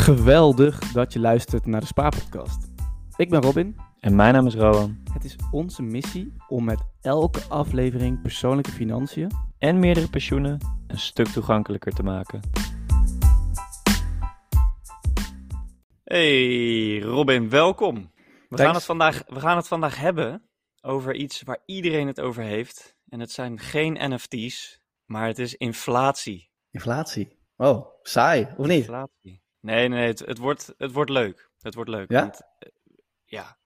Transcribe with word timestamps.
Geweldig 0.00 0.78
dat 0.78 1.12
je 1.12 1.18
luistert 1.18 1.66
naar 1.66 1.80
de 1.80 1.86
Spaarpodcast. 1.86 2.68
Ik 3.16 3.30
ben 3.30 3.42
Robin. 3.42 3.76
En 3.98 4.14
mijn 4.14 4.34
naam 4.34 4.46
is 4.46 4.54
Rowan. 4.54 5.02
Het 5.12 5.24
is 5.24 5.36
onze 5.50 5.82
missie 5.82 6.34
om 6.48 6.64
met 6.64 6.82
elke 7.00 7.40
aflevering 7.48 8.22
persoonlijke 8.22 8.70
financiën 8.70 9.30
En 9.58 9.78
meerdere 9.78 10.08
pensioenen 10.10 10.58
een 10.86 10.98
stuk 10.98 11.26
toegankelijker 11.26 11.92
te 11.92 12.02
maken. 12.02 12.40
Hey 16.04 16.98
Robin, 16.98 17.48
welkom. 17.48 17.94
We 18.48 18.56
Thanks. 18.56 18.62
gaan, 18.62 18.74
het 18.74 18.84
vandaag, 18.84 19.22
we 19.26 19.40
gaan 19.40 19.56
het 19.56 19.68
vandaag 19.68 19.98
hebben 19.98 20.48
over 20.80 21.14
iets 21.14 21.42
waar 21.42 21.62
iedereen 21.66 22.06
het 22.06 22.20
over 22.20 22.42
heeft. 22.42 22.96
En 23.08 23.20
het 23.20 23.30
zijn 23.30 23.58
geen 23.58 24.12
NFT's, 24.14 24.80
maar 25.04 25.26
het 25.26 25.38
is 25.38 25.54
inflatie. 25.54 26.50
Inflatie. 26.70 27.38
Oh, 27.56 27.86
saai, 28.02 28.48
of 28.56 28.66
niet? 28.66 28.78
Inflatie. 28.78 29.48
Nee, 29.60 29.88
nee, 29.88 30.06
het, 30.06 30.18
het, 30.18 30.38
wordt, 30.38 30.74
het 30.78 30.92
wordt 30.92 31.10
leuk. 31.10 31.50
Het 31.60 31.74
wordt 31.74 31.90
leuk. 31.90 32.10
Ja? 32.10 32.20
Want, 32.20 32.40
eh, 32.58 32.68
ja. 33.24 33.58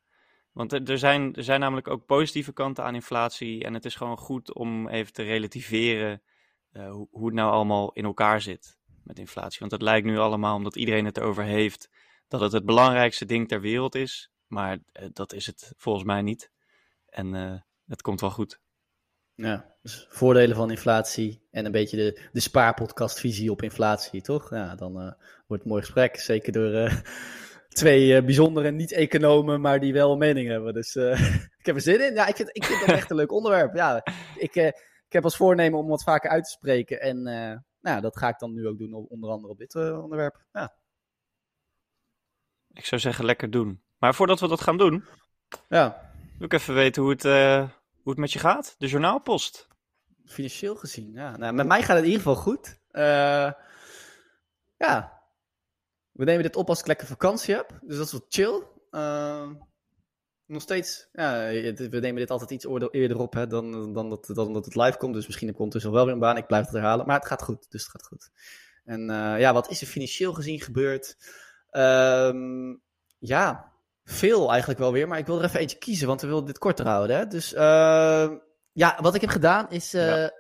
Want 0.53 0.73
er, 0.73 0.91
er 0.91 0.99
zijn, 0.99 1.35
er 1.35 1.45
zijn 1.45 1.61
namelijk 1.61 1.89
ook 1.89 2.07
positieve 2.07 2.53
kanten 2.53 2.85
aan 2.85 2.95
inflatie. 2.95 3.65
En 3.65 3.75
het 3.75 3.85
is 3.85 3.95
gewoon 3.95 4.19
goed 4.19 4.55
om 4.55 4.89
even 4.89 5.13
te 5.13 5.23
relativeren 5.23 6.23
eh, 6.71 6.91
hoe, 6.91 7.09
hoe 7.11 7.27
het 7.27 7.35
nou 7.35 7.53
allemaal 7.53 7.93
in 7.93 8.05
elkaar 8.05 8.41
zit 8.41 8.79
met 9.03 9.19
inflatie. 9.19 9.59
Want 9.59 9.73
het 9.73 9.83
lijkt 9.83 10.07
nu 10.07 10.19
allemaal, 10.19 10.57
omdat 10.57 10.77
iedereen 10.77 11.05
het 11.05 11.17
erover 11.17 11.45
heeft, 11.45 11.91
dat 12.29 12.41
het 12.41 12.53
het 12.53 12.65
belangrijkste 12.65 13.25
ding 13.25 13.49
ter 13.49 13.61
wereld 13.61 13.95
is. 13.95 14.31
Maar 14.47 14.79
eh, 14.93 15.09
dat 15.13 15.33
is 15.33 15.47
het 15.47 15.73
volgens 15.77 16.05
mij 16.05 16.23
niet. 16.23 16.51
En 17.07 17.33
het 17.87 18.03
komt 18.03 18.21
wel 18.21 18.31
goed. 18.31 18.61
Ja, 19.37 19.75
dus 19.83 20.07
voordelen 20.11 20.57
van 20.57 20.71
inflatie 20.71 21.47
en 21.51 21.65
een 21.65 21.73
beetje 21.73 21.97
de, 21.97 22.29
de 22.33 22.41
spaarpodcastvisie 22.41 23.51
op 23.51 23.63
inflatie, 23.63 24.23
toch? 24.23 24.51
Ja, 24.51 24.75
dan 24.75 25.01
eh, 25.01 25.03
wordt 25.03 25.49
het 25.49 25.63
een 25.63 25.69
mooi 25.69 25.83
gesprek. 25.83 26.17
Zeker 26.17 26.53
door 26.53 26.73
eh, 26.73 26.97
twee 27.69 28.17
eh, 28.17 28.25
bijzondere 28.25 28.71
niet-economen, 28.71 29.61
maar 29.61 29.81
die 29.81 29.93
wel 29.93 30.13
een 30.13 30.19
mening 30.19 30.49
hebben. 30.49 30.75
Dus 30.75 30.97
ik 31.61 31.67
heb 31.67 31.75
er 31.75 31.81
zin 31.81 32.07
in. 32.07 32.15
Ja, 32.15 32.27
ik 32.27 32.37
vind, 32.37 32.49
ik 32.57 32.65
vind 32.65 32.81
dat 32.81 32.97
echt 32.97 33.11
een 33.11 33.17
leuk 33.17 33.33
onderwerp. 33.33 33.75
Ja, 33.75 34.05
ik, 34.39 34.55
ik 34.55 35.13
heb 35.13 35.25
als 35.25 35.37
voornemen 35.37 35.79
om 35.79 35.89
wat 35.89 36.03
vaker 36.03 36.31
uit 36.31 36.45
te 36.45 36.51
spreken. 36.51 37.01
En 37.01 37.23
nou, 37.81 38.01
dat 38.01 38.19
ga 38.19 38.29
ik 38.29 38.39
dan 38.39 38.55
nu 38.55 38.67
ook 38.67 38.79
doen, 38.79 38.95
onder 38.95 39.31
andere 39.31 39.53
op 39.53 39.59
dit 39.59 39.75
onderwerp. 39.75 40.45
Ja. 40.53 40.75
Ik 42.73 42.85
zou 42.85 43.01
zeggen, 43.01 43.25
lekker 43.25 43.51
doen. 43.51 43.83
Maar 43.99 44.15
voordat 44.15 44.41
we 44.41 44.49
dat 44.49 44.61
gaan 44.61 44.79
doen, 44.79 45.05
ja, 45.69 46.13
wil 46.39 46.47
ik 46.47 46.53
even 46.53 46.75
weten 46.75 47.03
hoe 47.03 47.11
het, 47.11 47.25
hoe 48.05 48.13
het 48.13 48.21
met 48.21 48.33
je 48.33 48.39
gaat. 48.39 48.75
De 48.79 48.87
journaalpost. 48.87 49.69
financieel 50.25 50.75
gezien. 50.75 51.13
Ja. 51.13 51.37
Nou, 51.37 51.53
met 51.53 51.67
mij 51.67 51.83
gaat 51.83 51.97
het 51.97 52.05
in 52.05 52.11
ieder 52.11 52.23
geval 52.23 52.43
goed. 52.43 52.81
Eh, 52.91 53.53
ja, 54.77 55.23
we 56.11 56.25
nemen 56.25 56.43
dit 56.43 56.57
op 56.57 56.69
als 56.69 56.81
ik 56.81 56.87
lekker 56.87 57.07
vakantie 57.07 57.55
heb. 57.55 57.79
Dus 57.83 57.97
dat 57.97 58.07
is 58.07 58.13
wel 58.13 58.27
chill. 58.29 58.63
Eh, 58.91 59.51
nog 60.47 60.63
steeds, 60.63 61.09
ja, 61.13 61.37
we 61.75 61.99
nemen 62.01 62.15
dit 62.15 62.31
altijd 62.31 62.51
iets 62.51 62.67
eerder 62.91 63.19
op 63.19 63.33
hè, 63.33 63.47
dan, 63.47 63.93
dan, 63.93 64.09
dat, 64.09 64.27
dat 64.27 64.65
het 64.65 64.75
live 64.75 64.99
komt. 64.99 65.15
Dus 65.15 65.27
misschien 65.27 65.47
heb 65.47 65.57
ik 65.57 65.63
ondertussen 65.63 65.93
wel 65.93 66.05
weer 66.05 66.15
een 66.15 66.21
baan. 66.21 66.37
Ik 66.37 66.47
blijf 66.47 66.65
het 66.65 66.75
herhalen. 66.75 67.07
Maar 67.07 67.19
het 67.19 67.29
gaat 67.29 67.43
goed, 67.43 67.71
dus 67.71 67.83
het 67.83 67.91
gaat 67.91 68.07
goed. 68.07 68.31
En 68.85 69.11
eh, 69.11 69.41
ja, 69.41 69.53
wat 69.53 69.71
is 69.71 69.81
er 69.81 69.87
financieel 69.87 70.33
gezien 70.33 70.61
gebeurd? 70.61 71.17
Ehm, 71.71 72.77
ja, 73.19 73.74
veel 74.05 74.51
eigenlijk 74.51 74.81
wel 74.81 74.93
weer. 74.93 75.09
Maar 75.09 75.19
ik 75.19 75.27
wil 75.27 75.39
er 75.39 75.45
even 75.45 75.61
eentje 75.61 75.79
kiezen, 75.79 76.07
want 76.07 76.21
we 76.21 76.27
willen 76.27 76.45
dit 76.45 76.59
korter 76.59 76.87
houden. 76.87 77.17
Hè? 77.17 77.27
Dus 77.27 77.53
ehm, 77.55 78.37
ja, 78.73 78.99
wat 79.01 79.15
ik 79.15 79.21
heb 79.21 79.31
gedaan 79.31 79.71
is... 79.71 79.95
eh, 79.95 80.07
Ja. 80.07 80.31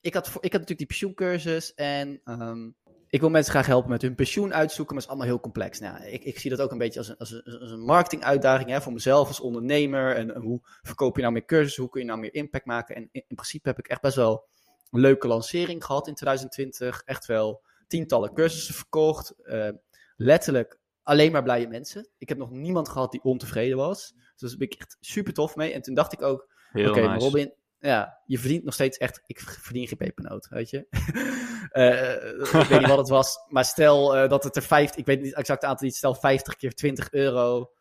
ik, 0.00 0.14
had, 0.14 0.26
ik 0.26 0.32
had 0.32 0.42
natuurlijk 0.42 0.78
die 0.78 0.86
pensioencursus 0.86 1.74
en... 1.74 2.20
ehm, 2.24 2.70
ik 3.10 3.20
wil 3.20 3.30
mensen 3.30 3.52
graag 3.52 3.66
helpen 3.66 3.90
met 3.90 4.02
hun 4.02 4.14
pensioen 4.14 4.54
uitzoeken, 4.54 4.94
maar 4.94 5.02
het 5.04 5.12
is 5.12 5.16
allemaal 5.16 5.32
heel 5.34 5.42
complex. 5.42 5.78
Nou, 5.78 6.04
ik, 6.04 6.24
ik 6.24 6.38
zie 6.38 6.50
dat 6.50 6.60
ook 6.60 6.70
een 6.72 6.78
beetje 6.78 6.98
als 6.98 7.08
een, 7.08 7.16
als 7.16 7.30
een, 7.30 7.58
als 7.60 7.70
een 7.70 7.80
marketinguitdaging 7.84 8.70
hè, 8.70 8.80
voor 8.80 8.92
mezelf 8.92 9.28
als 9.28 9.40
ondernemer. 9.40 10.16
En, 10.16 10.34
en 10.34 10.40
hoe 10.40 10.60
verkoop 10.82 11.14
je 11.16 11.20
nou 11.22 11.32
meer 11.32 11.44
cursussen? 11.44 11.82
Hoe 11.82 11.90
kun 11.92 12.00
je 12.00 12.06
nou 12.06 12.18
meer 12.18 12.34
impact 12.34 12.64
maken? 12.64 12.94
En 12.94 13.02
in, 13.12 13.24
in 13.26 13.34
principe 13.36 13.68
heb 13.68 13.78
ik 13.78 13.88
echt 13.88 14.00
best 14.00 14.16
wel 14.16 14.46
een 14.90 15.00
leuke 15.00 15.26
lancering 15.28 15.84
gehad 15.84 16.06
in 16.08 16.14
2020. 16.14 17.02
Echt 17.04 17.26
wel 17.26 17.62
tientallen 17.86 18.32
cursussen 18.34 18.74
verkocht. 18.74 19.30
eh, 19.42 19.68
letterlijk 20.16 20.78
alleen 21.08 21.32
maar 21.32 21.42
blije 21.42 21.68
mensen. 21.68 22.08
Ik 22.18 22.28
heb 22.28 22.38
nog 22.38 22.50
niemand 22.50 22.88
gehad 22.88 23.10
die 23.10 23.22
ontevreden 23.22 23.76
was. 23.76 24.14
Dus 24.36 24.48
daar 24.48 24.58
ben 24.58 24.70
ik 24.70 24.80
echt 24.80 24.96
super 25.00 25.32
tof 25.32 25.56
mee. 25.56 25.72
En 25.72 25.82
toen 25.82 25.94
dacht 25.94 26.12
ik 26.12 26.22
ook, 26.22 26.48
Oké, 26.72 27.00
nice. 27.00 27.24
Robin, 27.24 27.52
ja, 27.78 28.20
je 28.26 28.38
verdient 28.38 28.64
nog 28.64 28.74
steeds 28.74 28.98
echt. 28.98 29.22
Ik 29.26 29.40
verdien 29.40 29.86
geen 29.86 29.98
pepernoot, 29.98 30.48
weet 30.48 30.70
je. 30.70 30.86
Eh, 31.68 32.12
ik 32.60 32.66
weet 32.68 32.78
niet 32.78 32.88
wat 32.88 32.98
het 32.98 33.08
was, 33.08 33.38
maar 33.48 33.64
stel 33.64 34.16
eh, 34.16 34.28
dat 34.28 34.44
het 34.44 34.56
er 34.56 34.62
50, 34.62 34.96
ik 34.96 35.06
weet 35.06 35.20
niet 35.22 35.34
exact 35.34 35.60
het 35.60 35.70
aantal, 35.70 35.86
niet, 35.86 35.96
stel 35.96 36.14
50 36.14 36.56
keer 36.56 36.74
20 36.74 37.12
euro. 37.12 37.72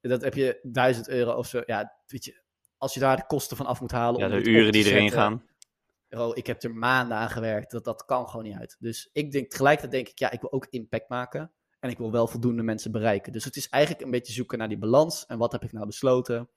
Dat 0.00 0.22
heb 0.22 0.34
je 0.34 0.58
1000 0.62 1.08
euro 1.08 1.32
of 1.32 1.46
zo. 1.46 1.62
Ja, 1.66 1.96
weet 2.06 2.24
je, 2.24 2.42
als 2.76 2.94
je 2.94 3.00
daar 3.00 3.16
de 3.16 3.26
kosten 3.26 3.56
van 3.56 3.66
af 3.66 3.80
moet 3.80 3.90
halen. 3.90 4.20
Ja, 4.20 4.28
de 4.28 4.50
uren 4.50 4.72
die 4.72 4.84
erin 4.84 5.10
gaan. 5.10 5.44
Oh, 6.10 6.36
ik 6.36 6.46
heb 6.46 6.62
er 6.62 6.74
maanden 6.74 7.16
aan 7.16 7.30
gewerkt. 7.30 7.70
Dat, 7.70 7.84
dat 7.84 8.04
kan 8.04 8.28
gewoon 8.28 8.44
niet 8.44 8.56
uit. 8.56 8.76
Dus 8.78 9.08
ik 9.12 9.32
denk 9.32 9.50
tegelijkertijd 9.50 9.92
denk 9.92 10.08
ik, 10.08 10.18
ja, 10.18 10.30
ik 10.30 10.40
wil 10.40 10.52
ook 10.52 10.66
impact 10.70 11.08
maken. 11.08 11.52
En 11.80 11.90
ik 11.90 11.98
wil 11.98 12.10
wel 12.10 12.26
voldoende 12.26 12.62
mensen 12.62 12.92
bereiken. 12.92 13.32
Dus 13.32 13.44
het 13.44 13.56
is 13.56 13.68
eigenlijk 13.68 14.04
een 14.04 14.10
beetje 14.10 14.32
zoeken 14.32 14.58
naar 14.58 14.68
die 14.68 14.78
balans. 14.78 15.26
En 15.26 15.38
wat 15.38 15.52
heb 15.52 15.62
ik 15.62 15.72
nou 15.72 15.86
besloten? 15.86 16.48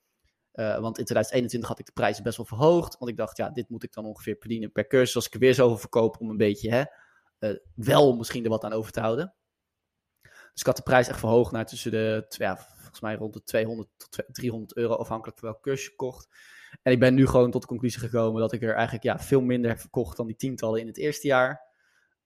Eh, 0.51 0.79
want 0.79 0.97
in 0.97 1.03
2021 1.05 1.69
had 1.69 1.79
ik 1.79 1.85
de 1.85 1.91
prijzen 1.91 2.23
best 2.23 2.37
wel 2.37 2.45
verhoogd. 2.45 2.97
Want 2.97 3.11
ik 3.11 3.17
dacht, 3.17 3.37
ja, 3.37 3.49
dit 3.49 3.69
moet 3.69 3.83
ik 3.83 3.93
dan 3.93 4.05
ongeveer 4.05 4.35
verdienen 4.39 4.71
per 4.71 4.87
cursus. 4.87 5.15
Als 5.15 5.25
ik 5.25 5.33
er 5.33 5.39
weer 5.39 5.53
zoveel 5.53 5.77
verkoop 5.77 6.19
om 6.19 6.29
een 6.29 6.37
beetje, 6.37 6.71
hè, 6.71 6.83
eh, 7.39 7.57
wel 7.75 8.15
misschien 8.15 8.43
er 8.43 8.49
wat 8.49 8.63
aan 8.63 8.73
over 8.73 8.91
te 8.91 8.99
houden. 8.99 9.33
Dus 10.21 10.61
ik 10.61 10.65
had 10.65 10.75
de 10.75 10.83
prijs 10.83 11.07
echt 11.07 11.19
verhoogd 11.19 11.51
naar 11.51 11.65
tussen 11.65 11.91
de, 11.91 12.25
ja, 12.27 12.57
volgens 12.57 12.99
mij 12.99 13.15
rond 13.15 13.33
de 13.33 13.43
200 13.43 13.89
tot 13.97 14.11
tw- 14.11 14.31
300 14.31 14.75
euro, 14.75 14.93
afhankelijk 14.95 15.39
van 15.39 15.49
welk 15.49 15.63
cursus 15.63 15.85
je 15.85 15.95
kocht. 15.95 16.27
En 16.81 16.91
ik 16.91 16.99
ben 16.99 17.13
nu 17.13 17.27
gewoon 17.27 17.51
tot 17.51 17.61
de 17.61 17.67
conclusie 17.67 17.99
gekomen 17.99 18.41
dat 18.41 18.53
ik 18.53 18.61
er 18.61 18.73
eigenlijk 18.73 19.03
ja, 19.03 19.19
veel 19.19 19.41
minder 19.41 19.69
heb 19.69 19.79
verkocht 19.79 20.17
dan 20.17 20.27
die 20.27 20.35
tientallen 20.35 20.79
in 20.79 20.87
het 20.87 20.97
eerste 20.97 21.27
jaar. 21.27 21.61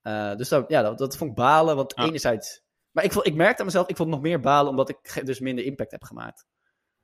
Eh, 0.02 0.36
dus 0.36 0.50
dat, 0.50 0.70
ja, 0.70 0.82
dat, 0.82 0.98
dat 0.98 1.18
vond 1.18 1.30
ik 1.30 1.36
balen, 1.36 1.76
want 1.76 1.98
enerzijds... 1.98 2.66
Maar 2.98 3.06
ik, 3.06 3.14
ik 3.14 3.36
merkte 3.36 3.60
aan 3.60 3.66
mezelf, 3.66 3.88
ik 3.88 3.96
vond 3.96 4.10
nog 4.10 4.22
meer 4.22 4.40
balen 4.40 4.70
omdat 4.70 4.90
ik 4.90 5.22
dus 5.26 5.40
minder 5.40 5.66
impact 5.66 5.92
heb 5.92 6.04
gemaakt. 6.04 6.46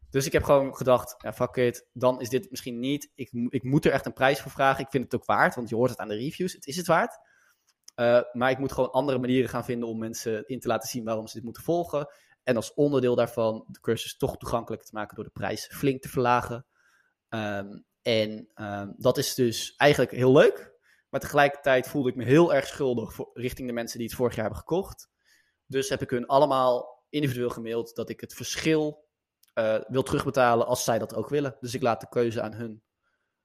Dus 0.09 0.25
ik 0.25 0.31
heb 0.31 0.43
gewoon 0.43 0.75
gedacht, 0.75 1.15
ja, 1.17 1.33
fuck 1.33 1.55
it, 1.55 1.87
dan 1.91 2.21
is 2.21 2.29
dit 2.29 2.49
misschien 2.49 2.79
niet. 2.79 3.11
Ik, 3.15 3.31
ik 3.49 3.63
moet 3.63 3.85
er 3.85 3.91
echt 3.91 4.05
een 4.05 4.13
prijs 4.13 4.41
voor 4.41 4.51
vragen. 4.51 4.83
Ik 4.83 4.89
vind 4.91 5.03
het 5.03 5.15
ook 5.15 5.25
waard, 5.25 5.55
want 5.55 5.69
je 5.69 5.75
hoort 5.75 5.89
het 5.89 5.99
aan 5.99 6.07
de 6.07 6.15
reviews. 6.15 6.53
Het 6.53 6.65
is 6.65 6.75
het 6.75 6.87
waard. 6.87 7.17
Eh, 7.95 8.21
maar 8.31 8.51
ik 8.51 8.57
moet 8.57 8.71
gewoon 8.71 8.91
andere 8.91 9.19
manieren 9.19 9.49
gaan 9.49 9.65
vinden 9.65 9.89
om 9.89 9.97
mensen 9.97 10.47
in 10.47 10.59
te 10.59 10.67
laten 10.67 10.89
zien 10.89 11.03
waarom 11.03 11.27
ze 11.27 11.35
dit 11.35 11.43
moeten 11.43 11.63
volgen. 11.63 12.07
En 12.43 12.55
als 12.55 12.73
onderdeel 12.73 13.15
daarvan 13.15 13.65
de 13.67 13.79
cursus 13.79 14.17
toch 14.17 14.37
toegankelijker 14.37 14.87
te 14.87 14.95
maken 14.95 15.15
door 15.15 15.25
de 15.25 15.31
prijs 15.33 15.69
flink 15.75 16.01
te 16.01 16.09
verlagen. 16.09 16.65
Ehm, 17.29 17.79
en 18.01 18.49
ehm, 18.53 18.91
dat 18.97 19.17
is 19.17 19.33
dus 19.33 19.75
eigenlijk 19.75 20.11
heel 20.11 20.31
leuk. 20.31 20.71
Maar 21.09 21.19
tegelijkertijd 21.19 21.87
voelde 21.87 22.09
ik 22.09 22.15
me 22.15 22.23
heel 22.23 22.53
erg 22.53 22.67
schuldig 22.67 23.13
voor, 23.13 23.29
richting 23.33 23.67
de 23.67 23.73
mensen 23.73 23.97
die 23.97 24.07
het 24.07 24.15
vorig 24.15 24.35
jaar 24.35 24.43
hebben 24.45 24.61
gekocht. 24.61 25.11
Dus 25.68 25.90
heb 25.90 26.01
ik 26.01 26.09
hun 26.09 26.28
allemaal 26.28 27.03
individueel 27.09 27.50
gemaild 27.50 27.96
dat 27.96 28.09
ik 28.09 28.22
het 28.22 28.34
verschil 28.34 29.07
eh, 29.53 29.79
wil 29.88 30.03
terugbetalen 30.03 30.68
als 30.68 30.84
zij 30.84 31.00
dat 31.00 31.16
ook 31.16 31.29
willen. 31.29 31.56
Dus 31.59 31.74
ik 31.74 31.81
laat 31.81 32.01
de 32.01 32.09
keuze 32.09 32.41
aan 32.41 32.53
hun. 32.53 32.84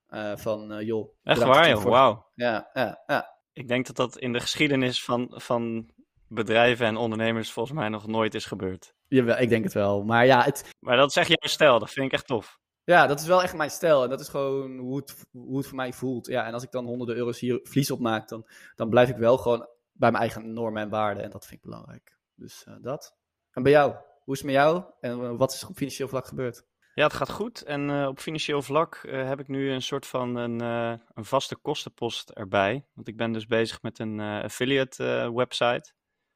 Eh, 0.07 0.35
van, 0.35 0.71
eh, 0.71 0.85
joh. 0.85 1.15
Echt 1.23 1.43
waar, 1.43 1.69
joh. 1.69 1.83
Wauw. 1.83 2.31
Ja, 2.33 2.69
ja, 2.73 3.03
ja. 3.05 3.37
Ik 3.53 3.67
denk 3.67 3.85
dat 3.87 3.95
dat 3.95 4.17
in 4.17 4.33
de 4.33 4.39
geschiedenis 4.39 5.03
van, 5.03 5.33
van 5.35 5.91
bedrijven 6.27 6.85
en 6.85 6.97
ondernemers 6.97 7.51
volgens 7.51 7.75
mij 7.75 7.89
nog 7.89 8.07
nooit 8.07 8.35
is 8.35 8.45
gebeurd. 8.45 8.93
Jawel, 9.07 9.37
ik 9.37 9.49
denk 9.49 9.63
het 9.63 9.73
wel. 9.73 10.03
Maar 10.03 10.25
ja, 10.25 10.43
het, 10.43 10.69
Maar 10.79 10.97
dat 10.97 11.09
is 11.09 11.15
echt 11.15 11.27
jouw 11.27 11.49
stijl, 11.49 11.79
dat 11.79 11.91
vind 11.91 12.05
ik 12.05 12.11
echt 12.11 12.27
tof. 12.27 12.59
ja, 12.83 13.07
dat 13.07 13.19
is 13.19 13.27
wel 13.27 13.43
echt 13.43 13.55
mijn 13.55 13.69
stijl. 13.69 14.03
En 14.03 14.09
dat 14.09 14.19
is 14.19 14.27
gewoon 14.27 14.77
hoe 14.77 14.95
het, 14.95 15.25
hoe 15.31 15.57
het 15.57 15.67
voor 15.67 15.75
mij 15.75 15.93
voelt. 15.93 16.27
Ja, 16.27 16.45
en 16.45 16.53
als 16.53 16.63
ik 16.63 16.71
dan 16.71 16.85
honderden 16.85 17.15
euro's 17.15 17.39
hier 17.39 17.59
verlies 17.63 17.91
op 17.91 17.99
maak, 17.99 18.27
dan, 18.27 18.47
dan 18.75 18.89
blijf 18.89 19.09
ik 19.09 19.17
wel 19.17 19.37
gewoon 19.37 19.67
bij 19.91 20.11
mijn 20.11 20.23
eigen 20.23 20.53
normen 20.53 20.81
en 20.81 20.89
waarden. 20.89 21.23
En 21.23 21.29
dat 21.29 21.45
vind 21.45 21.63
ik 21.63 21.69
belangrijk. 21.69 22.18
Dus 22.39 22.63
eh, 22.63 22.73
dat. 22.81 23.15
En 23.51 23.63
bij 23.63 23.71
jou? 23.71 23.95
Hoe 24.23 24.33
is 24.33 24.39
het 24.39 24.51
met 24.51 24.55
jou? 24.55 24.83
En 24.99 25.23
eh, 25.23 25.37
wat 25.37 25.53
is 25.53 25.61
er 25.61 25.67
op 25.67 25.75
financieel 25.75 26.07
vlak 26.07 26.27
gebeurd? 26.27 26.67
Ja, 26.93 27.03
het 27.03 27.13
gaat 27.13 27.29
goed. 27.29 27.61
En 27.61 27.89
eh, 27.89 28.07
op 28.07 28.19
financieel 28.19 28.61
vlak 28.61 29.01
heb 29.07 29.39
ik 29.39 29.47
nu 29.47 29.71
een 29.71 29.81
soort 29.81 30.05
van 30.05 30.35
een, 30.35 30.59
een 30.59 31.25
vaste 31.25 31.55
kostenpost 31.55 32.29
erbij. 32.29 32.85
Want 32.93 33.07
ik 33.07 33.17
ben 33.17 33.31
dus 33.31 33.45
bezig 33.45 33.81
met 33.81 33.99
een 33.99 34.19
affiliate 34.19 35.31
website. 35.33 35.93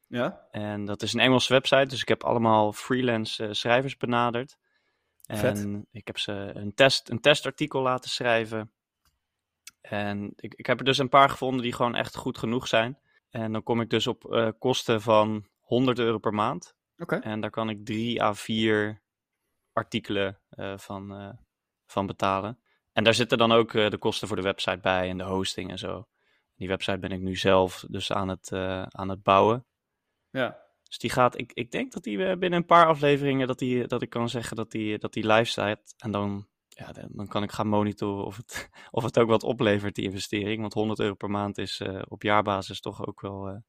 Ja? 0.07 0.47
En 0.51 0.85
dat 0.85 1.01
is 1.01 1.13
een 1.13 1.19
Engelse 1.19 1.53
website, 1.53 1.85
dus 1.85 2.01
ik 2.01 2.07
heb 2.07 2.23
allemaal 2.23 2.73
freelance 2.73 3.53
schrijvers 3.53 3.97
benaderd. 3.97 4.57
En 5.25 5.37
Vet. 5.37 5.67
ik 5.91 6.07
heb 6.07 6.17
ze 6.17 6.31
een, 6.53 6.73
test, 6.73 7.09
een 7.09 7.19
testartikel 7.19 7.81
laten 7.81 8.09
schrijven. 8.09 8.71
En 9.81 10.33
ik, 10.35 10.53
ik 10.53 10.65
heb 10.65 10.79
er 10.79 10.85
dus 10.85 10.97
een 10.97 11.09
paar 11.09 11.29
gevonden 11.29 11.61
die 11.61 11.73
gewoon 11.73 11.95
echt 11.95 12.15
goed 12.15 12.37
genoeg 12.37 12.67
zijn. 12.67 12.99
En 13.29 13.51
dan 13.51 13.63
kom 13.63 13.81
ik 13.81 13.89
dus 13.89 14.07
op 14.07 14.53
kosten 14.59 15.01
van 15.01 15.47
100 15.73 15.99
euro 15.99 16.17
per 16.17 16.33
maand. 16.33 16.75
Oké. 16.97 17.15
En 17.15 17.41
daar 17.41 17.49
kan 17.49 17.69
ik 17.69 17.85
drie 17.85 18.21
à 18.21 18.33
vier 18.33 19.01
artikelen 19.71 20.39
eh, 20.49 20.77
van, 20.77 21.15
eh, 21.15 21.29
van 21.85 22.05
betalen. 22.05 22.59
En 22.91 23.03
daar 23.03 23.13
zitten 23.13 23.37
dan 23.37 23.51
ook 23.51 23.73
eh, 23.73 23.89
de 23.89 23.97
kosten 23.97 24.27
voor 24.27 24.37
de 24.37 24.43
website 24.43 24.79
bij 24.79 25.09
en 25.09 25.17
de 25.17 25.23
hosting 25.23 25.69
en 25.69 25.77
zo. 25.77 26.07
Die 26.55 26.67
website 26.67 26.99
ben 26.99 27.11
ik 27.11 27.21
nu 27.21 27.35
zelf 27.35 27.85
dus 27.87 28.11
aan 28.11 28.27
het, 28.27 28.51
aan 28.87 29.09
het 29.09 29.23
bouwen. 29.23 29.65
Ja. 30.29 30.61
Dus 30.83 30.97
die 30.97 31.09
gaat, 31.09 31.39
ik, 31.39 31.51
ik 31.53 31.71
denk 31.71 31.91
dat 31.91 32.03
die 32.03 32.17
binnen 32.17 32.59
een 32.59 32.65
paar 32.65 32.87
afleveringen, 32.87 33.47
dat, 33.47 33.59
die, 33.59 33.87
dat 33.87 34.01
ik 34.01 34.09
kan 34.09 34.29
zeggen 34.29 34.55
dat 34.55 34.71
die, 34.71 34.97
dat 34.97 35.13
die 35.13 35.27
live 35.27 35.49
staat. 35.49 35.93
En 35.97 36.11
dan, 36.11 36.47
ja, 36.67 36.91
dan, 36.91 37.27
kan 37.27 37.43
ik 37.43 37.51
gaan 37.51 37.67
monitoren 37.67 38.25
of 38.25 38.37
het, 38.37 38.69
of 38.91 39.03
het 39.03 39.19
ook 39.19 39.27
wat 39.27 39.43
oplevert, 39.43 39.95
die 39.95 40.05
investering. 40.05 40.61
Want 40.61 40.73
100 40.73 40.99
euro 40.99 41.13
per 41.13 41.29
maand 41.29 41.57
is 41.57 41.81
op 42.07 42.23
jaarbasis 42.23 42.79
toch 42.79 43.05
ook 43.05 43.21
wel 43.21 43.63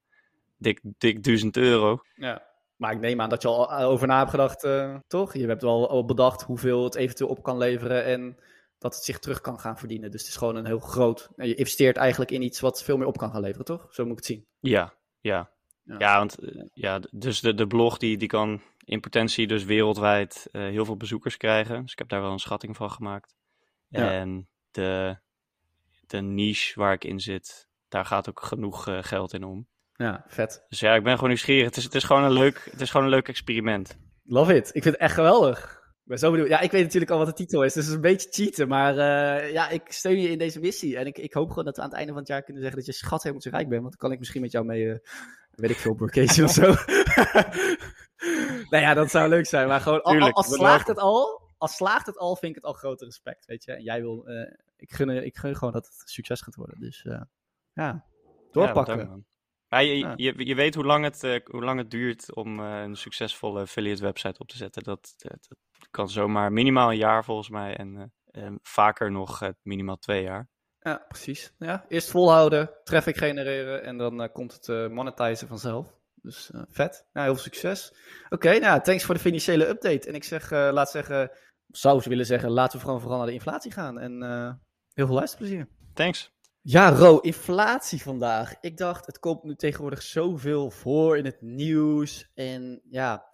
dik, 0.64 0.81
dik 0.99 1.22
1000 1.22 1.56
euro. 1.56 2.00
Ja. 2.14 2.43
Maar 2.76 2.93
ik 2.93 3.00
neem 3.00 3.20
aan 3.20 3.28
dat 3.28 3.43
je 3.43 3.49
al 3.49 3.72
over 3.72 4.06
na 4.06 4.19
hebt 4.19 4.31
gedacht, 4.31 4.64
eh, 4.64 4.96
toch? 5.06 5.34
Je 5.34 5.46
hebt 5.46 5.62
wel 5.62 5.88
al 5.88 6.05
bedacht 6.05 6.43
hoeveel 6.43 6.84
het 6.84 6.94
eventueel 6.94 7.31
op 7.31 7.43
kan 7.43 7.58
leveren 7.58 8.05
en 8.05 8.37
dat 8.78 8.94
het 8.94 9.05
zich 9.05 9.19
terug 9.19 9.40
kan 9.40 9.61
gaan 9.61 9.78
verdienen. 9.78 10.11
Dus 10.11 10.20
het 10.20 10.31
is 10.31 10.37
gewoon 10.37 10.56
een 10.56 10.66
heel 10.66 10.78
groot... 10.78 11.28
nou, 11.37 11.49
Je 11.49 11.55
investeert 11.55 11.96
eigenlijk 11.96 12.31
in 12.31 12.43
iets 12.43 12.61
wat 12.61 12.82
veel 12.82 12.96
meer 12.96 13.06
op 13.06 13.16
kan 13.16 13.31
gaan 13.31 13.40
leveren, 13.40 13.64
toch? 13.64 13.87
Zo 13.90 14.02
moet 14.02 14.12
ik 14.12 14.19
het 14.19 14.26
zien. 14.26 14.46
Ja, 14.61 14.94
ja. 15.20 15.52
Ja. 15.84 15.99
Ja, 15.99 16.19
want 16.19 16.38
eh, 16.38 16.62
ja, 16.72 17.00
dus 17.11 17.40
de, 17.40 17.55
de 17.55 17.66
blog 17.66 17.99
die, 17.99 18.16
die 18.16 18.28
kan 18.28 18.62
in 18.84 19.00
potentie 19.00 19.46
dus 19.46 19.64
wereldwijd 19.64 20.49
eh, 20.52 20.62
heel 20.62 20.84
veel 20.84 20.96
bezoekers 20.96 21.37
krijgen. 21.37 21.82
Dus 21.82 21.93
ik 21.93 21.99
heb 21.99 22.08
daar 22.08 22.20
wel 22.20 22.32
een 22.32 22.38
schatting 22.38 22.76
van 22.76 22.90
gemaakt. 22.90 23.34
Ja. 23.88 24.11
En 24.11 24.49
de, 24.70 25.16
de 26.06 26.20
niche 26.20 26.81
waar 26.81 26.93
ik 26.93 27.05
in 27.05 27.20
zit, 27.20 27.69
daar 27.88 28.05
gaat 28.05 28.28
ook 28.28 28.43
genoeg 28.43 28.88
eh, 28.88 29.02
geld 29.02 29.32
in 29.32 29.44
om. 29.44 29.69
Ja, 29.96 30.25
vet. 30.29 30.64
Dus 30.69 30.81
ja, 30.81 30.94
ik 30.94 31.02
ben 31.02 31.12
gewoon 31.14 31.29
nieuwsgierig. 31.29 31.64
Het 31.64 31.76
is, 31.76 31.85
het 31.85 31.94
is, 31.94 32.05
gewoon, 32.05 32.23
een 32.23 32.32
leuk, 32.32 32.69
het 32.70 32.81
is 32.81 32.91
gewoon 32.91 33.06
een 33.06 33.12
leuk 33.12 33.29
experiment. 33.29 33.96
Love 34.25 34.55
it. 34.55 34.67
Ik 34.67 34.82
vind 34.82 34.85
het 34.94 34.96
echt 34.96 35.14
geweldig. 35.14 35.82
Ik 36.02 36.11
ben 36.11 36.19
zo 36.19 36.31
benieuwd. 36.31 36.49
Ja, 36.49 36.61
ik 36.61 36.70
weet 36.70 36.82
natuurlijk 36.82 37.11
al 37.11 37.19
wat 37.19 37.26
de 37.26 37.32
titel 37.32 37.62
is, 37.62 37.73
dus 37.73 37.82
het 37.82 37.91
is 37.91 37.96
een 37.96 38.00
beetje 38.12 38.29
cheaten. 38.31 38.69
Maar 38.69 38.91
eh, 38.99 39.52
ja, 39.52 39.69
ik 39.69 39.82
steun 39.93 40.20
je 40.20 40.29
in 40.31 40.38
deze 40.38 40.61
missie. 40.61 40.96
En 40.96 41.06
ik, 41.06 41.19
ik 41.19 41.32
hoop 41.32 41.49
gewoon 41.49 41.64
dat 41.64 41.76
we 41.76 41.82
aan 41.82 41.88
het 41.88 41.96
einde 41.96 42.12
van 42.12 42.20
het 42.20 42.31
jaar 42.31 42.43
kunnen 42.43 42.62
zeggen 42.62 42.81
dat 42.81 42.88
je 42.88 42.96
schat 43.00 43.20
helemaal 43.23 43.43
te 43.43 43.50
rijk 43.50 43.69
bent. 43.69 43.81
Want 43.81 43.93
dan 43.93 44.00
kan 44.00 44.12
ik 44.12 44.19
misschien 44.19 44.41
met 44.41 44.52
jou 44.52 44.64
mee, 44.64 44.91
eh, 44.93 44.99
weet 45.50 45.70
ik 45.70 45.76
veel, 45.76 45.91
op 45.93 45.99
vacation 45.99 46.47
of 46.47 46.52
zo. 46.52 46.75
nou 48.70 48.82
ja, 48.82 48.94
dat 48.94 49.11
zou 49.11 49.29
leuk 49.29 49.47
zijn. 49.47 49.69
Maar 49.69 49.81
gewoon, 49.81 49.99
al- 49.99 50.05
al- 50.05 50.12
Tuurlijk, 50.12 50.37
als 50.37 50.55
slaagt 50.55 50.88
het 50.88 50.99
al, 50.99 51.43
als 51.58 51.76
slaagt 51.76 52.06
het 52.06 52.19
al, 52.19 52.37
vind 52.37 52.50
ik 52.50 52.55
het 52.62 52.64
al 52.64 52.73
grote 52.73 53.05
respect, 53.05 53.47
weet 53.47 53.64
je. 53.64 53.73
En 53.73 53.82
jij 53.82 54.00
wil, 54.00 54.26
eh, 54.26 54.52
ik, 54.76 54.93
gun, 54.93 55.25
ik 55.25 55.37
gun 55.37 55.56
gewoon 55.56 55.73
dat 55.73 55.87
het 55.87 56.02
succes 56.11 56.40
gaat 56.40 56.55
worden. 56.55 56.81
Dus 56.81 57.05
eh, 57.05 57.20
ja, 57.73 58.05
doorpakken. 58.50 58.97
Ja, 58.97 59.00
bedankt, 59.00 59.11
man. 59.11 59.25
Ja, 59.75 59.81
je, 59.81 59.99
Ja. 59.99 60.12
je, 60.17 60.47
je 60.47 60.55
weet 60.55 60.75
hoe 60.75 60.85
lang 60.85 61.05
het, 61.05 61.23
eh, 61.25 61.41
hoe 61.44 61.65
lang 61.65 61.79
het 61.79 61.91
duurt 61.91 62.35
om 62.35 62.61
eh, 62.61 62.81
een 62.82 62.97
succesvolle 62.97 63.61
affiliate 63.61 64.03
website 64.03 64.38
op 64.41 64.49
te 64.49 64.56
zetten. 64.56 64.82
Dat, 64.82 65.15
dat, 65.17 65.47
dat 65.49 65.88
kan 65.91 66.09
zomaar 66.09 66.53
minimaal 66.53 66.91
een 66.91 66.97
jaar 66.97 67.25
volgens 67.25 67.49
mij. 67.49 67.76
En 67.76 68.12
eh, 68.32 68.47
eh, 68.47 68.53
vaker 68.62 69.11
nog 69.11 69.43
eh, 69.43 69.49
minimaal 69.62 69.97
twee 69.97 70.23
jaar. 70.23 70.49
Ja, 70.81 71.05
precies. 71.09 71.53
Ja, 71.59 71.85
eerst 71.88 72.11
volhouden, 72.11 72.71
traffic 72.85 73.17
genereren 73.17 73.82
en 73.85 73.97
dan 73.97 74.23
eh, 74.23 74.32
komt 74.32 74.53
het 74.53 74.69
eh 74.69 74.88
monetizen 74.88 75.49
vanzelf. 75.49 75.99
Dus 76.15 76.50
eh, 76.50 76.62
vet. 76.69 77.06
Heel 77.12 77.25
veel 77.25 77.37
succes. 77.37 77.94
Oké, 78.29 78.59
nou, 78.59 78.81
thanks 78.81 79.05
voor 79.05 79.15
de 79.15 79.21
financiële 79.21 79.69
update. 79.69 80.09
En 80.09 80.15
ik 80.15 80.25
zeg, 80.25 80.50
eh, 80.50 80.69
laat 80.73 80.91
zeggen, 80.91 81.31
zou 81.67 82.00
ze 82.00 82.09
willen 82.09 82.26
zeggen, 82.26 82.50
laten 82.50 82.79
we 82.79 82.85
gewoon 82.85 83.00
vooral 83.00 83.19
naar 83.19 83.26
de 83.26 83.32
inflatie 83.32 83.73
gaan. 83.73 83.99
En 83.99 84.23
eh, 84.23 84.53
heel 84.93 85.06
veel 85.06 85.15
luisterplezier. 85.15 85.69
Thanks. 85.94 86.34
Ja, 86.66 86.90
Ro, 86.90 87.19
inflatie 87.19 88.02
vandaag. 88.02 88.55
Ik 88.61 88.76
dacht, 88.76 89.06
het 89.06 89.19
komt 89.19 89.43
nu 89.43 89.55
tegenwoordig 89.55 90.02
zoveel 90.02 90.70
voor 90.70 91.19
in 91.19 91.25
het 91.25 91.40
nieuws. 91.40 92.31
En 92.34 92.81
ja, 92.90 93.28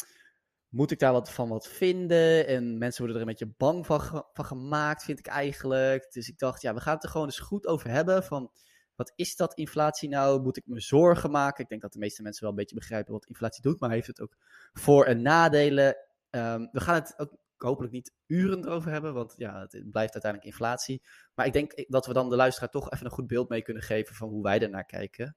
moet 0.69 0.91
ik 0.91 0.99
daar 0.99 1.13
wat 1.13 1.31
van 1.31 1.49
wat 1.49 1.69
vinden? 1.69 2.47
En 2.47 2.79
mensen 2.79 2.99
worden 3.05 3.23
er 3.23 3.29
een 3.29 3.37
beetje 3.37 3.55
bang 3.57 3.87
van, 3.87 4.25
van 4.33 4.45
gemaakt, 4.45 5.05
vind 5.05 5.19
ik 5.19 5.27
eigenlijk. 5.27 6.13
Dus 6.13 6.29
ik 6.29 6.39
dacht, 6.39 6.63
ja, 6.63 6.75
we 6.75 6.81
gaan 6.81 6.95
het 6.95 7.03
er 7.03 7.09
gewoon 7.09 7.27
eens 7.27 7.39
goed 7.39 7.67
over 7.67 7.91
hebben. 7.91 8.25
Van, 8.25 8.51
wat 8.95 9.13
is 9.17 9.37
dat 9.37 9.55
inflatie 9.55 10.09
nou? 10.09 10.41
Moet 10.43 10.57
ik 10.57 10.67
me 10.67 10.81
zorgen 10.81 11.31
maken? 11.31 11.63
Ik 11.63 11.71
denk 11.71 11.83
dat 11.83 11.93
de 11.93 11.99
meeste 11.99 12.23
mensen 12.23 12.43
wel 12.43 12.51
een 12.51 12.59
beetje 12.59 12.75
begrijpen 12.77 13.13
wat 13.13 13.27
inflatie 13.27 13.63
doet. 13.63 13.81
Maar 13.81 13.91
heeft 13.91 14.07
het 14.07 14.21
ook 14.21 14.37
voor- 14.73 15.05
en 15.05 15.23
nadelen? 15.23 15.97
Ehm, 16.31 16.67
we 16.73 16.81
gaan 16.81 16.95
het 16.95 17.15
ook 17.17 17.37
hopelijk 17.63 17.93
niet 17.93 18.13
uren 18.27 18.65
erover 18.65 18.91
hebben. 18.91 19.15
Want 19.15 19.35
ja, 19.37 19.61
het 19.61 19.91
blijft 19.91 20.13
uiteindelijk 20.13 20.53
inflatie. 20.53 21.03
Maar 21.35 21.47
ik 21.47 21.53
denk 21.53 21.85
dat 21.89 22.07
we 22.07 22.13
dan 22.13 22.31
de 22.31 22.37
luisteraar 22.37 22.71
toch 22.71 22.91
even 22.91 23.07
een 23.07 23.13
goed 23.13 23.27
beeld 23.27 23.49
mee 23.49 23.63
kunnen 23.63 23.83
geven 23.83 24.15
van 24.15 24.29
hoe 24.29 24.43
wij 24.43 24.61
ernaar 24.61 24.85
kijken. 24.87 25.37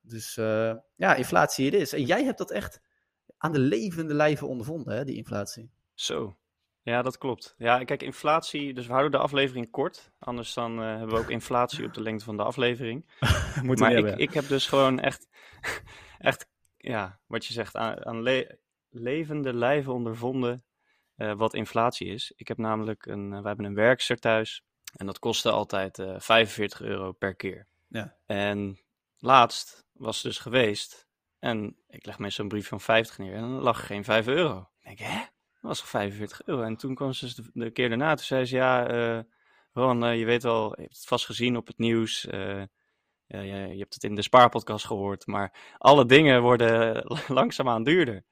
Dus 0.00 0.36
eh, 0.36 0.74
ja, 0.94 1.14
inflatie 1.14 1.64
het 1.64 1.74
is. 1.74 1.92
En 1.92 2.04
jij 2.04 2.24
hebt 2.24 2.38
dat 2.38 2.50
echt 2.50 2.80
aan 3.36 3.52
de 3.52 3.58
levende 3.58 4.14
lijve 4.14 4.46
ondervonden, 4.46 4.96
hè, 4.96 5.04
die 5.04 5.16
inflatie. 5.16 5.70
Zo. 5.94 6.36
Ja, 6.82 7.02
dat 7.02 7.18
klopt. 7.18 7.54
Ja, 7.58 7.84
kijk, 7.84 8.02
inflatie. 8.02 8.74
Dus 8.74 8.86
we 8.86 8.92
houden 8.92 9.12
de 9.12 9.18
aflevering 9.18 9.70
kort. 9.70 10.12
Anders 10.18 10.54
dan 10.54 10.80
eh, 10.80 10.86
hebben 10.86 11.08
we 11.08 11.22
ook 11.22 11.30
inflatie 11.30 11.84
op 11.84 11.94
de 11.94 12.02
lengte 12.02 12.24
van 12.24 12.36
de 12.36 12.42
aflevering. 12.42 13.06
Moeten 13.62 13.86
maar 13.86 13.92
ik, 13.96 14.16
ik 14.16 14.32
heb 14.32 14.48
dus 14.48 14.66
gewoon 14.66 15.00
echt, 15.00 15.28
echt, 16.18 16.46
ja, 16.76 17.20
wat 17.26 17.46
je 17.46 17.52
zegt, 17.52 17.76
aan, 17.76 18.06
aan 18.06 18.22
le- 18.22 18.56
levende 18.88 19.54
lijven 19.54 19.92
ondervonden 19.92 20.64
wat 21.16 21.54
inflatie 21.54 22.08
is. 22.08 22.32
Ik 22.36 22.48
heb 22.48 22.58
namelijk 22.58 23.06
een, 23.06 23.32
eh, 23.32 23.40
we 23.40 23.46
hebben 23.46 23.64
een 23.66 23.74
werkster 23.74 24.18
thuis 24.18 24.62
en 24.96 25.06
dat 25.06 25.18
kostte 25.18 25.50
altijd 25.50 25.98
eh 25.98 26.14
45 26.18 26.80
euro 26.80 27.12
per 27.12 27.34
keer. 27.34 27.66
Ja. 27.88 28.16
En 28.26 28.80
laatst 29.18 29.84
was 29.92 30.22
dus 30.22 30.38
geweest 30.38 31.06
en 31.38 31.76
ik 31.88 32.06
leg 32.06 32.18
meestal 32.18 32.44
een 32.44 32.50
brief 32.50 32.68
van 32.68 32.80
50 32.80 33.18
neer 33.18 33.34
en 33.34 33.40
dan 33.40 33.50
lag 33.50 33.86
geen 33.86 34.04
5 34.04 34.26
euro. 34.26 34.68
Ik 34.80 34.84
denk, 34.84 34.98
hè? 34.98 35.18
Dat 35.18 35.70
was 35.70 35.78
toch 35.78 35.88
45 35.88 36.42
euro? 36.44 36.62
En 36.62 36.76
toen 36.76 36.94
kwam 36.94 37.12
ze 37.12 37.24
dus 37.24 37.34
de, 37.34 37.50
de 37.52 37.70
keer 37.70 37.88
daarna, 37.88 38.14
toen 38.14 38.24
zei 38.24 38.44
ze, 38.44 38.56
ja, 38.56 38.86
eh 38.86 39.20
Ron, 39.72 40.04
eh, 40.04 40.18
je 40.18 40.24
weet 40.24 40.42
wel, 40.42 40.74
je 40.76 40.82
hebt 40.82 40.96
het 40.96 41.06
vast 41.06 41.24
gezien 41.24 41.56
op 41.56 41.66
het 41.66 41.78
nieuws, 41.78 42.26
eh, 42.26 42.62
ja, 43.26 43.42
je 43.42 43.78
hebt 43.78 43.94
het 43.94 44.04
in 44.04 44.14
de 44.14 44.22
spaarpodcast 44.22 44.86
gehoord, 44.86 45.26
maar 45.26 45.76
alle 45.78 46.06
dingen 46.06 46.42
worden 46.42 47.04
langzaamaan 47.28 47.84
duurder. 47.84 48.24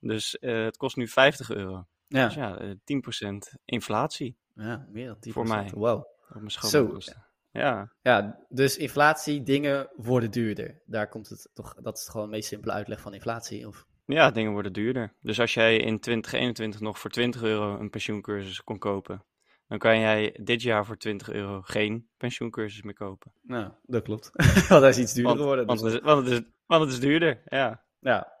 Dus 0.00 0.38
eh, 0.38 0.64
het 0.64 0.76
kost 0.76 0.96
nu 0.96 1.08
50 1.08 1.50
euro. 1.50 1.86
Ja, 2.12 2.24
Dus 2.24 2.34
ja, 2.34 2.58
eh, 2.58 2.70
10% 2.84 3.54
inflatie 3.64 4.36
ja 4.54 4.86
meer 4.90 5.06
dan 5.06 5.16
10%. 5.20 5.32
Voor 5.32 5.46
mij. 5.46 5.70
Wow. 5.74 5.98
op 5.98 6.06
mijn 6.34 6.50
Zo. 6.50 6.68
schoonmaakkosten. 6.68 7.26
Ja, 7.50 7.92
Ja, 8.02 8.44
dus 8.48 8.76
inflatie, 8.76 9.42
dingen 9.42 9.90
worden 9.96 10.30
duurder. 10.30 10.82
Daar 10.84 11.08
komt 11.08 11.28
het 11.28 11.50
toch, 11.54 11.74
dat 11.74 11.98
is 11.98 12.08
gewoon 12.08 12.26
de 12.26 12.32
meest 12.36 12.48
simpele 12.48 12.72
uitleg 12.72 13.00
van 13.00 13.14
inflatie. 13.14 13.66
Of... 13.66 13.86
ja, 14.06 14.30
dingen 14.30 14.52
worden 14.52 14.72
duurder. 14.72 15.14
Dus 15.20 15.40
als 15.40 15.54
jij 15.54 15.76
in 15.76 16.00
2021 16.00 16.80
nog 16.80 16.98
voor 16.98 17.10
20 17.10 17.42
euro 17.42 17.78
een 17.78 17.90
pensioencursus 17.90 18.64
kon 18.64 18.78
kopen, 18.78 19.24
dan 19.66 19.78
kan 19.78 19.98
jij 19.98 20.38
dit 20.42 20.62
jaar 20.62 20.86
voor 20.86 20.96
20 20.96 21.30
euro 21.30 21.60
geen 21.62 22.08
pensioencursus 22.16 22.82
meer 22.82 22.94
kopen. 22.94 23.32
Nou, 23.42 23.72
dat 23.82 24.02
klopt. 24.02 24.30
Want 24.68 24.80
hij 24.80 24.88
is 24.88 24.98
iets 24.98 25.12
duurder 25.12 25.36
Want, 25.36 25.40
geworden. 25.40 25.66
want, 25.66 25.80
dus 25.80 25.92
het, 25.92 26.00
is, 26.00 26.06
want, 26.08 26.28
het, 26.28 26.38
is, 26.40 26.50
want 26.66 26.82
het 26.82 26.92
is 26.92 27.00
duurder. 27.00 27.42
Ja, 27.44 27.84
ja. 27.98 28.32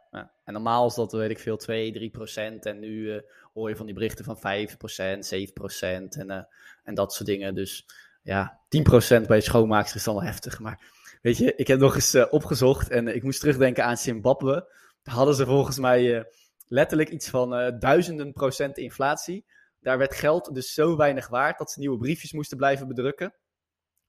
En 0.44 0.52
normaal 0.52 0.86
is 0.86 0.94
dat, 0.94 1.12
weet 1.12 1.30
ik 1.30 1.38
veel, 1.38 1.56
2, 1.56 1.92
3 1.92 2.10
procent. 2.10 2.66
En 2.66 2.78
nu 2.78 3.12
eh, 3.12 3.22
hoor 3.52 3.68
je 3.68 3.76
van 3.76 3.86
die 3.86 3.94
berichten 3.94 4.24
van 4.24 4.38
5 4.38 4.76
procent, 4.76 5.26
7 5.26 5.52
procent 5.52 6.16
en, 6.16 6.30
eh, 6.30 6.42
en 6.84 6.94
dat 6.94 7.12
soort 7.12 7.28
dingen. 7.28 7.54
Dus 7.54 7.86
ja, 8.22 8.60
10 8.68 8.82
procent 8.82 9.26
bij 9.26 9.40
schoonmaakster 9.40 9.96
is 9.96 10.04
dan 10.04 10.14
wel 10.14 10.24
heftig. 10.24 10.58
Maar 10.58 10.80
weet 11.22 11.36
je, 11.36 11.54
ik 11.54 11.66
heb 11.66 11.78
nog 11.78 11.94
eens 11.94 12.14
eh, 12.14 12.26
opgezocht 12.30 12.88
en 12.88 13.08
ik 13.08 13.22
moest 13.22 13.40
terugdenken 13.40 13.84
aan 13.84 13.96
Zimbabwe. 13.96 14.72
Daar 15.02 15.14
hadden 15.14 15.34
ze 15.34 15.46
volgens 15.46 15.78
mij 15.78 16.26
letterlijk 16.66 17.08
iets 17.08 17.28
van 17.28 17.78
duizenden 17.78 18.32
procent 18.32 18.78
inflatie. 18.78 19.44
Daar 19.80 19.98
werd 19.98 20.14
geld 20.14 20.54
dus 20.54 20.74
zo 20.74 20.96
weinig 20.96 21.28
waard 21.28 21.58
dat 21.58 21.70
ze 21.70 21.78
nieuwe 21.78 21.98
briefjes 21.98 22.32
moesten 22.32 22.56
blijven 22.56 22.88
bedrukken. 22.88 23.34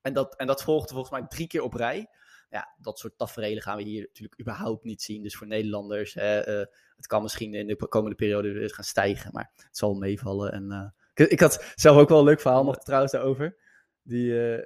En 0.01 0.13
dat, 0.13 0.35
en 0.35 0.47
dat 0.47 0.63
volgde 0.63 0.93
volgens 0.93 1.19
mij 1.19 1.27
drie 1.27 1.47
keer 1.47 1.61
op 1.61 1.73
rij 1.73 2.09
ja, 2.53 2.73
dat 2.77 2.99
soort 2.99 3.17
tafereelen 3.17 3.63
gaan 3.63 3.77
we 3.77 3.83
hier 3.83 4.01
natuurlijk 4.01 4.39
überhaupt 4.39 4.83
niet 4.83 5.01
zien. 5.01 5.23
Dus 5.23 5.35
voor 5.35 5.47
Nederlanders, 5.47 6.13
hè, 6.13 6.39
eh, 6.39 6.65
het 6.95 7.07
kan 7.07 7.21
misschien 7.21 7.53
in 7.53 7.67
de 7.67 7.75
komende 7.75 8.15
periode 8.15 8.51
weer 8.51 8.73
gaan 8.73 8.83
stijgen, 8.83 9.31
maar 9.33 9.51
het 9.55 9.77
zal 9.77 9.93
meevallen. 9.93 10.51
En, 10.51 10.71
eh, 10.71 10.89
ik, 11.13 11.31
ik 11.31 11.39
had 11.39 11.73
zelf 11.75 11.97
ook 11.97 12.09
wel 12.09 12.19
een 12.19 12.25
leuk 12.25 12.41
verhaal 12.41 12.63
nog 12.63 12.77
trouwens 12.77 13.11
daarover. 13.11 13.57
Die, 14.01 14.53
eh, 14.55 14.65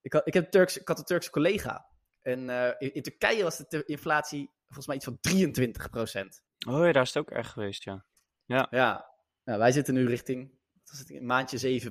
ik, 0.00 0.12
had, 0.12 0.26
ik, 0.26 0.34
heb 0.34 0.50
Turks, 0.50 0.78
ik 0.78 0.88
had 0.88 0.98
een 0.98 1.04
Turkse 1.04 1.30
collega. 1.30 1.86
En 2.22 2.48
in, 2.78 2.94
in 2.94 3.02
Turkije 3.02 3.42
was 3.42 3.58
de 3.58 3.84
inflatie 3.84 4.50
volgens 4.64 4.86
mij 4.86 4.96
iets 4.96 5.04
van 5.04 5.18
23% 5.20 6.42
Oh 6.68 6.84
ja, 6.84 6.92
daar 6.92 7.02
is 7.02 7.14
het 7.14 7.18
ook 7.18 7.30
erg 7.30 7.50
geweest, 7.50 7.84
ja. 7.84 8.04
Ja, 8.44 9.10
nou, 9.44 9.58
wij 9.58 9.72
zitten 9.72 9.94
nu 9.94 10.06
richting 10.06 10.53
was 10.90 10.98
het, 10.98 11.10
een 11.10 11.26
maandje 11.26 11.80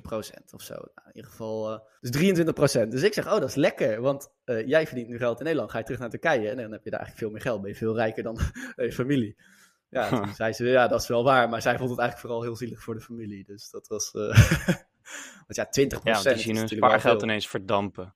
of 0.52 0.62
zo. 0.62 0.74
Nou, 0.74 1.08
in 1.08 1.14
ieder 1.14 1.30
geval, 1.30 1.72
eh, 1.72 1.80
dus 2.00 2.10
23% 2.10 2.90
Dus 2.90 3.02
ik 3.02 3.12
zeg, 3.12 3.26
oh, 3.26 3.40
dat 3.40 3.48
is 3.48 3.54
lekker, 3.54 4.00
want 4.00 4.32
eh, 4.44 4.66
jij 4.66 4.86
verdient 4.86 5.08
nu 5.08 5.18
geld 5.18 5.38
in 5.38 5.44
Nederland. 5.44 5.70
Ga 5.70 5.78
je 5.78 5.84
terug 5.84 6.00
naar 6.00 6.10
Turkije 6.10 6.48
en 6.48 6.56
dan 6.56 6.72
heb 6.72 6.84
je 6.84 6.90
daar 6.90 7.00
eigenlijk 7.00 7.18
veel 7.18 7.30
meer 7.30 7.40
geld. 7.40 7.60
Ben 7.60 7.70
je 7.70 7.76
veel 7.76 7.94
rijker 7.94 8.22
dan 8.22 8.38
je 8.76 8.92
familie. 8.92 9.36
Ja, 9.88 10.08
toen 10.22 10.34
zei 10.34 10.52
ze, 10.52 10.64
ja, 10.64 10.88
dat 10.88 11.00
is 11.00 11.08
wel 11.08 11.24
waar. 11.24 11.48
Maar 11.48 11.62
zij 11.62 11.78
vond 11.78 11.90
het 11.90 11.98
eigenlijk 11.98 12.28
vooral 12.28 12.48
heel 12.48 12.56
zielig 12.56 12.82
voor 12.82 12.94
de 12.94 13.00
familie. 13.00 13.44
Dus 13.44 13.70
dat 13.70 13.86
was, 13.88 14.10
eh 14.10 14.22
want 15.46 15.56
ja, 15.56 15.66
20 15.66 16.04
Ja, 16.04 16.12
want 16.12 16.24
die 16.24 16.38
zien 16.38 16.56
hun 16.56 16.68
spaargeld 16.68 17.22
ineens 17.22 17.48
verdampen. 17.48 18.14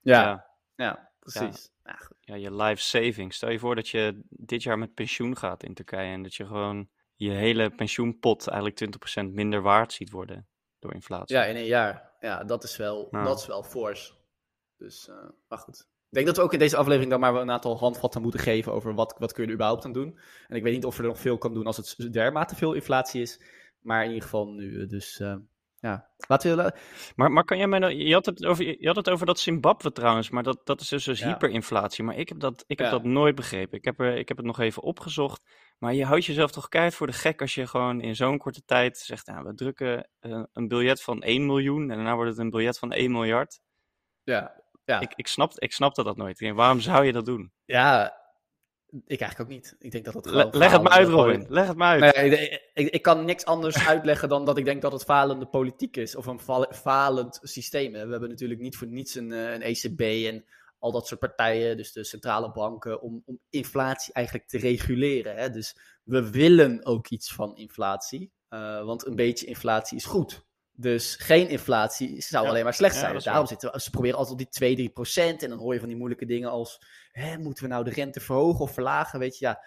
Ja, 0.00 0.22
ja. 0.22 0.46
ja, 0.74 1.10
precies. 1.18 1.70
Ja. 1.84 1.94
goed. 1.94 2.16
ja, 2.20 2.34
je 2.34 2.54
life 2.54 2.82
savings. 2.82 3.36
Stel 3.36 3.50
je 3.50 3.58
voor 3.58 3.74
dat 3.74 3.88
je 3.88 4.20
dit 4.28 4.62
jaar 4.62 4.78
met 4.78 4.94
pensioen 4.94 5.36
gaat 5.36 5.62
in 5.62 5.74
Turkije 5.74 6.12
en 6.12 6.22
dat 6.22 6.34
je 6.34 6.46
gewoon 6.46 6.88
je 7.26 7.30
hele 7.30 7.70
pensioenpot 7.70 8.48
eigenlijk 8.48 8.80
20% 9.22 9.32
minder 9.32 9.62
waard 9.62 9.92
ziet 9.92 10.10
worden 10.10 10.46
door 10.78 10.94
inflatie. 10.94 11.36
Ja, 11.36 11.44
in 11.44 11.56
een 11.56 11.64
jaar. 11.64 12.12
Ja, 12.20 12.44
dat 12.44 12.64
is 12.64 12.76
wel, 12.76 13.08
Nou. 13.10 13.24
dat 13.24 13.38
is 13.38 13.46
wel 13.46 13.62
fors. 13.62 14.16
Dus, 14.76 15.08
eh, 15.08 15.14
maar 15.48 15.58
goed. 15.58 15.78
Ik 15.80 16.16
denk 16.16 16.26
dat 16.26 16.36
we 16.36 16.42
ook 16.42 16.52
in 16.52 16.58
deze 16.58 16.76
aflevering 16.76 17.10
dan 17.10 17.20
maar 17.20 17.34
een 17.34 17.50
aantal 17.50 17.78
handvatten 17.78 18.22
moeten 18.22 18.40
geven 18.40 18.72
over 18.72 18.94
wat, 18.94 19.14
wat 19.18 19.32
kun 19.32 19.42
je 19.42 19.48
er 19.48 19.54
überhaupt 19.54 19.84
aan 19.84 19.92
doen. 19.92 20.18
En 20.48 20.56
ik 20.56 20.62
weet 20.62 20.74
niet 20.74 20.84
of 20.84 20.98
er 20.98 21.04
nog 21.04 21.18
veel 21.18 21.38
kan 21.38 21.54
doen 21.54 21.66
als 21.66 21.76
het 21.76 22.12
dermate 22.12 22.56
veel 22.56 22.72
inflatie 22.72 23.20
is. 23.20 23.40
Maar 23.80 24.02
in 24.02 24.08
ieder 24.08 24.22
geval 24.22 24.46
nu. 24.46 24.86
Dus 24.86 25.20
uh, 25.20 25.36
ja, 25.80 26.10
laten 26.28 26.56
we... 26.56 26.72
Maar, 27.16 27.32
maar 27.32 27.44
kan 27.44 27.58
jij 27.58 27.66
mij 27.66 27.78
nou... 27.78 27.92
Je 27.92 28.12
had 28.14 28.26
het 28.26 28.44
over, 28.44 28.80
je 28.80 28.86
had 28.86 28.96
het 28.96 29.10
over 29.10 29.26
dat 29.26 29.40
Zimbabwe 29.40 29.92
trouwens, 29.92 30.30
maar 30.30 30.42
dat, 30.42 30.60
dat 30.64 30.80
is 30.80 30.88
dus, 30.88 31.04
dus 31.04 31.22
hyperinflatie. 31.22 32.04
Maar 32.04 32.16
ik 32.16 32.28
heb 32.28 32.40
dat, 32.40 32.64
ik 32.66 32.78
heb 32.78 32.90
dat 32.90 33.04
nooit 33.04 33.34
begrepen. 33.34 33.78
Ik 33.78 33.84
heb, 33.84 34.00
er, 34.00 34.16
ik 34.16 34.28
heb 34.28 34.36
het 34.36 34.46
nog 34.46 34.58
even 34.58 34.82
opgezocht. 34.82 35.42
Maar 35.80 35.94
je 35.94 36.04
houdt 36.04 36.24
jezelf 36.24 36.50
toch 36.50 36.68
keihard 36.68 36.94
voor 36.94 37.06
de 37.06 37.12
gek 37.12 37.40
als 37.40 37.54
je 37.54 37.66
gewoon 37.66 38.00
in 38.00 38.16
zo'n 38.16 38.38
korte 38.38 38.64
tijd 38.64 38.98
zegt... 38.98 39.26
Nou, 39.26 39.44
we 39.44 39.54
drukken 39.54 40.08
uh, 40.20 40.42
een 40.52 40.68
biljet 40.68 41.02
van 41.02 41.22
1 41.22 41.46
miljoen 41.46 41.90
en 41.90 41.96
daarna 41.96 42.14
wordt 42.14 42.30
het 42.30 42.38
een 42.38 42.50
biljet 42.50 42.78
van 42.78 42.92
1 42.92 43.12
miljard. 43.12 43.60
Ja, 44.22 44.62
ja. 44.84 45.00
Ik, 45.00 45.12
ik, 45.14 45.26
snap, 45.26 45.52
ik 45.54 45.72
snapte 45.72 46.02
dat 46.02 46.16
nooit. 46.16 46.52
waarom 46.54 46.80
zou 46.80 47.04
je 47.04 47.12
dat 47.12 47.24
doen? 47.24 47.52
Ja, 47.64 48.20
ik 49.06 49.20
eigenlijk 49.20 49.40
ook 49.40 49.56
niet. 49.56 49.76
Ik 49.78 49.90
denk 49.90 50.04
dat 50.04 50.14
het 50.14 50.28
gewoon 50.28 50.50
Leg 50.52 50.72
het 50.72 50.82
me 50.82 50.88
uit, 50.88 51.08
Robin. 51.08 51.46
Leg 51.48 51.66
het 51.66 51.76
me 51.76 51.84
uit. 51.84 52.14
Nee, 52.14 52.60
ik, 52.74 52.88
ik, 52.88 53.02
kan 53.02 53.24
niks 53.24 53.44
anders 53.44 53.86
uitleggen 53.88 54.28
dan 54.28 54.44
dat 54.44 54.58
ik 54.58 54.64
denk 54.64 54.82
dat 54.82 54.92
het 54.92 55.04
falende 55.04 55.46
politiek 55.46 55.96
is. 55.96 56.16
Of 56.16 56.26
een 56.26 56.40
falend 56.70 57.38
systeem. 57.42 57.92
We 57.92 57.98
hebben 57.98 58.28
natuurlijk 58.28 58.60
niet 58.60 58.76
voor 58.76 58.86
niets 58.86 59.14
een, 59.14 59.32
eh, 59.32 59.52
een 59.52 59.62
ECB 59.62 60.00
en 60.00 60.44
al 60.80 60.92
dat 60.92 61.06
soort 61.06 61.20
partijen, 61.20 61.76
dus 61.76 61.92
de 61.92 62.04
centrale 62.04 62.52
banken, 62.52 63.00
om, 63.00 63.22
om 63.26 63.40
inflatie 63.50 64.12
eigenlijk 64.12 64.48
te 64.48 64.58
reguleren. 64.58 65.36
Hè? 65.36 65.50
Dus 65.50 65.76
we 66.04 66.30
willen 66.30 66.84
ook 66.84 67.08
iets 67.08 67.32
van 67.32 67.56
inflatie. 67.56 68.32
Uh, 68.50 68.84
want 68.84 69.06
een 69.06 69.16
beetje 69.16 69.46
inflatie 69.46 69.96
is 69.96 70.04
goed. 70.04 70.44
Dus 70.72 71.16
geen 71.16 71.48
inflatie 71.48 72.20
zou 72.22 72.46
alleen 72.48 72.64
maar 72.64 72.74
slecht 72.74 72.96
zijn. 72.96 73.18
Daarom 73.18 73.46
zitten 73.46 73.72
we, 73.72 73.80
ze 73.80 73.90
proberen 73.90 74.16
altijd 74.16 74.34
op 74.34 74.42
die 74.42 74.52
2, 74.52 74.74
3 74.74 74.88
procent. 74.88 75.42
En 75.42 75.48
dan 75.48 75.58
hoor 75.58 75.72
je 75.72 75.78
van 75.78 75.88
die 75.88 75.96
moeilijke 75.96 76.26
dingen 76.26 76.50
als: 76.50 76.78
hè, 77.12 77.38
moeten 77.38 77.64
we 77.64 77.70
nou 77.70 77.84
de 77.84 77.90
rente 77.90 78.20
verhogen 78.20 78.60
of 78.60 78.72
verlagen? 78.72 79.18
Weet 79.18 79.38
je, 79.38 79.44
ja, 79.44 79.62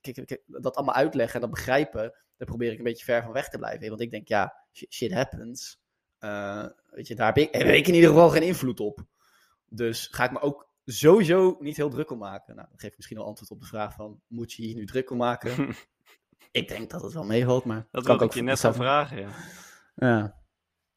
kijk, 0.00 0.42
dat 0.46 0.76
allemaal 0.76 0.94
uitleggen 0.94 1.34
en 1.34 1.40
dat 1.40 1.50
begrijpen, 1.50 2.14
daar 2.36 2.48
probeer 2.48 2.72
ik 2.72 2.78
een 2.78 2.84
beetje 2.84 3.04
ver 3.04 3.22
van 3.22 3.32
weg 3.32 3.48
te 3.48 3.58
blijven. 3.58 3.88
Want 3.88 4.00
ik 4.00 4.10
denk, 4.10 4.28
ja, 4.28 4.54
shit 4.88 5.12
happens. 5.12 5.78
Uh, 6.20 6.66
weet 6.90 7.06
je, 7.06 7.14
daar 7.14 7.26
heb 7.26 7.38
ik, 7.38 7.54
heb 7.54 7.66
ik 7.66 7.86
in 7.86 7.94
ieder 7.94 8.10
geval 8.10 8.30
geen 8.30 8.42
invloed 8.42 8.80
op. 8.80 9.04
Dus 9.68 10.08
ga 10.10 10.24
ik 10.24 10.32
me 10.32 10.40
ook 10.40 10.68
sowieso 10.84 11.56
niet 11.60 11.76
heel 11.76 11.90
druk 11.90 12.10
om 12.10 12.18
maken. 12.18 12.56
Nou, 12.56 12.68
dat 12.70 12.80
geeft 12.80 12.96
misschien 12.96 13.18
al 13.18 13.26
antwoord 13.26 13.50
op 13.50 13.60
de 13.60 13.66
vraag 13.66 13.94
van, 13.94 14.20
moet 14.26 14.52
je 14.52 14.62
hier 14.62 14.74
nu 14.74 14.86
druk 14.86 15.10
om 15.10 15.16
maken? 15.16 15.74
ik 16.50 16.68
denk 16.68 16.90
dat 16.90 17.02
het 17.02 17.12
wel 17.12 17.24
meevalt, 17.24 17.64
maar... 17.64 17.86
Dat 17.90 18.04
kan 18.04 18.14
ik 18.14 18.22
ook 18.22 18.34
je 18.34 18.42
net 18.42 18.60
gaan 18.60 18.74
vragen, 18.74 19.20
ja. 19.20 19.30
Ja. 19.94 20.44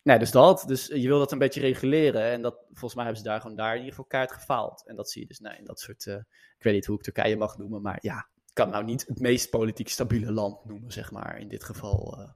Nee, 0.01 0.19
dus 0.19 0.31
dat. 0.31 0.63
Dus 0.67 0.88
je 0.88 1.07
wil 1.07 1.19
dat 1.19 1.31
een 1.31 1.38
beetje 1.38 1.59
reguleren. 1.59 2.21
En 2.21 2.41
dat, 2.41 2.55
volgens 2.67 2.95
mij 2.95 3.03
hebben 3.03 3.23
ze 3.23 3.29
daar 3.29 3.41
gewoon 3.41 3.55
daar 3.55 3.71
in 3.71 3.77
ieder 3.77 3.89
geval 3.89 4.05
kaart 4.05 4.31
gefaald. 4.31 4.88
En 4.88 4.95
dat 4.95 5.09
zie 5.09 5.21
je 5.21 5.27
dus 5.27 5.39
nee, 5.39 5.57
in 5.57 5.65
dat 5.65 5.79
soort... 5.79 6.05
Uh, 6.05 6.15
ik 6.57 6.63
weet 6.63 6.73
niet 6.73 6.85
hoe 6.85 6.95
ik 6.95 7.03
Turkije 7.03 7.38
mag 7.38 7.57
noemen, 7.57 7.81
maar 7.81 7.97
ja... 8.01 8.29
Ik 8.45 8.65
kan 8.65 8.69
nou 8.69 8.83
niet 8.83 9.05
het 9.07 9.19
meest 9.19 9.49
politiek 9.49 9.89
stabiele 9.89 10.31
land 10.31 10.65
noemen, 10.65 10.91
zeg 10.91 11.11
maar, 11.11 11.39
in 11.39 11.47
dit 11.47 11.63
geval. 11.63 12.19
Uh, 12.19 12.29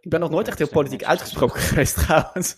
ik 0.00 0.10
ben 0.10 0.20
nog 0.20 0.30
nooit 0.30 0.48
echt 0.48 0.58
heel 0.58 0.68
politiek 0.68 1.04
uitgesproken 1.04 1.60
geweest, 1.68 1.94
trouwens. 1.94 2.56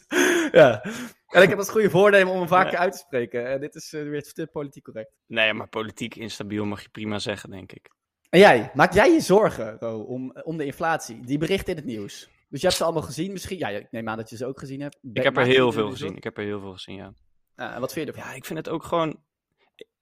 Ja. 0.52 0.82
En 1.28 1.42
ik 1.42 1.48
heb 1.48 1.58
het 1.58 1.70
goede 1.70 1.90
voornemen 1.90 2.32
om 2.32 2.38
hem 2.38 2.48
vaker 2.48 2.78
uit 2.78 2.92
te 2.92 2.98
spreken. 2.98 3.46
En 3.46 3.60
dit 3.60 3.74
is 3.74 3.92
uh, 3.92 4.02
weer 4.02 4.22
te 4.22 4.46
politiek 4.46 4.84
correct. 4.84 5.12
Nee, 5.26 5.52
maar 5.52 5.68
politiek 5.68 6.16
instabiel 6.16 6.64
mag 6.64 6.82
je 6.82 6.88
prima 6.88 7.18
zeggen, 7.18 7.50
denk 7.50 7.72
ik. 7.72 7.90
En 8.30 8.38
jij, 8.38 8.70
maak 8.74 8.92
jij 8.92 9.12
je 9.12 9.20
zorgen, 9.20 9.76
Ro, 9.78 10.00
om, 10.00 10.32
om 10.42 10.56
de 10.56 10.64
inflatie? 10.64 11.20
Die 11.20 11.38
bericht 11.38 11.68
in 11.68 11.76
het 11.76 11.84
nieuws. 11.84 12.28
Dus 12.48 12.60
je 12.60 12.66
hebt 12.66 12.78
ze 12.78 12.84
allemaal 12.84 13.02
gezien 13.02 13.32
misschien? 13.32 13.58
Ja, 13.58 13.68
ik 13.68 13.90
neem 13.90 14.08
aan 14.08 14.16
dat 14.16 14.30
je 14.30 14.36
ze 14.36 14.46
ook 14.46 14.58
gezien 14.58 14.80
hebt. 14.80 14.98
ik 15.12 15.22
heb 15.22 15.36
er 15.36 15.44
heel 15.44 15.72
veel 15.72 15.90
gezien. 15.90 16.16
Ik 16.16 16.24
heb 16.24 16.38
er 16.38 16.44
heel 16.44 16.60
veel 16.60 16.72
gezien, 16.72 16.94
ja. 16.94 17.12
ja. 17.56 17.74
En 17.74 17.80
wat 17.80 17.92
vind 17.92 18.06
je 18.06 18.12
ervan? 18.12 18.30
Ja, 18.30 18.36
ik 18.36 18.44
vind 18.44 18.58
het 18.58 18.68
ook 18.68 18.84
gewoon... 18.84 19.26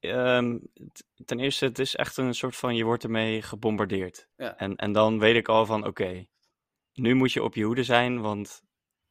Um, 0.01 0.71
ten 1.25 1.41
eerste, 1.41 1.65
het 1.65 1.79
is 1.79 1.97
echt 1.97 2.17
een 2.17 2.35
soort 2.35 2.57
van... 2.57 2.77
Je 2.77 2.85
wordt 2.85 3.05
ermee 3.05 3.43
gebombardeerd. 3.43 4.29
Ja. 4.37 4.57
En, 4.57 4.77
en 4.77 4.93
dan 4.93 5.19
weet 5.19 5.37
ik 5.37 5.49
al 5.49 5.67
van, 5.67 5.87
oké... 5.87 6.27
nu 6.93 7.15
moet 7.15 7.33
je 7.33 7.43
op 7.43 7.55
je 7.55 7.65
hoede 7.65 7.85
zijn, 7.85 8.21
want 8.21 8.63
eh, 8.63 8.66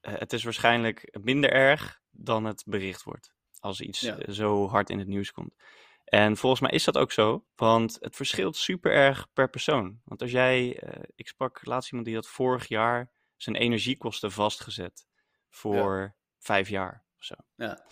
het 0.09 0.33
is 0.33 0.43
waarschijnlijk 0.43 1.17
minder 1.21 1.51
erg 1.51 2.01
dan 2.11 2.45
het 2.45 2.63
bericht 2.65 3.03
wordt. 3.03 3.33
Als 3.59 3.81
iets 3.81 4.03
eh, 4.03 4.33
zo 4.33 4.67
hard 4.67 4.89
in 4.89 4.99
het 4.99 5.07
nieuws 5.07 5.31
komt. 5.31 5.55
En 6.03 6.37
volgens 6.37 6.61
mij 6.61 6.71
is 6.71 6.83
dat 6.83 6.97
ook 6.97 7.11
zo, 7.11 7.45
want 7.55 7.97
het 7.99 8.15
verschilt 8.15 8.55
super 8.55 8.91
erg 8.91 9.27
per 9.33 9.49
persoon. 9.49 10.01
Want 10.03 10.21
als 10.21 10.31
jij, 10.31 10.83
uh, 10.83 11.03
ik 11.15 11.27
sprak 11.27 11.65
laatst 11.65 11.89
iemand 11.89 12.07
die 12.07 12.15
had 12.15 12.27
vorig 12.27 12.67
jaar 12.67 13.11
zijn 13.37 13.55
energiekosten 13.55 14.31
vastgezet 14.31 15.07
voor 15.49 16.15
vijf 16.39 16.69
jaar 16.69 17.05
of 17.17 17.23
zo. 17.23 17.35
Ja. 17.55 17.85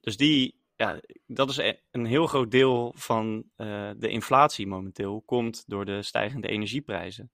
Dus 0.00 0.16
die, 0.16 0.60
ja, 0.76 1.00
dat 1.26 1.50
is 1.50 1.56
e-, 1.56 1.78
een 1.90 2.04
heel 2.04 2.26
groot 2.26 2.50
deel 2.50 2.94
van 2.96 3.44
uh, 3.56 3.90
de 3.96 4.08
inflatie 4.08 4.66
momenteel, 4.66 5.22
komt 5.22 5.64
door 5.66 5.84
de 5.84 6.02
stijgende 6.02 6.48
energieprijzen. 6.48 7.32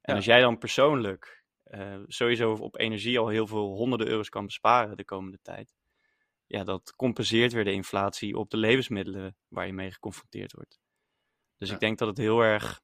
En 0.00 0.14
als 0.14 0.24
jij 0.24 0.40
dan 0.40 0.58
persoonlijk 0.58 1.37
uh, 1.70 1.98
sowieso 2.06 2.52
op 2.52 2.78
energie 2.78 3.18
al 3.18 3.28
heel 3.28 3.46
veel 3.46 3.74
honderden 3.74 4.08
euro's 4.08 4.28
kan 4.28 4.44
besparen 4.44 4.96
de 4.96 5.04
komende 5.04 5.38
tijd, 5.42 5.74
ja, 6.46 6.64
dat 6.64 6.94
compenseert 6.96 7.52
weer 7.52 7.64
de 7.64 7.72
inflatie 7.72 8.36
op 8.36 8.50
de 8.50 8.56
levensmiddelen 8.56 9.36
waar 9.48 9.66
je 9.66 9.72
mee 9.72 9.92
geconfronteerd 9.92 10.52
wordt. 10.52 10.80
Dus 11.56 11.70
ik 11.70 11.80
denk 11.80 11.98
dat 11.98 12.08
het 12.08 12.18
heel 12.18 12.40
erg 12.40 12.80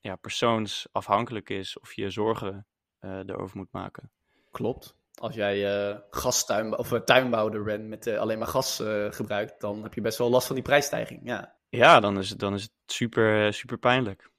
ja, 0.00 0.16
persoonsafhankelijk 0.16 1.50
is 1.50 1.78
of 1.78 1.92
je 1.92 2.10
zorgen 2.10 2.66
uh, 3.00 3.18
erover 3.18 3.56
moet 3.56 3.72
maken. 3.72 4.10
Klopt. 4.50 4.98
Als 5.14 5.34
jij 5.34 5.90
uh, 5.90 5.98
gastuin, 6.10 6.78
of 6.78 7.00
tuinbouwer 7.04 7.62
bent 7.62 7.88
met 7.88 8.06
alleen 8.06 8.38
maar 8.38 8.48
gas 8.48 8.82
gebruikt, 9.10 9.60
dan 9.60 9.82
heb 9.82 9.94
je 9.94 10.00
best 10.00 10.18
wel 10.18 10.30
last 10.30 10.46
van 10.46 10.54
die 10.54 10.64
prijsstijging. 10.64 11.20
Ja, 11.24 11.56
ja 11.68 12.00
dan, 12.00 12.18
is 12.18 12.30
het, 12.30 12.38
dan 12.38 12.54
is 12.54 12.62
het 12.62 12.72
super, 12.86 13.54
super 13.54 13.78
pijnlijk. 13.78 14.30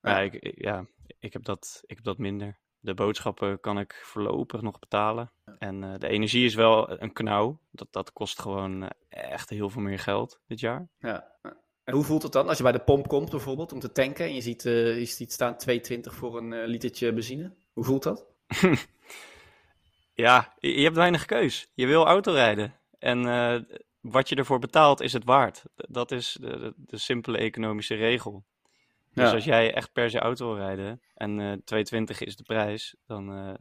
Ja. 0.00 0.10
Ja, 0.10 0.20
ik, 0.20 0.60
ja, 0.60 0.86
ik, 1.18 1.32
heb 1.32 1.44
dat, 1.44 1.82
ik 1.86 1.96
heb 1.96 2.04
dat 2.04 2.18
minder. 2.18 2.58
De 2.86 2.94
boodschappen 2.94 3.60
kan 3.60 3.78
ik 3.78 4.00
voorlopig 4.04 4.60
nog 4.60 4.78
betalen. 4.78 5.30
En 5.58 5.98
de 5.98 6.08
energie 6.08 6.44
is 6.44 6.54
wel 6.54 7.00
een 7.00 7.12
knauw. 7.12 7.58
Dat, 7.70 7.88
dat 7.90 8.12
kost 8.12 8.40
gewoon 8.40 8.90
echt 9.08 9.50
heel 9.50 9.70
veel 9.70 9.82
meer 9.82 9.98
geld 9.98 10.40
dit 10.46 10.60
jaar. 10.60 10.88
Ja. 10.98 11.32
En 11.84 11.94
hoe 11.94 12.04
voelt 12.04 12.22
het 12.22 12.32
dan 12.32 12.48
als 12.48 12.56
je 12.56 12.62
bij 12.62 12.72
de 12.72 12.78
pomp 12.78 13.08
komt 13.08 13.30
bijvoorbeeld 13.30 13.72
om 13.72 13.80
te 13.80 13.92
tanken 13.92 14.24
en 14.24 14.34
je 14.34 14.40
ziet, 14.40 14.62
je 14.62 15.04
ziet 15.04 15.32
staan 15.32 15.56
2,20 15.70 16.00
voor 16.00 16.36
een 16.36 16.66
litertje 16.66 17.12
benzine? 17.12 17.52
Hoe 17.72 17.84
voelt 17.84 18.02
dat? 18.02 18.26
ja, 20.14 20.54
je 20.58 20.82
hebt 20.82 20.96
weinig 20.96 21.24
keus. 21.24 21.70
Je 21.74 21.86
wil 21.86 22.06
autorijden. 22.06 22.74
En 22.98 23.22
uh, 23.26 23.56
wat 24.00 24.28
je 24.28 24.34
ervoor 24.34 24.58
betaalt 24.58 25.00
is 25.00 25.12
het 25.12 25.24
waard. 25.24 25.62
Dat 25.74 26.10
is 26.10 26.36
de, 26.40 26.58
de, 26.58 26.72
de 26.76 26.98
simpele 26.98 27.38
economische 27.38 27.94
regel. 27.94 28.44
Dus 29.22 29.32
als 29.32 29.44
jij 29.44 29.74
echt 29.74 29.92
per 29.92 30.10
se 30.10 30.18
auto 30.18 30.46
wil 30.46 30.56
rijden 30.56 31.00
en 31.14 31.38
uh, 31.38 31.52
eh, 31.52 31.58
2,20 31.58 32.18
is 32.18 32.36
de 32.36 32.42
prijs, 32.42 32.96
dan, 33.06 33.48
uh, 33.48 33.54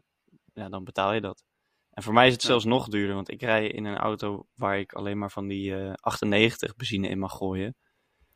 ja, 0.53 0.69
dan 0.69 0.83
betaal 0.83 1.13
je 1.13 1.21
dat. 1.21 1.43
En 1.91 2.03
voor 2.03 2.13
mij 2.13 2.27
is 2.27 2.33
het 2.33 2.41
zelfs 2.41 2.65
nog 2.65 2.87
duurder, 2.87 3.15
want 3.15 3.31
ik 3.31 3.41
rij 3.41 3.67
in 3.67 3.85
een 3.85 3.97
auto 3.97 4.47
waar 4.55 4.79
ik 4.79 4.93
alleen 4.93 5.17
maar 5.17 5.31
van 5.31 5.47
die 5.47 5.91
98 5.93 6.75
benzine 6.75 7.07
in 7.07 7.19
mag 7.19 7.37
gooien. 7.37 7.75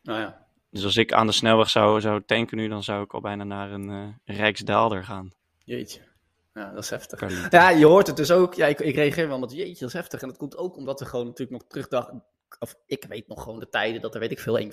Nou 0.02 0.20
ja. 0.20 0.48
Dus 0.70 0.84
als 0.84 0.98
ik 0.98 1.14
aan 1.14 1.28
de 1.28 1.34
snelweg 1.34 1.70
zou, 1.70 2.02
zou 2.02 2.24
tanken 2.26 2.58
nu, 2.58 2.68
dan 2.68 2.84
zou 2.84 3.04
ik 3.04 3.14
al 3.14 3.22
bijna 3.22 3.44
naar 3.44 3.72
een 3.72 4.20
Rijksdaalder 4.24 5.04
gaan. 5.04 5.32
Jeetje. 5.64 6.10
Ja, 6.54 6.72
dat 6.72 6.84
is 6.84 6.90
heftig. 6.90 7.50
Ja, 7.52 7.70
je 7.70 7.86
hoort 7.86 8.08
het 8.08 8.16
dus 8.16 8.32
ook. 8.32 8.54
Ja, 8.54 8.68
ik, 8.68 8.80
ik 8.80 8.96
reageer 8.96 9.28
wel 9.28 9.40
met 9.40 9.52
jeetje, 9.52 9.80
dat 9.80 9.90
is 9.90 9.94
heftig. 9.94 10.22
En 10.22 10.28
dat 10.28 10.38
komt 10.38 10.58
ook 10.58 10.76
omdat 10.76 11.00
we 11.00 11.06
gewoon 11.06 11.26
natuurlijk 11.26 11.62
nog 11.62 11.70
terugdachten. 11.70 12.24
Of 12.60 12.76
ik 12.86 13.06
weet 13.06 13.28
nog 13.28 13.44
gewoon 13.44 13.60
de 13.60 13.70
tijden 13.70 14.02
dat 14.02 14.14
er, 14.14 14.20
weet 14.20 14.32
ik 14.32 14.40
veel, 14.40 14.60
1,50, 14.60 14.68
1,60 14.68 14.70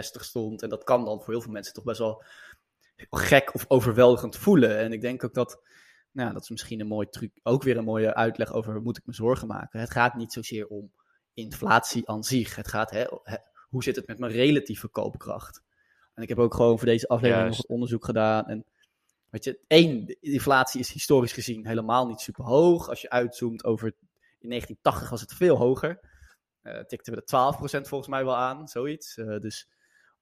stond. 0.00 0.62
En 0.62 0.68
dat 0.68 0.84
kan 0.84 1.04
dan 1.04 1.20
voor 1.22 1.32
heel 1.32 1.42
veel 1.42 1.52
mensen 1.52 1.74
toch 1.74 1.84
best 1.84 1.98
wel 1.98 2.24
gek 3.10 3.54
of 3.54 3.64
overweldigend 3.68 4.36
voelen. 4.36 4.78
En 4.78 4.92
ik 4.92 5.00
denk 5.00 5.24
ook 5.24 5.34
dat, 5.34 5.62
nou, 6.10 6.32
dat 6.32 6.42
is 6.42 6.50
misschien 6.50 6.80
een 6.80 6.86
mooie 6.86 7.08
truc. 7.08 7.30
Ook 7.42 7.62
weer 7.62 7.76
een 7.76 7.84
mooie 7.84 8.14
uitleg 8.14 8.52
over, 8.52 8.82
moet 8.82 8.98
ik 8.98 9.06
me 9.06 9.14
zorgen 9.14 9.48
maken? 9.48 9.80
Het 9.80 9.90
gaat 9.90 10.14
niet 10.14 10.32
zozeer 10.32 10.66
om 10.66 10.92
inflatie 11.34 12.08
aan 12.08 12.24
zich. 12.24 12.56
Het 12.56 12.68
gaat, 12.68 12.90
hè, 12.90 13.04
hoe 13.68 13.82
zit 13.82 13.96
het 13.96 14.06
met 14.06 14.18
mijn 14.18 14.32
relatieve 14.32 14.88
koopkracht? 14.88 15.62
En 16.14 16.22
ik 16.22 16.28
heb 16.28 16.38
ook 16.38 16.54
gewoon 16.54 16.78
voor 16.78 16.86
deze 16.86 17.08
aflevering 17.08 17.48
nog 17.48 17.62
onderzoek 17.62 18.04
gedaan. 18.04 18.46
En 18.46 18.66
Weet 19.32 19.44
je, 19.44 19.58
één, 19.66 20.16
inflatie 20.20 20.80
is 20.80 20.92
historisch 20.92 21.32
gezien 21.32 21.66
helemaal 21.66 22.06
niet 22.06 22.20
super 22.20 22.44
hoog. 22.44 22.88
Als 22.88 23.00
je 23.00 23.10
uitzoomt 23.10 23.64
over, 23.64 23.86
in 24.38 24.48
1980 24.48 25.10
was 25.10 25.20
het 25.20 25.32
veel 25.32 25.56
hoger. 25.56 26.00
Uh, 26.62 26.78
tikten 26.78 27.14
we 27.14 27.22
de 27.24 27.52
12% 27.54 27.88
volgens 27.88 28.08
mij 28.08 28.24
wel 28.24 28.36
aan, 28.36 28.68
zoiets. 28.68 29.16
Uh, 29.16 29.38
dus, 29.40 29.68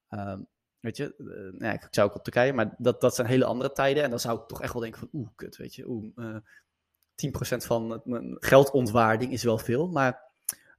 um, 0.09 0.47
weet 0.79 0.97
je, 0.97 1.15
uh, 1.17 1.27
nou 1.27 1.65
ja, 1.65 1.71
ik 1.71 1.87
zou 1.89 2.09
ook 2.09 2.15
op 2.15 2.23
Turkije, 2.23 2.53
maar 2.53 2.75
dat, 2.77 3.01
dat 3.01 3.15
zijn 3.15 3.27
hele 3.27 3.45
andere 3.45 3.71
tijden. 3.71 4.03
En 4.03 4.09
dan 4.09 4.19
zou 4.19 4.39
ik 4.39 4.47
toch 4.47 4.61
echt 4.61 4.73
wel 4.73 4.81
denken 4.81 4.99
van, 4.99 5.09
oeh, 5.13 5.29
kut, 5.35 5.57
weet 5.57 5.75
je, 5.75 5.87
oeh, 5.87 6.37
10% 7.27 7.65
van 7.65 8.01
mijn 8.03 8.37
geldontwaarding 8.39 9.31
is 9.31 9.43
wel 9.43 9.57
veel. 9.57 9.87
Maar, 9.87 10.21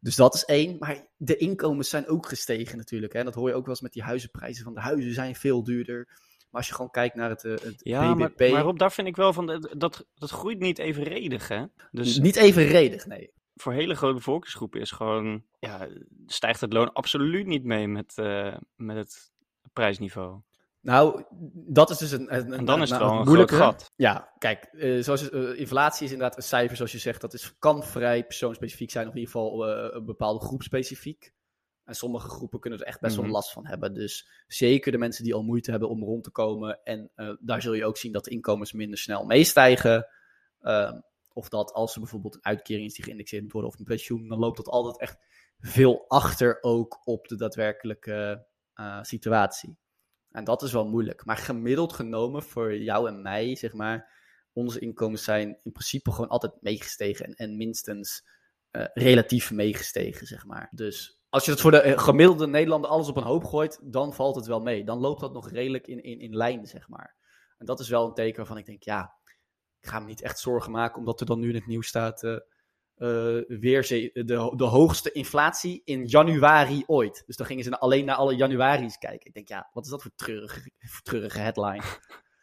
dus 0.01 0.17
dat 0.17 0.35
is 0.35 0.45
één. 0.45 0.77
Maar 0.79 1.07
de 1.17 1.37
inkomens 1.37 1.89
zijn 1.89 2.07
ook 2.07 2.27
gestegen 2.27 2.77
natuurlijk. 2.77 3.13
Hè? 3.13 3.25
Dat 3.25 3.35
hoor 3.35 3.49
je 3.49 3.55
ook 3.55 3.65
wel 3.65 3.75
eens 3.75 3.83
met 3.83 3.93
die 3.93 4.03
huizenprijzen. 4.03 4.65
Van 4.65 4.75
de 4.75 4.81
huizen 4.81 5.15
zijn 5.15 5.37
veel 5.37 5.65
duurder. 5.65 6.07
Maar 6.53 6.61
als 6.61 6.69
je 6.69 6.75
gewoon 6.75 6.91
kijkt 6.91 7.15
naar 7.15 7.31
het, 7.31 7.45
eh, 7.45 7.53
het 7.53 7.75
ja, 7.77 8.15
BBP... 8.15 8.41
Maar, 8.51 8.65
maar 8.65 8.75
daar 8.75 8.93
vind 8.93 9.07
ik 9.07 9.17
wel 9.17 9.33
van, 9.33 9.69
dat, 9.77 10.07
dat 10.15 10.31
groeit 10.31 10.59
niet 10.59 10.79
evenredig, 10.79 11.49
hè? 11.49 11.65
Dus... 11.91 12.19
Niet 12.19 12.37
evenredig, 12.37 13.07
nee. 13.07 13.33
Voor 13.55 13.73
hele 13.73 13.95
grote 13.95 14.15
bevolkingsgroepen 14.15 14.81
is 14.81 14.91
gewoon, 14.91 15.45
ja, 15.59 15.89
stijgt 16.27 16.61
het 16.61 16.73
loon 16.73 16.93
absoluut 16.93 17.47
niet 17.47 17.65
mee 17.65 17.89
met, 17.89 18.13
uh, 18.17 18.57
met 18.77 18.97
het 18.97 19.31
prijsniveau. 19.73 20.41
Nou, 20.81 21.25
dat 21.55 21.91
is 21.91 21.99
dus 21.99 22.11
een, 22.11 22.35
een 22.37 22.53
En 22.53 22.65
dan 22.65 22.83
is 22.83 22.91
het 22.91 22.99
wel 22.99 23.11
een 23.11 23.25
moeilijke. 23.25 23.55
groot 23.55 23.73
gat. 23.73 23.91
Ja, 23.97 24.33
kijk, 24.39 24.65
eh, 24.65 25.03
zoals, 25.03 25.31
eh, 25.31 25.59
inflatie 25.59 26.05
is 26.07 26.13
inderdaad 26.13 26.37
een 26.37 26.43
cijfer, 26.43 26.77
zoals 26.77 26.93
je 26.93 26.99
zegt. 26.99 27.21
Dat 27.21 27.35
is, 27.35 27.59
kan 27.59 27.83
vrij 27.85 28.25
persoonsspecifiek 28.25 28.91
zijn, 28.91 29.07
of 29.09 29.13
in 29.15 29.19
ieder 29.19 29.33
geval 29.35 29.67
eh, 29.69 29.95
een 29.95 30.05
bepaalde 30.05 30.45
groep 30.45 30.63
specifiek. 30.63 31.33
En 31.85 31.95
sommige 31.95 32.29
groepen 32.29 32.61
kunnen 32.61 32.79
er 32.81 32.87
echt 32.87 33.01
best 33.01 33.15
Mhm. 33.17 33.25
wel 33.25 33.33
last 33.35 33.53
van 33.53 33.67
hebben. 33.67 33.95
Dus 33.95 34.29
zeker 34.47 34.93
de 34.93 34.99
mensen 34.99 35.25
die 35.25 35.35
al 35.35 35.43
moeite 35.43 35.71
hebben 35.71 35.89
om 35.89 36.03
rond 36.05 36.25
te 36.25 36.31
komen. 36.31 36.81
En 36.85 37.11
eh, 37.15 37.31
daar 37.41 37.63
zul 37.63 37.73
je 37.73 37.85
ook 37.85 37.97
zien 37.97 38.13
dat 38.13 38.25
de 38.25 38.31
inkomens 38.31 38.73
minder 38.73 38.99
snel 38.99 39.25
meestijgen. 39.25 40.07
Ehm, 40.61 41.01
of 41.35 41.49
dat 41.49 41.73
als 41.73 41.95
er 41.95 42.01
bijvoorbeeld 42.01 42.35
een 42.35 42.45
uitkering 42.45 42.87
is 42.87 42.95
die 42.95 43.05
geïndexeerd 43.05 43.43
moet 43.43 43.53
worden 43.53 43.71
of 43.71 43.79
een 43.79 43.85
pensioen, 43.85 44.29
dan 44.29 44.39
loopt 44.39 44.57
dat 44.57 44.69
altijd 44.69 45.01
echt 45.01 45.19
veel 45.59 46.05
achter 46.09 46.59
ook 46.61 47.01
op 47.05 47.29
de 47.29 47.37
daadwerkelijke 47.37 48.47
eh, 48.75 49.03
situatie. 49.03 49.79
En 50.31 50.45
dat 50.45 50.63
is 50.63 50.73
wel 50.73 50.89
moeilijk. 50.89 51.25
Maar 51.25 51.37
gemiddeld 51.37 51.93
genomen 51.93 52.43
voor 52.43 52.77
jou 52.77 53.09
en 53.09 53.23
mij, 53.23 53.57
zeg 53.57 53.73
maar, 53.73 54.21
onze 54.53 54.81
inkomens 54.81 55.25
zijn 55.25 55.59
in 55.63 55.73
principe 55.73 56.13
gewoon 56.13 56.29
altijd 56.29 56.53
meegestegen. 56.61 57.25
En, 57.27 57.35
en 57.35 57.57
minstens 57.57 58.25
eh, 58.71 58.85
relatief 58.95 59.51
meegestegen, 59.51 60.27
zeg 60.27 60.47
maar. 60.47 60.69
Dus 60.71 61.21
als 61.29 61.45
je 61.45 61.51
het 61.51 61.61
voor 61.61 61.71
de 61.71 61.81
eh, 61.81 61.99
gemiddelde 61.99 62.47
Nederlander 62.47 62.91
alles 62.91 63.09
op 63.09 63.17
een 63.17 63.23
hoop 63.23 63.45
gooit, 63.45 63.81
dan 63.83 64.15
valt 64.15 64.37
het 64.37 64.47
wel 64.47 64.61
mee. 64.61 64.85
Dan 64.85 64.99
loopt 64.99 65.21
dat 65.21 65.33
nog 65.33 65.51
redelijk 65.51 65.87
in, 65.87 66.03
in, 66.03 66.21
in 66.21 66.37
lijn, 66.37 66.67
zeg 66.67 66.89
maar. 66.89 67.17
En 67.59 67.67
dat 67.67 67.81
is 67.81 67.89
wel 67.89 68.07
een 68.07 68.15
teken 68.15 68.47
van, 68.47 68.59
ik 68.59 68.67
denk, 68.67 68.83
ja, 68.83 69.15
ik 69.83 69.89
ga 69.89 70.01
me 70.01 70.07
niet 70.07 70.23
echt 70.23 70.39
zorgen 70.39 70.73
maken, 70.73 70.99
omdat 70.99 71.21
er 71.21 71.27
dan 71.27 71.41
nu 71.41 71.49
in 71.49 71.55
het 71.55 71.67
nieuws 71.67 71.87
staat. 71.87 72.23
eh, 72.23 72.37
eh, 72.95 73.45
weer 73.47 73.89
de, 74.13 74.53
de 74.57 74.65
hoogste 74.65 75.13
inflatie 75.13 75.83
in 75.85 76.07
januari 76.07 76.83
ooit. 76.87 77.23
Dus 77.27 77.37
dan 77.37 77.47
gingen 77.47 77.65
ze 77.65 77.79
alleen 77.79 78.05
naar 78.05 78.17
alle 78.17 78.35
januari's 78.37 78.99
kijken. 78.99 79.27
Ik 79.27 79.35
denk, 79.35 79.49
ja, 79.49 79.71
wat 79.73 79.85
is 79.85 79.91
dat 79.91 80.03
voor 80.03 80.11
treurige, 80.15 80.71
treurige 81.03 81.39
headline? 81.39 81.83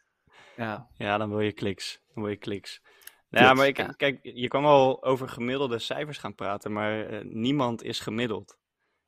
ja, 0.56 0.88
Ja, 0.94 1.18
dan 1.18 1.28
wil 1.30 1.40
je 1.40 1.52
kliks. 1.52 2.02
Dan 2.14 2.22
wil 2.22 2.32
je 2.32 2.38
kliks. 2.38 2.80
Nou 3.28 3.44
ja, 3.44 3.54
maar 3.54 3.66
ik, 3.66 3.76
ja. 3.76 3.86
kijk, 3.86 4.18
je 4.22 4.48
kan 4.48 4.62
wel 4.62 5.04
over 5.04 5.28
gemiddelde 5.28 5.78
cijfers 5.78 6.18
gaan 6.18 6.34
praten, 6.34 6.72
maar 6.72 7.06
eh, 7.06 7.24
niemand 7.24 7.82
is 7.82 8.00
gemiddeld. 8.00 8.58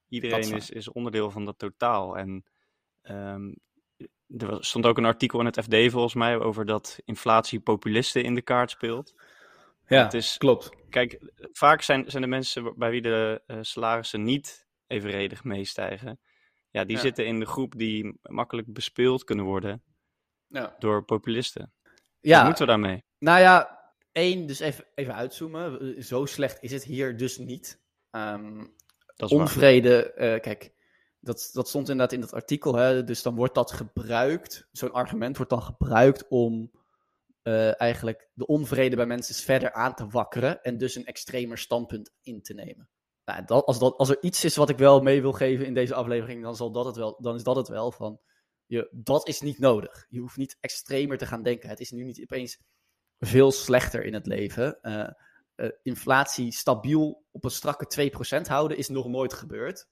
Iedereen 0.09 0.53
is, 0.55 0.71
is 0.71 0.89
onderdeel 0.89 1.31
van 1.31 1.45
dat 1.45 1.59
totaal. 1.59 2.19
En 2.19 2.45
ehm, 3.03 3.53
er 4.39 4.65
stond 4.65 4.87
ook 4.87 4.99
een 4.99 5.05
artikel 5.05 5.41
in 5.41 5.47
het 5.47 5.61
FD 5.65 5.91
volgens 5.91 6.15
mij 6.15 6.39
over 6.39 6.67
dat 6.67 6.99
inflatie 7.05 7.61
populisten 7.61 8.25
in 8.25 8.35
de 8.35 8.43
kaart 8.43 8.71
speelt. 8.71 9.15
ja 9.87 10.03
Het 10.05 10.15
is- 10.15 10.37
klopt. 10.39 10.71
Kijk, 10.91 11.19
vaak 11.53 11.83
zijn, 11.83 12.11
zijn 12.11 12.23
de 12.23 12.29
mensen 12.29 12.75
bij 12.79 12.91
wie 12.91 13.03
de 13.03 13.43
eh, 13.47 13.59
salarissen 13.61 14.23
niet 14.23 14.67
evenredig 14.87 15.45
meestijgen, 15.45 16.21
ja, 16.71 16.85
die 16.85 16.97
Ja. 16.97 17.03
zitten 17.03 17.27
in 17.27 17.39
de 17.41 17.47
groep 17.47 17.75
die 17.79 18.19
makkelijk 18.23 18.73
bespeeld 18.73 19.25
kunnen 19.25 19.45
worden 19.45 19.83
Ja, 20.47 20.77
door 20.79 21.05
populisten. 21.05 21.73
Wat 21.83 21.93
ja 22.21 22.45
moeten 22.45 22.63
we 22.67 22.71
daarmee? 22.71 23.05
Nou 23.19 23.41
ja, 23.41 23.81
één, 24.13 24.47
dus 24.47 24.61
even, 24.61 24.85
even 24.95 25.15
uitzoomen. 25.15 26.03
Zo 26.05 26.27
slecht 26.27 26.63
is 26.63 26.73
het 26.73 26.85
hier 26.85 27.17
dus 27.17 27.39
niet. 27.39 27.81
Ehm, 28.11 28.57
Dat 29.17 29.31
is 29.31 29.37
waar. 29.37 29.41
onvrede, 29.47 30.13
eh, 30.13 30.41
kijk, 30.41 30.73
dat, 31.23 31.51
dat 31.53 31.69
stond 31.69 31.89
inderdaad 31.89 32.15
in 32.15 32.21
dat 32.21 32.33
artikel. 32.33 32.75
Hè, 32.75 33.05
dus 33.05 33.23
dan 33.23 33.35
wordt 33.35 33.55
dat 33.55 33.73
gebruikt, 33.73 34.69
zo'n 34.73 34.93
argument 34.93 35.37
wordt 35.37 35.51
dan 35.51 35.63
gebruikt 35.63 36.29
om 36.29 36.71
eh, 37.43 37.81
eigenlijk 37.81 38.29
de 38.35 38.47
onvrede 38.47 38.97
bij 38.97 39.07
mensen 39.07 39.35
verder 39.35 39.73
aan 39.73 39.95
te 39.95 40.07
wakkeren. 40.07 40.63
En 40.63 40.79
dus 40.79 40.95
een 40.95 41.07
extremer 41.07 41.59
standpunt 41.59 42.13
in 42.23 42.43
te 42.43 42.55
nemen. 42.55 42.89
Nou, 43.25 43.45
als, 43.47 43.79
dat, 43.79 43.97
als 43.97 44.09
er 44.09 44.23
iets 44.23 44.45
is 44.45 44.57
wat 44.57 44.69
ik 44.69 44.79
wel 44.79 45.01
mee 45.01 45.21
wil 45.21 45.33
geven 45.33 45.67
in 45.67 45.75
deze 45.75 45.95
aflevering, 45.95 46.43
dan, 46.43 46.57
zal 46.57 46.73
dat 46.73 46.85
het 46.85 46.97
wel, 46.97 47.17
dan 47.21 47.35
is 47.35 47.43
dat 47.43 47.57
het 47.57 47.69
wel 47.69 47.93
van. 47.93 48.21
Je, 48.67 48.89
dat 48.93 49.29
is 49.29 49.41
niet 49.41 49.59
nodig. 49.59 50.07
Je 50.09 50.21
hoeft 50.21 50.37
niet 50.37 50.57
extremer 50.61 51.19
te 51.19 51.27
gaan 51.27 51.43
denken. 51.43 51.69
Het 51.69 51.81
is 51.81 51.91
nu 51.91 52.05
niet 52.05 52.21
opeens 52.23 52.59
veel 53.19 53.53
slechter 53.53 54.05
in 54.05 54.15
het 54.15 54.27
leven. 54.27 54.81
Eh, 54.81 55.09
eh, 55.55 55.71
inflatie 55.83 56.53
stabiel 56.53 57.25
op 57.31 57.45
een 57.45 57.51
strakke 57.51 57.87
2% 57.87 58.47
houden 58.47 58.77
is 58.77 58.89
nog 58.89 59.07
nooit 59.07 59.33
gebeurd. 59.33 59.89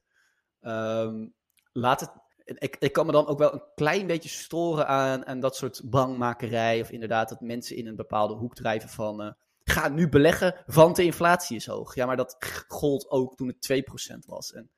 Ehm, 0.60 1.26
laat 1.72 2.00
het, 2.00 2.10
ik, 2.44 2.76
ik 2.78 2.92
kan 2.92 3.06
me 3.06 3.12
dan 3.12 3.26
ook 3.26 3.38
wel 3.38 3.52
een 3.54 3.62
klein 3.74 4.06
beetje 4.06 4.28
storen 4.28 4.86
aan, 4.86 5.26
aan 5.26 5.40
dat 5.40 5.56
soort 5.56 5.80
bangmakerij. 5.84 6.80
Of 6.80 6.90
inderdaad 6.90 7.28
dat 7.28 7.40
mensen 7.40 7.76
in 7.76 7.86
een 7.86 7.96
bepaalde 7.96 8.34
hoek 8.34 8.54
drijven 8.54 8.88
van... 8.88 9.22
eh, 9.22 9.32
ga 9.64 9.88
nu 9.88 10.08
beleggen, 10.08 10.54
want 10.66 10.96
de 10.96 11.04
inflatie 11.04 11.56
is 11.56 11.66
hoog. 11.66 11.94
Ja, 11.94 12.06
maar 12.06 12.16
dat 12.16 12.36
gold 12.68 13.10
ook 13.10 13.36
toen 13.36 13.48
het 13.48 13.82
2% 14.14 14.18
was. 14.26 14.52
En 14.52 14.70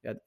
ja, 0.00 0.18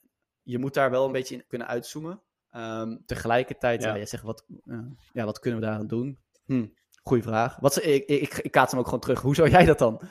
je 0.44 0.58
moet 0.60 0.74
daar 0.74 0.90
wel 0.92 1.06
een 1.06 1.12
beetje 1.12 1.36
in 1.36 1.48
kunnen 1.48 1.68
uitzoomen. 1.68 2.22
Ehm, 2.50 2.98
tegelijkertijd, 3.06 3.82
Ja. 3.82 3.88
ja. 3.90 3.96
jij 3.96 4.06
zegt, 4.06 4.24
wat, 4.24 4.46
eh, 4.66 4.80
ja, 5.14 5.26
wat 5.26 5.40
kunnen 5.40 5.60
we 5.60 5.66
daaraan 5.66 5.88
doen? 5.88 6.20
Hm, 6.46 6.68
goeie 7.04 7.24
vraag. 7.24 7.56
Wat, 7.60 7.84
ik, 7.84 8.06
ik, 8.06 8.34
ik 8.38 8.52
kaats 8.52 8.72
hem 8.72 8.80
ook 8.80 8.86
gewoon 8.86 9.00
terug. 9.02 9.22
Hoe 9.22 9.36
zou 9.36 9.50
jij 9.50 9.66
dat 9.66 9.80
dan? 9.80 10.02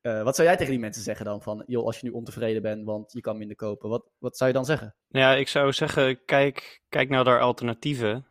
Eh, 0.00 0.22
wat 0.22 0.36
zou 0.36 0.48
jij 0.48 0.56
tegen 0.56 0.72
die 0.72 0.80
mensen 0.80 1.02
zeggen 1.02 1.24
dan? 1.24 1.42
Van, 1.42 1.62
joh, 1.66 1.84
als 1.84 2.00
je 2.00 2.06
nu 2.06 2.12
ontevreden 2.12 2.62
bent, 2.62 2.84
want 2.84 3.12
je 3.12 3.20
kan 3.20 3.38
minder 3.38 3.56
kopen. 3.56 3.88
Wat, 3.88 4.10
wat 4.18 4.36
zou 4.36 4.50
je 4.50 4.56
dan 4.56 4.64
zeggen? 4.64 4.96
Nou 5.08 5.24
ja, 5.26 5.40
ik 5.40 5.48
zou 5.48 5.72
zeggen, 5.72 6.24
kijk, 6.24 6.82
kijk 6.88 7.08
naar 7.08 7.24
naar 7.24 7.40
alternatieven. 7.40 8.26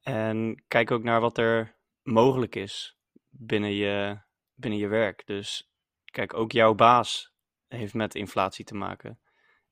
En 0.00 0.64
kijk 0.68 0.90
ook 0.90 1.02
naar 1.02 1.20
wat 1.20 1.38
er 1.38 1.76
mogelijk 2.02 2.54
is 2.54 2.98
binnen 3.28 3.72
je, 3.72 4.18
binnen 4.54 4.78
je 4.78 4.88
werk. 4.88 5.26
Dus 5.26 5.70
kijk, 6.04 6.34
ook 6.34 6.52
jouw 6.52 6.74
baas 6.74 7.34
heeft 7.66 7.94
met 7.94 8.14
inflatie 8.14 8.64
te 8.64 8.74
maken. 8.74 9.20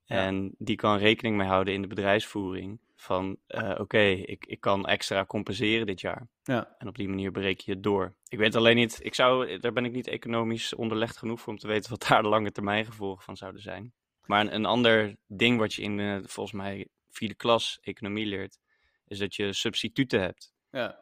Ja. 0.05 0.27
En 0.27 0.55
die 0.59 0.77
kan 0.77 0.99
rekening 0.99 1.37
mee 1.37 1.47
houden 1.47 1.75
in 1.75 1.83
de 1.83 1.89
bedrijfsvoering. 1.89 2.81
Van 2.97 3.37
eh, 3.47 3.75
oké, 3.79 4.03
ik, 4.03 4.47
ik 4.47 4.61
kan 4.61 4.87
extra 4.87 5.25
compenseren 5.25 5.87
dit 5.87 6.01
jaar. 6.01 6.29
Ja. 6.43 6.75
En 6.79 6.89
op 6.89 6.97
die 6.97 7.09
manier 7.09 7.31
bereken 7.31 7.63
je 7.67 7.73
het 7.73 7.83
door. 7.83 8.15
Ik 8.29 8.39
weet 8.39 8.55
alleen 8.55 8.77
niet, 8.77 8.99
ik 9.03 9.15
zou, 9.15 9.59
daar 9.59 9.73
ben 9.73 9.85
ik 9.85 9.93
niet 9.93 10.07
economisch 10.07 10.75
onderlegd 10.75 11.17
genoeg 11.17 11.41
voor 11.41 11.53
om 11.53 11.59
te 11.59 11.67
weten 11.67 11.91
wat 11.91 12.07
daar 12.09 12.23
de 12.23 12.29
lange 12.29 12.53
termijn 12.53 12.85
gevolgen 12.85 13.25
van 13.25 13.37
zouden 13.37 13.63
zijn. 13.63 13.95
Maar 14.25 14.41
een, 14.41 14.55
een 14.55 14.65
ander 14.65 15.17
ding 15.27 15.59
wat 15.59 15.75
je 15.75 15.83
in 15.83 16.01
eh, 16.01 16.19
volgens 16.23 16.57
mij 16.57 16.89
vierde 17.11 17.35
klas 17.35 17.79
economie 17.83 18.27
leert, 18.27 18.59
is 19.07 19.19
dat 19.19 19.35
je 19.35 19.53
substituten 19.53 20.21
hebt. 20.21 20.55
Ja. 20.71 21.01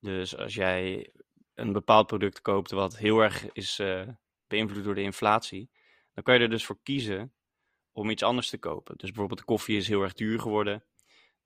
Dus 0.00 0.36
als 0.36 0.54
jij 0.54 1.12
een 1.54 1.72
bepaald 1.72 2.06
product 2.06 2.40
koopt 2.40 2.70
wat 2.70 2.96
heel 2.96 3.20
erg 3.20 3.52
is 3.52 3.78
eh, 3.78 4.08
beïnvloed 4.46 4.84
door 4.84 4.94
de 4.94 5.02
inflatie, 5.02 5.70
dan 6.12 6.24
kan 6.24 6.34
je 6.34 6.40
er 6.40 6.50
dus 6.50 6.64
voor 6.64 6.78
kiezen 6.82 7.34
om 7.92 8.10
iets 8.10 8.22
anders 8.22 8.48
te 8.48 8.58
kopen. 8.58 8.96
Dus 8.96 9.08
bijvoorbeeld 9.08 9.38
de 9.38 9.44
koffie 9.44 9.76
is 9.76 9.88
heel 9.88 10.02
erg 10.02 10.12
duur 10.12 10.40
geworden. 10.40 10.84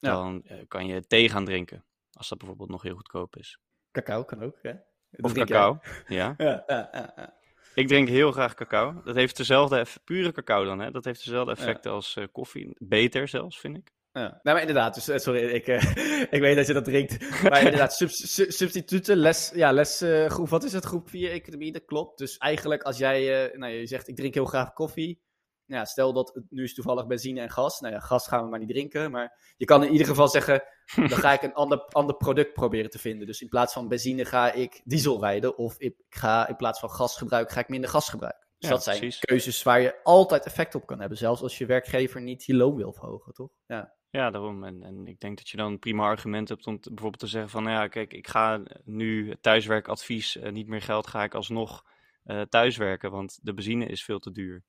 Dan 0.00 0.42
eh, 0.44 0.56
kan 0.68 0.86
je 0.86 1.06
thee 1.06 1.28
gaan 1.28 1.44
drinken, 1.44 1.84
als 2.12 2.28
dat 2.28 2.38
bijvoorbeeld 2.38 2.70
nog 2.70 2.82
heel 2.82 2.94
goedkoop 2.94 3.36
is. 3.36 3.58
Cacao 3.92 4.24
kan 4.24 4.42
ook, 4.42 4.58
hè? 4.62 4.72
Dat 5.10 5.24
Of 5.24 5.32
cacao, 5.32 5.78
ja. 6.06 6.34
Ja, 6.36 6.64
ja. 6.66 7.36
Ik 7.74 7.88
drink 7.88 8.08
heel 8.08 8.32
graag 8.32 8.54
cacao. 8.54 9.02
Dat 9.04 9.14
heeft 9.14 9.36
dezelfde, 9.36 9.86
pure 10.04 10.32
cacao 10.32 10.64
dan, 10.64 10.78
hè? 10.80 10.90
Dat 10.90 11.04
heeft 11.04 11.24
dezelfde 11.24 11.52
effecten 11.52 11.90
als 11.92 12.16
eh, 12.16 12.24
koffie. 12.32 12.76
Beter 12.78 13.28
zelfs, 13.28 13.60
vind 13.60 13.76
ik. 13.76 13.90
Ja, 14.12 14.20
nou, 14.20 14.38
maar 14.42 14.60
inderdaad, 14.60 14.94
dus, 14.94 15.08
eh, 15.08 15.18
sorry, 15.18 15.40
ik, 15.40 15.66
ik 16.36 16.40
weet 16.40 16.56
dat 16.56 16.66
je 16.66 16.72
dat 16.72 16.84
drinkt. 16.84 17.42
Maar 17.42 17.62
inderdaad, 17.62 17.94
sub- 17.96 18.10
su- 18.10 18.50
substituten, 18.50 19.16
les, 19.16 19.50
ja, 19.54 19.72
les, 19.72 20.04
groep, 20.26 20.48
wat 20.48 20.64
is 20.64 20.72
het, 20.72 20.84
groep 20.84 21.08
4 21.08 21.30
economie, 21.30 21.72
dat 21.72 21.84
klopt. 21.84 22.18
Dus 22.18 22.36
eigenlijk 22.36 22.82
als 22.82 22.98
jij, 22.98 23.50
nou, 23.54 23.72
je 23.72 23.86
zegt 23.86 24.08
ik 24.08 24.16
drink 24.16 24.34
heel 24.34 24.44
graag 24.44 24.72
koffie. 24.72 25.20
Ja, 25.68 25.84
stel 25.84 26.12
dat 26.12 26.34
het 26.34 26.44
nu 26.50 26.62
is 26.62 26.74
toevallig 26.74 27.06
benzine 27.06 27.40
en 27.40 27.50
gas. 27.50 27.80
Nou 27.80 27.94
ja, 27.94 28.00
gas 28.00 28.28
gaan 28.28 28.42
we 28.44 28.50
maar 28.50 28.58
niet 28.58 28.68
drinken. 28.68 29.10
Maar 29.10 29.52
je 29.56 29.64
kan 29.64 29.84
in 29.84 29.92
ieder 29.92 30.06
geval 30.06 30.28
zeggen, 30.28 30.62
dan 31.08 31.08
ga 31.18 31.32
ik 31.32 31.42
een 31.42 31.54
ander, 31.54 31.78
ander 31.84 32.16
product 32.16 32.52
proberen 32.52 32.90
te 32.90 32.98
vinden. 32.98 33.26
Dus 33.26 33.40
in 33.40 33.48
plaats 33.48 33.72
van 33.72 33.88
benzine 33.88 34.24
ga 34.24 34.52
ik 34.52 34.80
diesel 34.84 35.20
rijden. 35.20 35.58
Of 35.58 35.78
ik 35.78 35.94
ga 36.08 36.48
in 36.48 36.56
plaats 36.56 36.80
van 36.80 36.90
gas 36.90 37.16
gebruiken, 37.16 37.54
ga 37.54 37.60
ik 37.60 37.68
minder 37.68 37.90
gas 37.90 38.08
gebruiken. 38.08 38.46
Dus 38.58 38.68
Ja, 38.68 38.74
dat 38.74 38.84
zijn 38.84 38.98
precies. 38.98 39.18
keuzes 39.20 39.62
waar 39.62 39.80
je 39.80 40.02
altijd 40.02 40.46
effect 40.46 40.74
op 40.74 40.86
kan 40.86 41.00
hebben. 41.00 41.18
Zelfs 41.18 41.42
als 41.42 41.58
je 41.58 41.66
werkgever 41.66 42.20
niet 42.20 42.44
je 42.44 42.54
loon 42.54 42.76
wil 42.76 42.92
verhogen, 42.92 43.32
toch? 43.32 43.50
Ja. 43.66 43.96
Ja, 44.10 44.30
daarom. 44.30 44.64
En, 44.64 44.82
en 44.82 45.06
ik 45.06 45.20
denk 45.20 45.36
dat 45.38 45.48
je 45.48 45.56
dan 45.56 45.72
een 45.72 45.78
prima 45.78 46.04
argument 46.04 46.48
hebt 46.48 46.66
om 46.66 46.80
te- 46.80 46.88
bijvoorbeeld 46.88 47.22
te 47.22 47.26
zeggen 47.26 47.50
van, 47.50 47.62
nou 47.62 47.74
ja, 47.74 47.88
kijk, 47.88 48.12
ik 48.12 48.28
ga 48.28 48.60
nu 48.84 49.36
thuiswerkadvies, 49.40 50.36
eh, 50.36 50.52
niet 50.52 50.68
meer 50.68 50.82
geld, 50.82 51.06
ga 51.06 51.22
ik 51.24 51.34
alsnog 51.34 51.84
eh, 52.24 52.40
thuiswerken, 52.40 53.10
want 53.10 53.38
de 53.42 53.54
benzine 53.54 53.86
is 53.86 54.04
veel 54.04 54.18
te 54.18 54.30
duur. 54.32 54.64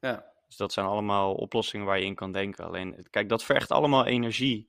Ja. 0.00 0.28
Dus 0.46 0.56
dat 0.56 0.72
zijn 0.72 0.86
allemaal 0.86 1.34
oplossingen 1.34 1.86
waar 1.86 1.98
je 1.98 2.04
in 2.04 2.14
kan 2.14 2.32
denken. 2.32 2.64
Alleen, 2.64 3.06
kijk, 3.10 3.28
dat 3.28 3.44
vergt 3.44 3.70
allemaal 3.70 4.06
energie 4.06 4.68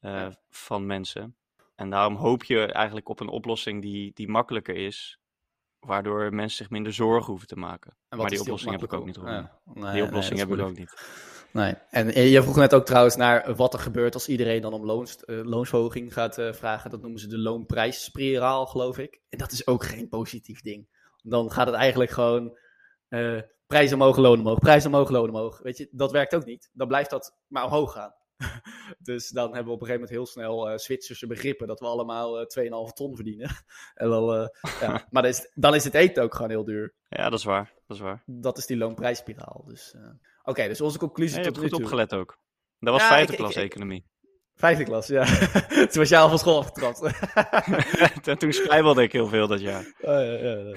eh, 0.00 0.12
Ja. 0.12 0.36
van 0.50 0.86
mensen. 0.86 1.36
En 1.74 1.90
daarom 1.90 2.14
hoop 2.14 2.44
je 2.44 2.72
eigenlijk 2.72 3.08
op 3.08 3.20
een 3.20 3.28
oplossing 3.28 3.82
die, 3.82 4.10
die 4.14 4.28
makkelijker 4.28 4.74
is, 4.74 5.20
waardoor 5.78 6.34
mensen 6.34 6.56
zich 6.56 6.70
minder 6.70 6.92
zorgen 6.92 7.30
hoeven 7.30 7.48
te 7.48 7.56
maken. 7.56 7.96
Maar 8.08 8.30
die 8.30 8.40
oplossing 8.40 8.72
heb 8.72 8.82
ik 8.82 8.92
ook 8.92 9.04
niet. 9.06 9.16
Ja. 9.24 9.60
Nee, 9.64 9.92
Die 9.92 10.02
oplossing 10.02 10.38
nee, 10.38 10.48
heb 10.48 10.58
ik 10.58 10.64
ook 10.64 10.76
niet. 10.78 10.94
Nee. 11.52 11.74
En 11.90 12.14
eh, 12.14 12.32
je 12.32 12.42
vroeg 12.42 12.56
net 12.56 12.74
ook 12.74 12.84
trouwens 12.86 13.16
naar 13.16 13.54
wat 13.54 13.72
er 13.74 13.80
gebeurt 13.80 14.14
als 14.14 14.28
iedereen 14.28 14.60
dan 14.60 14.72
om 14.72 14.84
loons, 14.84 15.24
eh, 15.24 15.40
loonsverhoging 15.44 16.12
gaat 16.12 16.34
vragen. 16.50 16.90
Dat 16.90 17.00
noemen 17.00 17.20
ze 17.20 17.28
de 17.28 17.38
loonprijsspiraal, 17.38 18.66
geloof 18.66 18.98
ik. 18.98 19.20
En 19.28 19.38
dat 19.38 19.52
is 19.52 19.66
ook 19.66 19.84
geen 19.84 20.08
positief 20.08 20.60
ding. 20.60 20.88
Dan 21.22 21.50
gaat 21.52 21.66
het 21.66 21.74
eigenlijk 21.74 22.10
gewoon 22.10 22.58
uh, 23.08 23.40
prijs 23.66 23.92
omhoog, 23.92 24.16
loon 24.16 24.38
omhoog, 24.38 24.58
prijs 24.58 24.86
omhoog, 24.86 25.10
loon 25.10 25.28
omhoog. 25.28 25.58
Weet 25.62 25.76
je, 25.76 25.88
dat 25.90 26.12
werkt 26.12 26.34
ook 26.34 26.44
niet. 26.44 26.70
Dan 26.72 26.88
blijft 26.88 27.10
dat 27.10 27.36
maar 27.46 27.64
omhoog 27.64 27.92
gaan. 27.92 28.14
dus 28.98 29.30
dan 29.30 29.46
hebben 29.46 29.64
we 29.66 29.72
op 29.72 29.80
een 29.80 29.86
gegeven 29.86 30.08
moment 30.08 30.10
heel 30.10 30.26
snel 30.26 30.70
uh, 30.70 30.78
Zwitserse 30.78 31.26
begrippen 31.26 31.66
dat 31.66 31.80
we 31.80 31.86
allemaal 31.86 32.40
uh, 32.40 32.88
2,5 32.88 32.92
ton 32.94 33.14
verdienen. 33.14 33.50
en 33.94 34.08
dan, 34.08 34.40
uh, 34.40 34.46
ja. 34.80 35.06
Maar 35.10 35.22
dan 35.22 35.30
is, 35.30 35.50
dan 35.54 35.74
is 35.74 35.84
het 35.84 35.94
eten 35.94 36.22
ook 36.22 36.34
gewoon 36.34 36.50
heel 36.50 36.64
duur. 36.64 36.94
Ja, 37.08 37.28
dat 37.28 37.38
is 37.38 37.44
waar. 37.44 37.72
Dat 37.86 37.96
is, 37.96 38.02
waar. 38.02 38.22
Dat 38.26 38.58
is 38.58 38.66
die 38.66 38.76
loonprijsspiraal. 38.76 39.64
Dus, 39.66 39.94
Oké, 39.96 40.18
okay, 40.44 40.68
dus 40.68 40.80
onze 40.80 40.98
conclusie 40.98 41.38
ja, 41.38 41.44
tot 41.44 41.54
je 41.54 41.60
hebt 41.60 41.72
goed 41.72 41.82
opgelet 41.82 42.14
ook. 42.14 42.38
Dat 42.78 42.92
was 42.92 43.02
ja, 43.02 43.08
vijfde 43.08 43.32
ik, 43.32 43.38
klas 43.38 43.56
ik, 43.56 43.62
economie. 43.62 44.06
Vijfde 44.54 44.84
klas, 44.84 45.06
ja. 45.06 45.24
Toen 45.68 45.88
was 45.92 46.08
jij 46.08 46.18
al 46.18 46.28
van 46.28 46.38
school 46.38 46.58
afgetrapt. 46.58 47.00
Toen 48.40 48.52
spijbelde 48.52 49.02
ik 49.02 49.12
heel 49.12 49.26
veel 49.26 49.46
dat 49.46 49.60
jaar. 49.60 49.94
Oh, 50.00 50.12
ja, 50.12 50.22
ja, 50.22 50.74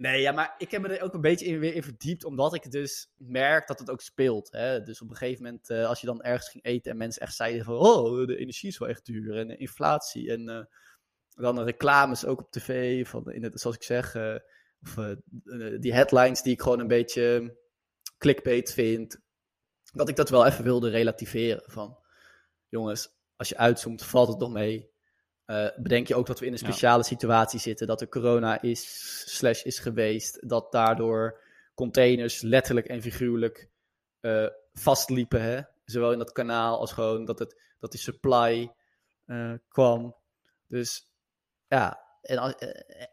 Nee, 0.00 0.20
ja, 0.20 0.32
maar 0.32 0.54
ik 0.58 0.70
heb 0.70 0.82
me 0.82 0.88
er 0.88 1.02
ook 1.02 1.14
een 1.14 1.20
beetje 1.20 1.46
in, 1.46 1.58
weer 1.58 1.74
in 1.74 1.82
verdiept, 1.82 2.24
omdat 2.24 2.54
ik 2.54 2.70
dus 2.70 3.10
merk 3.16 3.66
dat 3.66 3.78
het 3.78 3.90
ook 3.90 4.00
speelt. 4.00 4.50
Hè? 4.52 4.82
Dus 4.82 5.00
op 5.00 5.10
een 5.10 5.16
gegeven 5.16 5.44
moment, 5.44 5.70
uh, 5.70 5.86
als 5.86 6.00
je 6.00 6.06
dan 6.06 6.22
ergens 6.22 6.48
ging 6.48 6.64
eten 6.64 6.90
en 6.90 6.96
mensen 6.96 7.22
echt 7.22 7.34
zeiden 7.34 7.64
van, 7.64 7.74
oh, 7.74 8.26
de 8.26 8.36
energie 8.36 8.68
is 8.68 8.78
wel 8.78 8.88
echt 8.88 9.04
duur 9.06 9.36
en 9.36 9.48
de 9.48 9.56
inflatie 9.56 10.30
en 10.30 10.48
uh, 10.48 10.64
dan 11.28 11.56
de 11.56 11.62
reclames 11.62 12.24
ook 12.24 12.40
op 12.40 12.50
tv, 12.50 13.06
van 13.08 13.30
in 13.30 13.42
het, 13.42 13.60
zoals 13.60 13.76
ik 13.76 13.82
zeg, 13.82 14.14
uh, 14.14 14.34
of 14.82 15.16
die 15.80 15.92
headlines 15.92 16.42
die 16.42 16.52
ik 16.52 16.62
gewoon 16.62 16.80
een 16.80 16.86
beetje 16.86 17.56
clickbait 18.18 18.72
vind, 18.72 19.20
dat 19.92 20.08
ik 20.08 20.16
dat 20.16 20.30
wel 20.30 20.46
even 20.46 20.64
wilde 20.64 20.90
relativeren 20.90 21.62
van, 21.66 21.98
jongens, 22.68 23.08
als 23.36 23.48
je 23.48 23.56
uitzoomt, 23.56 24.04
valt 24.04 24.28
het 24.28 24.38
nog 24.38 24.50
mee. 24.50 24.90
Uh, 25.50 25.68
bedenk 25.76 26.06
je 26.06 26.14
ook 26.14 26.26
dat 26.26 26.38
we 26.38 26.46
in 26.46 26.52
een 26.52 26.58
speciale 26.58 27.02
situatie 27.02 27.60
zitten, 27.60 27.86
dat 27.86 28.00
er 28.00 28.08
corona 28.08 28.62
is, 28.62 29.24
slash 29.36 29.62
is 29.62 29.78
geweest, 29.78 30.48
dat 30.48 30.72
daardoor 30.72 31.40
containers 31.74 32.40
letterlijk 32.40 32.86
en 32.86 33.02
figuurlijk 33.02 33.70
uh, 34.20 34.46
vastliepen, 34.72 35.42
hè? 35.42 35.60
zowel 35.84 36.12
in 36.12 36.18
dat 36.18 36.32
kanaal 36.32 36.78
als 36.78 36.92
gewoon 36.92 37.24
dat, 37.24 37.38
het, 37.38 37.62
dat 37.78 37.90
die 37.90 38.00
supply 38.00 38.72
uh, 39.26 39.54
kwam. 39.68 40.16
Dus 40.66 41.12
ja, 41.66 42.00
en, 42.22 42.54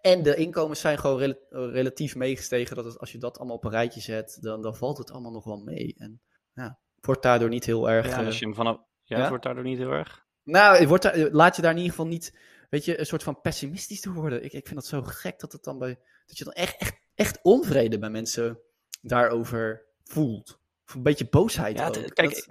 en 0.02 0.24
de 0.24 0.36
inkomens 0.36 0.80
zijn 0.80 0.98
gewoon 0.98 1.20
rel 1.20 1.36
relatief 1.50 2.16
meegestegen. 2.16 2.76
Dat 2.76 2.86
het, 2.86 3.00
als 3.00 3.12
je 3.12 3.18
dat 3.18 3.38
allemaal 3.38 3.56
op 3.56 3.64
een 3.64 3.72
rijtje 3.72 4.02
zet, 4.02 4.38
dan, 4.42 4.62
dan 4.62 4.76
valt 4.76 4.98
het 4.98 5.12
allemaal 5.12 5.32
nog 5.32 5.44
wel 5.44 5.58
mee. 5.64 5.96
En 5.98 6.22
ja, 6.54 6.80
wordt 7.02 7.24
daardoor 7.24 7.50
niet 7.50 7.66
heel 7.66 7.90
erg. 7.90 8.08
Ja, 8.08 8.26
als 8.26 8.40
je 8.40 8.46
hem 8.46 8.56
vanaf. 8.56 8.80
Ja, 9.04 9.18
ja? 9.18 9.30
wordt 9.30 9.44
daardoor 9.44 9.64
niet 9.64 9.78
heel 9.78 9.92
erg. 9.92 10.27
Nou, 10.48 10.88
wordt 10.88 11.32
laat 11.32 11.56
je 11.56 11.62
daar 11.62 11.72
in 11.72 11.78
ieder 11.78 11.92
geval 11.92 12.08
niet, 12.08 12.38
weet 12.70 12.86
je, 12.86 13.00
een 13.00 13.06
soort 13.06 13.24
van 13.24 13.42
pessimistisch 13.42 14.02
te 14.02 14.12
worden. 14.12 14.44
Ik, 14.44 14.54
ik 14.54 14.68
vind 14.68 14.76
dat 14.76 14.86
zo 14.86 15.02
gek 15.02 15.40
dat 15.40 15.52
het 15.52 15.64
dan 15.64 15.78
bij, 15.78 16.00
dat 16.26 16.38
je 16.38 16.44
dan 16.44 16.54
echt, 16.54 16.78
echt, 16.78 17.00
echt 17.16 17.40
onvrede 17.42 18.00
bij 18.00 18.10
mensen 18.10 18.60
daarover 19.02 19.86
voelt. 20.04 20.60
Of 20.88 20.94
een 20.94 21.04
beetje 21.04 21.30
boosheid 21.30 21.78
ja, 21.78 21.88
ook. 21.88 22.14
Kijk, 22.14 22.48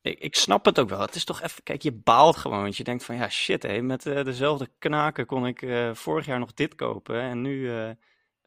ik, 0.00 0.18
ik, 0.18 0.34
snap 0.34 0.64
het 0.64 0.78
ook 0.78 0.88
wel. 0.88 1.00
Het 1.00 1.14
is 1.14 1.24
toch 1.24 1.42
even, 1.42 1.62
kijk, 1.62 1.82
je 1.82 1.92
baalt 1.92 2.36
gewoon. 2.36 2.62
Want 2.62 2.76
je 2.76 2.84
denkt 2.84 3.04
van, 3.04 3.16
ja 3.16 3.28
shit 3.28 3.62
hé, 3.62 3.80
met 3.80 4.06
uh, 4.06 4.24
dezelfde 4.24 4.68
knaken 4.78 5.26
kon 5.26 5.46
ik 5.46 5.62
uh, 5.62 5.94
vorig 5.94 6.26
jaar 6.26 6.38
nog 6.38 6.52
dit 6.52 6.74
kopen. 6.74 7.20
En 7.20 7.40
nu 7.40 7.60
uh, 7.60 7.90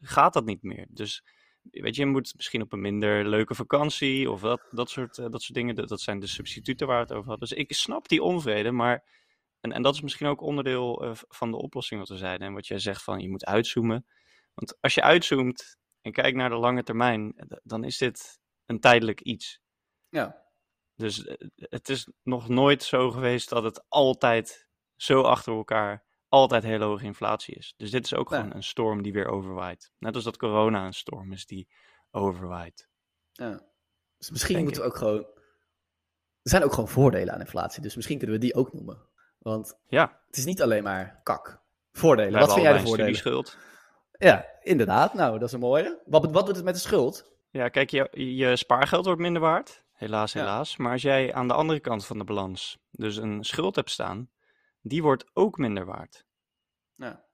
gaat 0.00 0.32
dat 0.32 0.44
niet 0.44 0.62
meer. 0.62 0.86
Dus 0.88 1.24
weet 1.70 1.96
je, 1.96 2.02
je 2.02 2.08
moet 2.08 2.32
misschien 2.36 2.62
op 2.62 2.72
een 2.72 2.80
minder 2.80 3.28
leuke 3.28 3.54
vakantie 3.54 4.30
of 4.30 4.40
dat, 4.40 4.62
dat, 4.70 4.90
soort, 4.90 5.18
uh, 5.18 5.26
dat 5.30 5.42
soort 5.42 5.54
dingen. 5.54 5.74
Dat, 5.74 5.88
dat 5.88 6.00
zijn 6.00 6.20
de 6.20 6.26
substituten 6.26 6.86
waar 6.86 7.00
het 7.00 7.12
over 7.12 7.30
had. 7.30 7.40
Dus 7.40 7.52
ik 7.52 7.72
snap 7.72 8.08
die 8.08 8.22
onvrede, 8.22 8.70
maar. 8.70 9.20
En, 9.60 9.72
en 9.72 9.82
dat 9.82 9.94
is 9.94 10.00
misschien 10.00 10.26
ook 10.26 10.40
onderdeel 10.40 11.04
uh, 11.04 11.10
van 11.14 11.50
de 11.50 11.56
oplossing 11.56 12.00
wat 12.00 12.08
we 12.08 12.16
zeiden. 12.16 12.46
En 12.46 12.54
wat 12.54 12.66
jij 12.66 12.78
zegt 12.78 13.02
van 13.02 13.20
je 13.20 13.28
moet 13.28 13.44
uitzoomen. 13.44 14.06
Want 14.54 14.80
als 14.80 14.94
je 14.94 15.02
uitzoomt 15.02 15.76
en 16.00 16.12
kijkt 16.12 16.36
naar 16.36 16.48
de 16.48 16.56
lange 16.56 16.82
termijn, 16.82 17.34
dan 17.62 17.84
is 17.84 17.98
dit 17.98 18.40
een 18.66 18.80
tijdelijk 18.80 19.20
iets. 19.20 19.60
Ja. 20.08 20.42
Dus 20.94 21.36
het 21.54 21.88
is 21.88 22.08
nog 22.22 22.48
nooit 22.48 22.82
zo 22.82 23.10
geweest 23.10 23.48
dat 23.48 23.62
het 23.62 23.84
altijd 23.88 24.68
zo 24.96 25.20
achter 25.20 25.52
elkaar 25.52 26.04
altijd 26.32 26.62
hele 26.62 26.84
hoge 26.84 27.04
inflatie 27.04 27.54
is. 27.54 27.74
Dus 27.76 27.90
dit 27.90 28.04
is 28.04 28.14
ook 28.14 28.28
gewoon 28.28 28.54
een 28.54 28.62
storm 28.62 29.02
die 29.02 29.12
weer 29.12 29.26
overwaait. 29.26 29.92
Net 29.98 30.14
als 30.14 30.24
dat 30.24 30.36
corona 30.36 30.86
een 30.86 30.94
storm 30.94 31.32
is 31.32 31.46
die 31.46 31.68
overwaait. 32.10 32.88
Ja. 33.32 33.62
Dus 34.18 34.30
misschien 34.30 34.54
Denk 34.54 34.66
moeten 34.66 34.82
we 34.82 34.88
ook 34.88 34.96
gewoon... 34.96 35.26
Er 36.42 36.50
zijn 36.50 36.64
ook 36.64 36.72
gewoon 36.72 36.88
voordelen 36.88 37.34
aan 37.34 37.40
inflatie, 37.40 37.82
dus 37.82 37.96
misschien 37.96 38.18
kunnen 38.18 38.36
we 38.36 38.42
die 38.42 38.54
ook 38.54 38.72
noemen. 38.72 38.98
Want 39.38 39.78
ja. 39.86 40.20
het 40.26 40.36
is 40.36 40.44
niet 40.44 40.62
alleen 40.62 40.82
maar 40.82 41.20
kak. 41.22 41.62
Voordelen. 41.92 42.40
Wat 42.40 42.52
vind 42.52 42.64
jij 42.64 42.72
de 42.72 42.86
voordelen? 42.86 43.14
schuld. 43.14 43.56
Ja, 44.18 44.46
inderdaad. 44.60 45.14
Nou, 45.14 45.38
dat 45.38 45.48
is 45.48 45.54
een 45.54 45.60
mooie. 45.60 46.02
Wat, 46.04 46.30
wat 46.30 46.46
doet 46.46 46.56
het 46.56 46.64
met 46.64 46.74
de 46.74 46.80
schuld? 46.80 47.30
Ja, 47.50 47.68
kijk, 47.68 47.90
je, 47.90 48.08
je 48.36 48.56
spaargeld 48.56 49.04
wordt 49.04 49.20
minder 49.20 49.42
waard. 49.42 49.84
Helaas, 49.92 50.32
helaas. 50.32 50.76
Maar 50.76 50.92
als 50.92 51.02
jij 51.02 51.34
aan 51.34 51.48
de 51.48 51.54
andere 51.54 51.80
kant 51.80 52.06
van 52.06 52.18
de 52.18 52.24
balans 52.24 52.78
dus 52.90 53.16
een 53.16 53.44
schuld 53.44 53.76
hebt 53.76 53.90
staan, 53.90 54.30
die 54.82 55.02
wordt 55.02 55.24
ook 55.32 55.58
minder 55.58 55.84
waard. 55.84 56.24
Ja. 56.94 57.24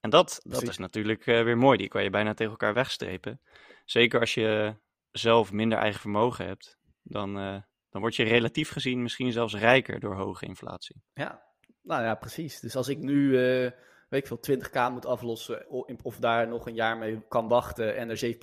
En 0.00 0.10
dat, 0.10 0.40
dat 0.42 0.62
is 0.62 0.78
natuurlijk 0.78 1.26
uh, 1.26 1.42
weer 1.42 1.58
mooi. 1.58 1.78
Die 1.78 1.88
kan 1.88 2.02
je 2.02 2.10
bijna 2.10 2.34
tegen 2.34 2.52
elkaar 2.52 2.74
wegstrepen. 2.74 3.40
Zeker 3.84 4.20
als 4.20 4.34
je 4.34 4.74
zelf 5.10 5.52
minder 5.52 5.78
eigen 5.78 6.00
vermogen 6.00 6.46
hebt, 6.46 6.78
dan, 7.02 7.38
uh, 7.38 7.62
dan 7.90 8.00
word 8.00 8.16
je 8.16 8.22
relatief 8.22 8.70
gezien 8.70 9.02
misschien 9.02 9.32
zelfs 9.32 9.54
rijker 9.54 10.00
door 10.00 10.14
hoge 10.14 10.46
inflatie. 10.46 11.02
Ja, 11.12 11.42
nou 11.82 12.02
ja, 12.02 12.14
precies. 12.14 12.60
Dus 12.60 12.76
als 12.76 12.88
ik 12.88 12.98
nu, 12.98 13.24
uh, 13.24 13.70
weet 14.08 14.20
ik 14.20 14.26
veel, 14.26 14.58
20k 14.58 14.92
moet 14.92 15.06
aflossen, 15.06 15.68
of 16.02 16.16
daar 16.16 16.48
nog 16.48 16.66
een 16.66 16.74
jaar 16.74 16.98
mee 16.98 17.26
kan 17.28 17.48
wachten 17.48 17.96
en 17.96 18.10
er 18.10 18.36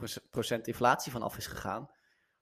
7% 0.57 0.61
inflatie 0.61 1.11
van 1.11 1.21
af 1.21 1.37
is 1.37 1.47
gegaan, 1.47 1.89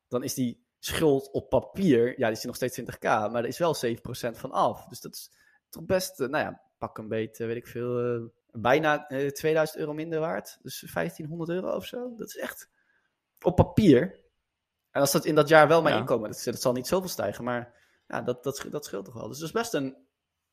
dan 0.08 0.24
is 0.24 0.34
die 0.34 0.65
schuld 0.80 1.32
op 1.32 1.50
papier, 1.50 2.20
ja, 2.20 2.28
die 2.28 2.38
is 2.38 2.44
nog 2.44 2.56
steeds 2.56 2.82
20k, 2.82 3.02
maar 3.02 3.36
er 3.36 3.46
is 3.46 3.58
wel 3.58 3.76
7% 3.76 4.38
van 4.38 4.52
af. 4.52 4.88
Dus 4.88 5.02
dat 5.02 5.13
is 5.13 5.32
toch 5.69 5.86
best, 5.86 6.19
nou 6.19 6.38
ja, 6.38 6.62
pak 6.78 6.97
een 6.97 7.08
beetje, 7.08 7.45
weet 7.45 7.56
ik 7.56 7.67
veel, 7.67 8.15
uh, 8.15 8.25
bijna 8.51 9.12
uh, 9.12 9.25
eh, 9.25 9.32
2000 9.32 9.80
euro 9.80 9.93
minder 9.93 10.19
waard. 10.19 10.58
Dus 10.62 10.80
1500 10.93 11.49
euro 11.49 11.75
of 11.75 11.86
zo. 11.86 12.13
Dat 12.17 12.28
is 12.28 12.38
echt 12.38 12.69
op 13.41 13.56
papier. 13.56 14.19
En 14.91 15.01
als 15.01 15.12
dat 15.12 15.25
in 15.25 15.36
dat 15.36 15.47
jaar 15.47 15.67
wel 15.67 15.82
mijn 15.82 15.97
inkomen, 15.97 16.32
dat, 16.32 16.43
dat, 16.43 16.62
zal 16.62 16.73
niet 16.73 16.88
zoveel 16.88 17.10
stijgen, 17.10 17.43
maar 17.43 17.73
ja, 18.08 18.21
dat, 18.21 18.43
dat, 18.43 18.65
dat 18.69 18.86
scheelt 18.86 19.06
toch 19.06 19.13
wel. 19.13 19.28
Dus 19.28 19.38
dat 19.38 19.47
is 19.47 19.54
best 19.54 19.73
een, 19.73 19.95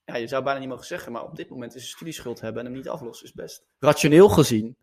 ja, 0.05 0.17
je 0.17 0.27
zou 0.27 0.43
bijna 0.45 0.61
niet 0.61 0.69
mogen 0.69 0.87
zeggen, 0.87 1.13
maar 1.13 1.25
op 1.25 1.37
dit 1.37 1.49
moment 1.49 1.75
is 1.75 1.83
een 1.83 1.89
studieschuld 1.89 2.41
hebben 2.41 2.61
en 2.61 2.67
hem 2.67 2.77
niet 2.77 2.89
aflossen 2.89 3.27
is 3.27 3.33
best 3.33 3.67
rationeel 3.79 4.29
gezien 4.29 4.77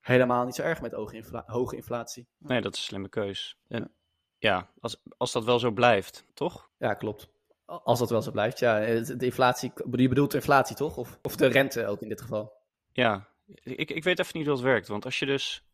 helemaal 0.00 0.44
niet 0.44 0.54
zo 0.54 0.62
erg 0.62 0.80
met 0.80 0.92
hoge, 0.92 1.14
infla 1.14 1.44
hoge 1.46 1.76
inflatie. 1.76 2.28
Nee, 2.38 2.60
dat 2.60 2.72
is 2.72 2.78
een 2.78 2.84
slimme 2.84 3.08
keus. 3.08 3.58
En 3.68 3.92
ja, 4.38 4.70
als, 4.80 5.02
als 5.16 5.32
dat 5.32 5.44
wel 5.44 5.58
zo 5.58 5.70
blijft, 5.70 6.24
toch? 6.34 6.70
Ja, 6.78 6.94
klopt. 6.94 7.28
Als 7.68 7.98
dat 7.98 8.10
wel 8.10 8.22
zo 8.22 8.30
blijft, 8.30 8.58
ja. 8.58 8.78
De 9.00 9.24
inflatie, 9.24 9.72
je 9.90 10.08
bedoelt 10.08 10.30
de 10.30 10.36
inflatie 10.36 10.76
toch? 10.76 10.96
Of, 10.96 11.18
of 11.22 11.36
de 11.36 11.46
rente 11.46 11.86
ook 11.86 12.00
in 12.02 12.08
dit 12.08 12.20
geval? 12.20 12.52
Ja, 12.92 13.28
ik, 13.62 13.90
ik 13.90 14.04
weet 14.04 14.18
even 14.18 14.38
niet 14.38 14.46
hoe 14.46 14.54
dat 14.54 14.64
werkt. 14.64 14.88
Want 14.88 15.04
als 15.04 15.18
je 15.18 15.26
dus 15.26 15.66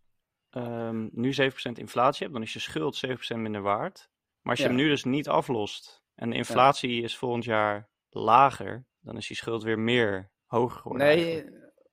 um, 0.50 1.10
nu 1.12 1.32
7% 1.32 1.36
inflatie 1.72 2.22
hebt, 2.22 2.32
dan 2.32 2.42
is 2.42 2.52
je 2.52 2.58
schuld 2.58 3.06
7% 3.06 3.10
minder 3.36 3.62
waard. 3.62 4.10
Maar 4.40 4.52
als 4.52 4.60
je 4.60 4.66
hem 4.66 4.76
nu 4.76 4.88
dus 4.88 5.04
niet 5.04 5.28
aflost 5.28 6.04
en 6.14 6.30
de 6.30 6.36
inflatie 6.36 7.02
is 7.02 7.16
volgend 7.16 7.44
jaar 7.44 7.88
lager, 8.08 8.86
dan 9.00 9.16
is 9.16 9.26
die 9.26 9.36
schuld 9.36 9.62
weer 9.62 9.78
meer 9.78 10.30
hoger 10.46 10.80
geworden. 10.80 11.06
Nee, 11.06 11.44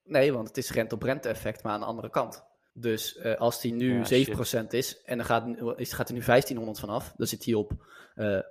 nee 0.03 0.33
want 0.33 0.47
het 0.47 0.57
is 0.57 0.71
rente-op-rente 0.71 1.29
effect, 1.29 1.63
maar 1.63 1.73
aan 1.73 1.79
de 1.79 1.85
andere 1.85 2.09
kant. 2.09 2.45
Dus 2.73 3.15
uh, 3.15 3.35
als 3.35 3.61
die 3.61 3.73
nu 3.73 4.03
ja, 4.03 4.63
7% 4.63 4.67
is 4.69 5.01
en 5.03 5.17
dan 5.17 5.25
gaat, 5.25 5.43
gaat 5.77 6.07
er 6.09 6.13
nu 6.13 6.23
1500 6.25 6.79
vanaf, 6.79 7.13
dan 7.17 7.27
zit 7.27 7.45
hij 7.45 7.53
op 7.53 7.71
uh, 8.15 8.37
eh, 8.37 8.43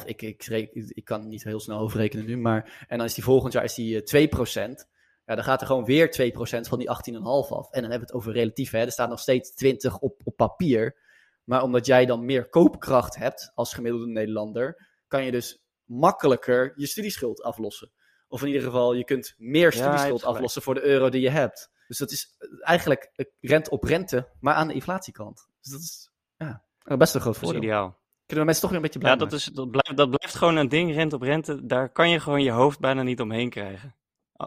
18,5. 0.00 0.04
Ik, 0.04 0.22
ik, 0.22 0.46
ik, 0.88 1.04
kan 1.04 1.28
niet 1.28 1.44
heel 1.44 1.60
snel 1.60 1.78
overrekenen 1.78 2.26
nu, 2.26 2.36
maar 2.36 2.84
en 2.88 2.96
dan 2.98 3.06
is 3.06 3.14
die 3.14 3.24
volgend 3.24 3.52
jaar 3.52 3.64
is 3.64 3.74
die, 3.74 4.02
uh, 4.12 4.22
eh, 4.22 4.30
2%. 4.30 4.92
Ja, 5.26 5.34
dan 5.34 5.44
gaat 5.44 5.60
er 5.60 5.66
gewoon 5.66 5.84
weer 5.84 6.32
2% 6.32 6.68
van 6.68 6.78
die 6.78 6.88
18,5 6.88 7.24
af. 7.24 7.70
En 7.70 7.80
dan 7.80 7.90
hebben 7.90 7.98
we 7.98 8.04
het 8.06 8.12
over 8.12 8.32
relatief. 8.32 8.70
Hè? 8.70 8.78
Er 8.78 8.92
staat 8.92 9.08
nog 9.08 9.20
steeds 9.20 9.54
20 9.54 9.98
op, 9.98 10.20
op 10.24 10.36
papier. 10.36 10.96
Maar 11.44 11.62
omdat 11.62 11.86
jij 11.86 12.06
dan 12.06 12.24
meer 12.24 12.48
koopkracht 12.48 13.16
hebt 13.16 13.52
als 13.54 13.74
gemiddelde 13.74 14.06
Nederlander, 14.06 14.88
kan 15.08 15.24
je 15.24 15.30
dus 15.30 15.64
makkelijker 15.84 16.72
je 16.76 16.86
studieschuld 16.86 17.42
aflossen. 17.42 17.90
Of 18.28 18.40
in 18.40 18.46
ieder 18.46 18.62
geval, 18.62 18.94
je 18.94 19.04
kunt 19.04 19.34
meer 19.38 19.72
studieschuld 19.72 20.20
ja, 20.20 20.26
aflossen 20.26 20.62
voor 20.62 20.74
de 20.74 20.84
euro 20.84 21.08
die 21.08 21.20
je 21.20 21.30
hebt. 21.30 21.70
Dus 21.98 22.08
dat 22.08 22.10
is 22.10 22.36
eigenlijk 22.60 23.30
rente 23.40 23.70
op 23.70 23.84
rente, 23.84 24.28
maar 24.40 24.54
aan 24.54 24.68
de 24.68 24.74
inflatiekant. 24.74 25.48
Dus 25.60 25.72
dat 25.72 25.80
is 25.80 26.10
ja, 26.36 26.64
best 26.96 27.14
een 27.14 27.20
groot 27.20 27.38
voordeel. 27.38 27.62
ideaal. 27.62 28.02
Kunnen 28.26 28.44
we 28.44 28.44
mensen 28.44 28.60
toch 28.60 28.70
weer 28.70 28.78
een 28.78 28.84
beetje 28.84 28.98
blij 28.98 29.12
Ja, 29.12 29.18
dat, 29.18 29.32
is, 29.32 29.44
dat, 29.44 29.70
blijft, 29.70 29.96
dat 29.96 30.10
blijft 30.10 30.34
gewoon 30.34 30.56
een 30.56 30.68
ding, 30.68 30.94
rente 30.94 31.14
op 31.14 31.22
rente. 31.22 31.66
Daar 31.66 31.92
kan 31.92 32.10
je 32.10 32.20
gewoon 32.20 32.42
je 32.42 32.50
hoofd 32.50 32.80
bijna 32.80 33.02
niet 33.02 33.20
omheen 33.20 33.50
krijgen. 33.50 33.96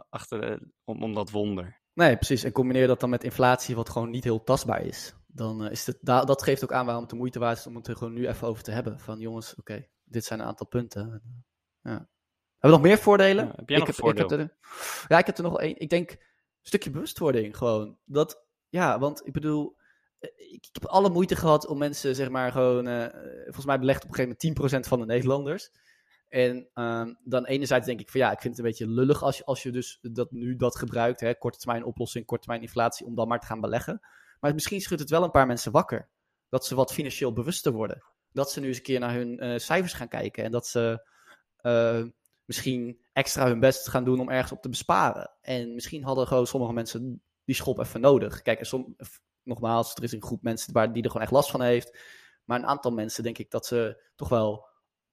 Achter, 0.10 0.60
om, 0.84 1.04
om 1.04 1.14
dat 1.14 1.32
wonder. 1.32 1.82
Nee, 1.94 2.16
precies. 2.16 2.44
En 2.44 2.52
combineer 2.52 2.88
dat 2.88 3.00
dan 3.00 3.10
met 3.10 3.24
inflatie, 3.24 3.76
wat 3.76 3.90
gewoon 3.90 4.10
niet 4.10 4.24
heel 4.24 4.44
tastbaar 4.44 4.82
is. 4.82 5.16
Dan 5.28 5.64
uh, 5.66 5.72
is 5.72 5.86
het, 5.86 5.98
da 6.02 6.24
dat 6.24 6.44
geeft 6.44 6.64
ook 6.64 6.72
aan 6.72 6.86
waarom 6.86 7.02
het 7.02 7.12
de 7.12 7.18
moeite 7.18 7.40
waard 7.40 7.58
is 7.58 7.68
om 7.68 7.76
het 7.76 7.88
er 7.88 7.96
gewoon 7.96 8.14
nu 8.14 8.28
even 8.28 8.48
over 8.48 8.64
te 8.64 8.72
hebben. 8.72 9.00
Van 9.00 9.20
jongens, 9.20 9.56
oké, 9.56 9.88
dit 10.04 10.26
zijn 10.26 10.40
een 10.40 10.46
aantal 10.46 10.68
punten. 10.68 11.22
Ja. 11.82 11.92
Hebben 11.92 12.10
we 12.60 12.68
nog 12.68 12.82
meer 12.82 12.98
voordelen? 12.98 13.46
Ja, 13.46 13.54
heb 13.56 13.70
jij 13.70 13.78
nog 13.78 13.88
ik 13.88 13.96
heb, 13.96 14.06
ik 14.06 14.18
heb 14.18 14.32
er, 14.32 14.58
Ja, 15.08 15.18
ik 15.18 15.26
heb 15.26 15.38
er 15.38 15.44
nog 15.44 15.60
één. 15.60 15.80
Ik 15.80 15.90
denk, 15.90 16.18
stukje 16.68 16.90
bewustwording 16.90 17.58
gewoon. 17.58 17.98
Dat, 18.06 18.44
ja, 18.70 19.00
want 19.00 19.28
ik 19.28 19.34
bedoel, 19.34 19.76
eh, 20.20 20.30
ik, 20.52 20.68
heb 20.72 20.86
alle 20.86 21.10
moeite 21.10 21.36
gehad 21.36 21.68
om 21.68 21.78
mensen, 21.78 22.16
zeg 22.16 22.30
maar, 22.30 22.52
gewoon. 22.52 22.88
eh, 22.88 23.08
volgens 23.44 23.66
mij 23.66 23.80
belegt 23.80 24.04
op 24.04 24.10
een 24.10 24.16
gegeven 24.16 24.38
moment 24.42 24.86
10% 24.86 24.88
van 24.88 25.00
de 25.00 25.06
Nederlanders. 25.06 25.72
En 26.30 26.70
ehm, 26.74 27.14
dan 27.24 27.46
enerzijds 27.46 27.86
denk 27.86 28.00
ik 28.00 28.10
van 28.10 28.20
ja, 28.20 28.32
ik 28.32 28.42
vind 28.42 28.58
het 28.58 28.66
een 28.66 28.70
beetje 28.70 28.90
lullig 28.90 29.24
als 29.24 29.38
je, 29.38 29.46
als 29.46 29.64
je 29.64 29.72
dus 29.72 30.00
dat 30.02 30.32
nu 30.32 30.56
dat 30.56 30.76
gebruikt, 30.76 31.20
hè, 31.20 31.38
korte 31.38 31.58
termijn 31.58 31.84
oplossing, 31.84 32.26
korte 32.26 32.44
termijn 32.44 32.66
inflatie, 32.66 33.06
om 33.06 33.16
dan 33.16 33.28
maar 33.28 33.40
te 33.40 33.46
gaan 33.46 33.62
beleggen. 33.62 34.02
Maar 34.40 34.54
misschien 34.54 34.82
schudt 34.82 35.02
het 35.02 35.10
wel 35.10 35.24
een 35.24 35.32
paar 35.32 35.48
mensen 35.48 35.72
wakker. 35.72 36.10
Dat 36.50 36.66
ze 36.66 36.76
wat 36.76 36.94
financieel 36.94 37.34
bewuster 37.34 37.72
worden. 37.72 38.04
Dat 38.32 38.52
ze 38.52 38.60
nu 38.60 38.68
eens 38.68 38.78
een 38.78 38.84
keer 38.84 39.00
naar 39.00 39.14
hun 39.14 39.40
eh, 39.40 39.58
cijfers 39.58 39.94
gaan 39.94 40.08
kijken. 40.08 40.44
En 40.44 40.52
dat 40.52 40.68
ze 40.68 41.06
misschien 42.48 43.00
extra 43.14 43.48
hun 43.48 43.60
best 43.60 43.88
gaan 43.88 44.04
doen 44.04 44.20
om 44.20 44.30
ergens 44.30 44.52
op 44.52 44.62
te 44.62 44.70
besparen. 44.70 45.32
En 45.42 45.74
misschien 45.74 46.04
hadden 46.04 46.28
gewoon 46.28 46.48
sommige 46.48 46.74
mensen 46.74 47.22
die 47.46 47.56
schop 47.56 47.80
even 47.80 48.02
nodig. 48.02 48.42
Kijk, 48.42 48.60
en 48.60 48.66
som, 48.66 48.96
nogmaals, 49.44 49.96
er 49.96 50.04
is 50.04 50.12
een 50.12 50.24
groep 50.24 50.42
mensen 50.42 50.74
waar, 50.74 50.94
die 50.94 51.04
er 51.04 51.10
gewoon 51.10 51.24
echt 51.24 51.36
last 51.36 51.52
van 51.52 51.62
heeft. 51.62 52.00
Maar 52.44 52.60
een 52.60 52.66
aantal 52.66 52.92
mensen 52.92 53.24
denk 53.24 53.38
ik 53.38 53.52
dat 53.52 53.66
ze 53.66 54.04
toch 54.16 54.30
wel 54.30 54.68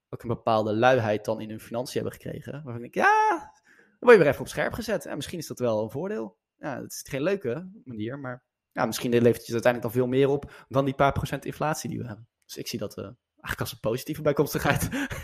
ook 0.09 0.23
een 0.23 0.29
bepaalde 0.29 0.77
luiheid 0.77 1.25
dan 1.25 1.41
in 1.41 1.49
hun 1.49 1.61
financiën 1.61 2.03
hebben 2.03 2.21
gekregen. 2.21 2.63
Waarvan 2.65 2.85
ik 2.85 2.95
ja, 2.95 3.53
dan 3.65 3.99
word 3.99 4.13
je 4.13 4.19
weer 4.19 4.29
even 4.29 4.41
op 4.41 4.49
scherp 4.49 4.73
gezet. 4.73 5.07
En 5.07 5.17
misschien 5.17 5.39
is 5.39 5.47
dat 5.47 5.59
wel 5.59 5.83
een 5.83 5.91
voordeel. 5.91 6.37
Ja, 6.59 6.81
het 6.81 6.93
is 6.93 7.05
geen 7.09 7.23
leuke 7.23 7.71
manier, 7.85 8.19
maar 8.19 8.45
ja, 8.73 8.87
misschien 8.87 9.11
levert 9.11 9.37
het 9.37 9.47
je 9.47 9.53
uiteindelijk 9.53 9.93
dan 9.93 10.03
veel 10.03 10.11
meer 10.11 10.29
op 10.29 10.65
dan 10.69 10.85
die 10.85 10.95
paar 10.95 11.13
procent 11.13 11.45
inflatie 11.45 11.91
die 11.91 11.99
we 11.99 12.07
hebben. 12.07 12.29
Dus 12.45 12.57
ik 12.57 12.69
zie 12.69 12.79
dat 12.79 12.97
eh, 12.97 13.05
eigenlijk 13.05 13.61
als 13.61 13.73
een 13.73 13.81
positieve 13.81 14.23
bijkomstigheid. 14.23 14.89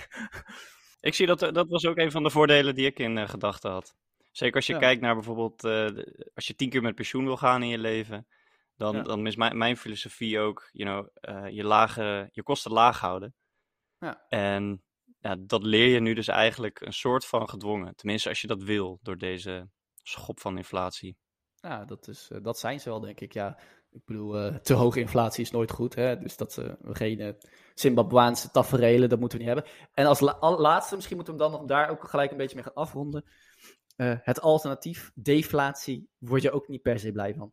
Ik 1.00 1.14
zie 1.14 1.26
dat, 1.26 1.38
dat 1.38 1.68
was 1.68 1.86
ook 1.86 1.96
een 1.96 2.10
van 2.10 2.22
de 2.22 2.30
voordelen 2.30 2.74
die 2.74 2.86
ik 2.86 2.98
in 2.98 3.18
eh, 3.18 3.28
gedachten 3.28 3.70
had. 3.70 3.94
Zeker 4.30 4.56
als 4.56 4.66
je 4.66 4.72
Ja. 4.72 4.78
kijkt 4.78 5.00
naar 5.00 5.14
bijvoorbeeld, 5.14 5.64
eh, 5.64 6.04
als 6.34 6.46
je 6.46 6.54
tien 6.54 6.70
keer 6.70 6.82
met 6.82 6.94
pensioen 6.94 7.24
wil 7.24 7.36
gaan 7.36 7.62
in 7.62 7.68
je 7.68 7.78
leven, 7.78 8.26
dan, 8.76 8.96
Ja. 8.96 9.02
dan 9.02 9.26
is 9.26 9.36
mijn, 9.36 9.58
mijn 9.58 9.76
filosofie 9.76 10.38
ook, 10.38 10.68
you 10.72 10.90
know, 10.90 11.08
eh, 11.14 11.48
je, 11.54 11.64
lage, 11.64 12.28
je 12.32 12.42
kosten 12.42 12.72
laag 12.72 13.00
houden. 13.00 13.34
Ja. 13.98 14.24
En 14.28 14.82
ja, 15.18 15.36
dat 15.38 15.62
leer 15.62 15.88
je 15.88 16.00
nu 16.00 16.14
dus 16.14 16.28
eigenlijk 16.28 16.80
een 16.80 16.92
soort 16.92 17.26
van 17.26 17.48
gedwongen. 17.48 17.96
Tenminste, 17.96 18.28
als 18.28 18.40
je 18.40 18.46
dat 18.46 18.62
wil, 18.62 18.98
door 19.02 19.16
deze 19.16 19.68
schop 20.02 20.40
van 20.40 20.56
inflatie. 20.56 21.16
Ja, 21.54 21.84
dat, 21.84 22.08
is, 22.08 22.28
eh, 22.30 22.38
dat 22.42 22.58
zijn 22.58 22.80
ze 22.80 22.88
wel, 22.88 23.00
denk 23.00 23.20
ik. 23.20 23.32
Ja, 23.32 23.58
ik 23.92 24.04
bedoel, 24.04 24.38
eh, 24.38 24.54
te 24.56 24.74
hoge 24.74 25.00
inflatie 25.00 25.42
is 25.44 25.50
nooit 25.50 25.70
goed. 25.70 25.94
Hè? 25.94 26.18
Dus 26.18 26.36
dat 26.36 26.58
eh, 26.58 26.72
we 26.80 26.94
geen 26.94 27.20
eh, 27.20 27.32
Zimbabwaanse 27.74 28.48
dat 28.52 28.70
moeten 28.70 29.38
we 29.38 29.44
niet 29.44 29.54
hebben. 29.54 29.64
En 29.94 30.06
als 30.06 30.20
la- 30.20 30.36
al- 30.40 30.60
laatste, 30.60 30.94
misschien 30.94 31.16
moeten 31.16 31.36
we 31.36 31.42
hem 31.42 31.50
dan 31.50 31.60
nog 31.60 31.68
daar 31.68 31.90
ook 31.90 32.08
gelijk 32.08 32.30
een 32.30 32.36
beetje 32.36 32.54
mee 32.54 32.64
gaan 32.64 32.74
afronden. 32.74 33.24
Het 34.00 34.40
alternatief, 34.40 35.10
deflatie, 35.14 36.08
word 36.18 36.42
je 36.42 36.50
ook 36.50 36.68
niet 36.68 36.82
per 36.82 36.98
se 36.98 37.12
blij 37.12 37.34
van. 37.34 37.52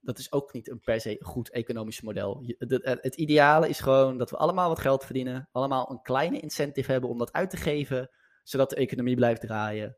Dat 0.00 0.18
is 0.18 0.32
ook 0.32 0.52
niet 0.52 0.70
een 0.70 0.80
per 0.80 1.00
se 1.00 1.16
goed 1.20 1.50
economisch 1.50 2.00
model. 2.00 2.44
Het 2.58 3.16
ideale 3.16 3.68
is 3.68 3.80
gewoon 3.80 4.18
dat 4.18 4.30
we 4.30 4.36
allemaal 4.36 4.68
wat 4.68 4.78
geld 4.78 5.04
verdienen. 5.04 5.48
Allemaal 5.52 5.90
een 5.90 6.02
kleine 6.02 6.40
incentive 6.40 6.92
hebben 6.92 7.10
om 7.10 7.18
dat 7.18 7.32
uit 7.32 7.50
te 7.50 7.56
geven. 7.56 8.10
Zodat 8.42 8.70
de 8.70 8.76
economie 8.76 9.16
blijft 9.16 9.40
draaien. 9.40 9.96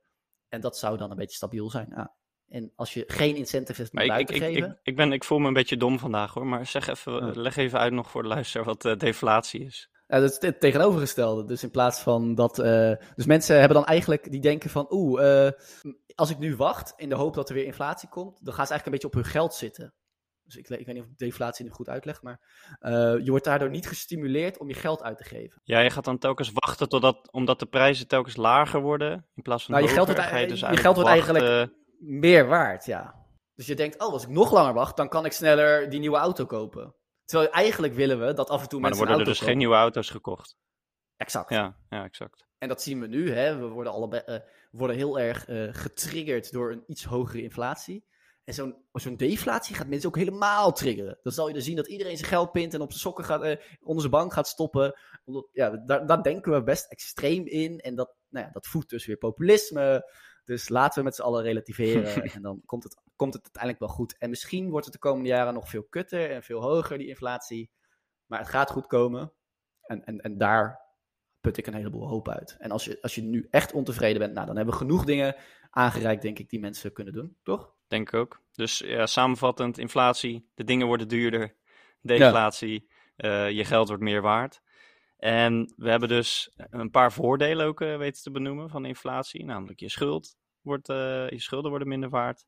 En 0.48 0.60
dat 0.60 0.78
zou 0.78 0.96
dan 0.96 1.10
een 1.10 1.16
beetje 1.16 1.36
stabiel 1.36 1.70
zijn. 1.70 1.86
Ja. 1.90 2.14
En 2.48 2.72
als 2.76 2.94
je 2.94 3.04
geen 3.06 3.36
incentive 3.36 3.80
hebt 3.82 3.92
om 3.92 4.00
ik, 4.00 4.10
uit 4.10 4.26
te 4.26 4.34
ik, 4.34 4.42
geven. 4.42 4.70
ik, 4.70 4.78
ik, 4.82 4.96
ben, 4.96 5.12
ik 5.12 5.24
voel 5.24 5.38
me 5.38 5.46
een 5.46 5.52
beetje 5.52 5.76
dom 5.76 5.98
vandaag 5.98 6.34
hoor, 6.34 6.46
maar 6.46 6.66
zeg 6.66 6.88
even, 6.88 7.40
leg 7.40 7.56
even 7.56 7.78
uit 7.78 7.92
nog 7.92 8.10
voor 8.10 8.22
de 8.22 8.28
luisteraar 8.28 8.66
wat 8.66 8.84
eh, 8.84 8.96
deflatie 8.96 9.64
is. 9.64 9.90
Ja, 10.06 10.20
dat 10.20 10.30
is 10.30 10.38
het 10.40 10.60
tegenovergestelde. 10.60 11.44
Dus 11.44 11.62
in 11.62 11.70
plaats 11.70 12.00
van 12.00 12.34
dat. 12.34 12.58
eh, 12.58 12.92
dus 13.14 13.26
mensen 13.26 13.58
hebben 13.58 13.76
dan 13.76 13.86
eigenlijk. 13.86 14.30
Die 14.30 14.40
denken 14.40 14.70
van. 14.70 14.86
Oeh, 14.90 15.46
eh, 15.46 15.52
als 16.14 16.30
ik 16.30 16.38
nu 16.38 16.56
wacht. 16.56 16.92
in 16.96 17.08
de 17.08 17.14
hoop 17.14 17.34
dat 17.34 17.48
er 17.48 17.54
weer 17.54 17.64
inflatie 17.64 18.08
komt. 18.08 18.44
dan 18.44 18.54
gaan 18.54 18.66
ze 18.66 18.72
eigenlijk 18.72 18.84
een 18.84 18.92
beetje 18.92 19.06
op 19.06 19.14
hun 19.14 19.32
geld 19.32 19.54
zitten. 19.54 19.94
Dus 20.44 20.56
ik, 20.56 20.68
ik 20.68 20.86
weet 20.86 20.94
niet 20.94 21.04
of 21.04 21.10
ik 21.10 21.18
deflatie 21.18 21.64
nu 21.64 21.70
goed 21.70 21.88
uitleg. 21.88 22.22
Maar 22.22 22.40
je 23.22 23.26
wordt 23.26 23.44
daardoor 23.44 23.70
niet 23.70 23.88
gestimuleerd 23.88 24.58
om 24.58 24.68
je 24.68 24.74
geld 24.74 25.02
uit 25.02 25.18
te 25.18 25.24
geven. 25.24 25.60
Ja, 25.64 25.80
je 25.80 25.90
gaat 25.90 26.04
dan 26.04 26.18
telkens 26.18 26.50
wachten 26.54 26.88
totdat, 26.88 27.32
omdat 27.32 27.58
de 27.58 27.66
prijzen 27.66 28.08
telkens 28.08 28.36
lager 28.36 28.80
worden, 28.80 29.26
in 29.34 29.42
plaats 29.42 29.64
van 29.64 29.74
Nou, 29.74 29.86
je 29.86 29.90
hoger, 29.90 30.14
geld 30.14 30.28
wordt 30.28 30.40
je 30.40 30.46
dus 30.46 30.60
je 30.60 30.76
geld 30.76 30.94
wordt 30.94 31.10
eigenlijk- 31.10 31.76
Meer 31.98 32.46
waard, 32.46 32.84
ja. 32.84 33.26
Dus 33.54 33.66
je 33.66 33.74
denkt. 33.74 34.00
Oh, 34.00 34.12
als 34.12 34.22
ik 34.22 34.28
nog 34.28 34.52
langer 34.52 34.74
wacht. 34.74 34.96
dan 34.96 35.08
kan 35.08 35.24
ik 35.24 35.32
sneller 35.32 35.90
die 35.90 36.00
nieuwe 36.00 36.16
auto 36.16 36.46
kopen. 36.46 36.94
Terwijl 37.24 37.50
eigenlijk 37.50 37.94
willen 37.94 38.26
we 38.26 38.32
dat 38.32 38.48
af 38.48 38.62
en 38.62 38.68
toe 38.68 38.80
Maar 38.80 38.90
dan 38.90 38.98
mensen 38.98 39.16
worden 39.16 39.34
er 39.34 39.38
dus 39.38 39.48
geen 39.48 39.58
nieuwe 39.58 39.74
auto's 39.74 40.10
gekocht. 40.10 40.56
Exact. 41.16 41.50
Ja, 41.50 41.76
ja, 41.88 42.04
exact. 42.04 42.46
En 42.58 42.68
dat 42.68 42.82
zien 42.82 43.00
we 43.00 43.06
nu. 43.06 43.30
Hè? 43.32 43.56
We 43.56 43.66
worden, 43.66 43.92
allebei, 43.92 44.22
eh, 44.26 44.38
worden 44.70 44.96
heel 44.96 45.18
erg 45.18 45.46
eh, 45.46 45.68
getriggerd 45.70 46.52
door 46.52 46.72
een 46.72 46.84
iets 46.86 47.04
hogere 47.04 47.42
inflatie. 47.42 48.06
En 48.44 48.54
zo'n 48.54 48.76
zo'n 48.92 49.16
deflatie 49.16 49.76
gaat 49.76 49.86
mensen 49.86 50.08
ook 50.08 50.16
helemaal 50.16 50.72
triggeren. 50.72 51.18
Dan 51.22 51.32
zal 51.32 51.48
je 51.48 51.54
dus 51.54 51.64
zien 51.64 51.76
dat 51.76 51.88
iedereen 51.88 52.16
zijn 52.16 52.28
geld 52.28 52.52
pint 52.52 52.74
en 52.74 52.80
op 52.80 52.88
zijn 52.88 53.00
sokken 53.00 53.24
gaat, 53.24 53.42
eh, 53.42 53.56
onder 53.80 54.00
zijn 54.00 54.12
bank 54.12 54.32
gaat 54.32 54.48
stoppen. 54.48 54.98
Omdat, 55.24 55.48
ja, 55.52 55.70
daar, 55.70 56.06
daar 56.06 56.22
denken 56.22 56.52
we 56.52 56.62
best 56.62 56.90
extreem 56.90 57.46
in. 57.46 57.78
En 57.78 57.94
dat, 57.94 58.14
nou 58.28 58.46
ja, 58.46 58.52
dat 58.52 58.66
voedt 58.66 58.90
dus 58.90 59.06
weer 59.06 59.16
populisme. 59.16 60.12
Dus 60.48 60.68
laten 60.68 60.98
we 60.98 61.04
met 61.04 61.14
z'n 61.14 61.22
allen 61.22 61.42
relativeren. 61.42 62.22
en 62.34 62.42
dan 62.42 62.62
komt 62.64 62.84
het, 62.84 62.96
komt 63.16 63.34
het 63.34 63.42
uiteindelijk 63.42 63.82
wel 63.84 63.94
goed. 63.94 64.18
En 64.18 64.30
misschien 64.30 64.70
wordt 64.70 64.84
het 64.84 64.94
de 64.94 65.00
komende 65.00 65.28
jaren 65.28 65.54
nog 65.54 65.68
veel 65.68 65.82
kutter 65.82 66.30
en 66.30 66.42
veel 66.42 66.60
hoger, 66.60 66.98
die 66.98 67.08
inflatie. 67.08 67.70
Maar 68.26 68.38
het 68.38 68.48
gaat 68.48 68.70
goed 68.70 68.86
komen. 68.86 69.32
En, 69.80 70.04
en, 70.04 70.20
en 70.20 70.38
daar 70.38 70.80
put 71.40 71.56
ik 71.56 71.66
een 71.66 71.74
heleboel 71.74 72.08
hoop 72.08 72.28
uit. 72.28 72.56
En 72.58 72.70
als 72.70 72.84
je, 72.84 72.98
als 73.02 73.14
je 73.14 73.22
nu 73.22 73.46
echt 73.50 73.72
ontevreden 73.72 74.18
bent, 74.18 74.34
nou, 74.34 74.46
dan 74.46 74.56
hebben 74.56 74.74
we 74.74 74.80
genoeg 74.80 75.04
dingen 75.04 75.36
aangereikt, 75.70 76.22
denk 76.22 76.38
ik, 76.38 76.50
die 76.50 76.60
mensen 76.60 76.92
kunnen 76.92 77.12
doen, 77.12 77.36
toch? 77.42 77.74
Denk 77.86 78.08
ik 78.08 78.14
ook. 78.14 78.42
Dus 78.52 78.78
ja, 78.78 79.06
samenvattend, 79.06 79.78
inflatie, 79.78 80.50
de 80.54 80.64
dingen 80.64 80.86
worden 80.86 81.08
duurder. 81.08 81.56
Deflatie, 82.00 82.90
eh, 83.16 83.50
je 83.50 83.64
geld 83.64 83.88
wordt 83.88 84.02
meer 84.02 84.22
waard. 84.22 84.60
En 85.18 85.72
we 85.76 85.90
hebben 85.90 86.08
dus 86.08 86.50
een 86.56 86.90
paar 86.90 87.12
voordelen 87.12 87.66
ook 87.66 87.80
eh, 87.80 87.96
weten 87.96 88.22
te 88.22 88.30
benoemen 88.30 88.70
van 88.70 88.84
inflatie. 88.84 89.44
Namelijk 89.44 89.80
je 89.80 89.88
schuld 89.90 90.36
wordt, 90.60 90.88
eh, 90.88 91.28
je 91.28 91.40
schulden 91.40 91.70
worden 91.70 91.88
minder 91.88 92.08
waard. 92.10 92.46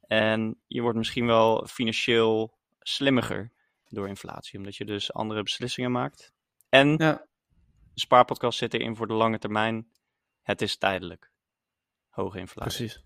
En 0.00 0.60
je 0.66 0.80
wordt 0.80 0.98
misschien 0.98 1.26
wel 1.26 1.66
financieel 1.66 2.58
slimmiger 2.80 3.52
door 3.88 4.08
inflatie. 4.08 4.58
Omdat 4.58 4.76
je 4.76 4.84
dus 4.84 5.12
andere 5.12 5.42
beslissingen 5.42 5.92
maakt. 5.92 6.32
En 6.68 6.88
Ja. 6.88 7.26
de 7.94 8.00
spaarpodcast 8.00 8.58
zit 8.58 8.74
erin 8.74 8.96
voor 8.96 9.06
de 9.06 9.14
lange 9.14 9.38
termijn. 9.38 9.88
Het 10.42 10.62
is 10.62 10.76
tijdelijk. 10.76 11.30
Hoge 12.08 12.38
inflatie. 12.38 12.78
Precies. 12.86 13.04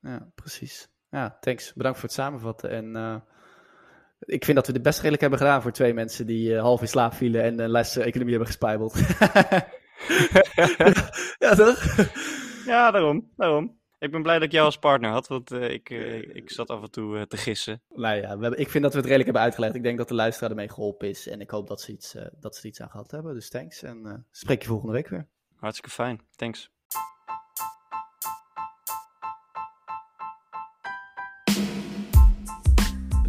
Ja, 0.00 0.30
precies. 0.34 0.88
Ja, 1.10 1.36
thanks. 1.40 1.72
Bedankt 1.74 1.98
voor 1.98 2.08
het 2.08 2.16
samenvatten. 2.18 2.70
En 2.70 2.96
eh, 2.96 3.20
ik 4.18 4.44
vind 4.44 4.56
dat 4.56 4.66
we 4.66 4.72
dit 4.72 4.82
best 4.82 4.98
redelijk 4.98 5.20
hebben 5.20 5.38
gedaan 5.38 5.62
voor 5.62 5.72
twee 5.72 5.94
mensen 5.94 6.26
die 6.26 6.54
eh, 6.54 6.60
half 6.60 6.80
in 6.80 6.88
slaap 6.88 7.12
vielen 7.12 7.42
en 7.42 7.58
een 7.58 7.70
les 7.70 7.96
economie 7.96 8.34
hebben 8.34 8.46
gespijbeld. 8.46 8.98
ja, 11.44 11.54
toch? 11.54 11.96
Ja, 12.66 12.90
daarom, 12.90 13.32
daarom. 13.36 13.76
Ik 13.98 14.10
ben 14.10 14.22
blij 14.22 14.34
dat 14.34 14.44
ik 14.44 14.52
jou 14.52 14.64
als 14.64 14.78
partner 14.78 15.10
had, 15.10 15.28
want 15.28 15.50
eh, 15.50 15.70
ik, 15.70 15.90
eh, 15.90 16.34
ik 16.36 16.50
zat 16.50 16.70
af 16.70 16.82
en 16.82 16.90
toe 16.90 17.26
te 17.26 17.36
gissen. 17.36 17.82
Nou 17.94 18.16
ja, 18.16 18.36
we 18.36 18.42
hebben, 18.42 18.60
ik 18.60 18.68
vind 18.68 18.82
dat 18.82 18.92
we 18.92 18.98
het 18.98 19.08
redelijk 19.08 19.24
hebben 19.24 19.42
uitgelegd. 19.42 19.74
Ik 19.74 19.82
denk 19.82 19.98
dat 19.98 20.08
de 20.08 20.14
luisteraar 20.14 20.50
ermee 20.50 20.68
geholpen 20.68 21.08
is. 21.08 21.28
En 21.28 21.40
ik 21.40 21.50
hoop 21.50 21.68
dat 21.68 21.80
ze, 21.80 21.92
iets, 21.92 22.16
dat 22.40 22.54
ze 22.54 22.60
er 22.62 22.68
iets 22.68 22.80
aan 22.80 22.90
gehad 22.90 23.10
hebben. 23.10 23.34
Dus 23.34 23.48
thanks. 23.48 23.82
En 23.82 24.26
spreek 24.30 24.62
je 24.62 24.68
volgende 24.68 24.92
week 24.92 25.08
weer. 25.08 25.28
Hartstikke 25.56 25.90
fijn, 25.90 26.20
thanks. 26.36 26.70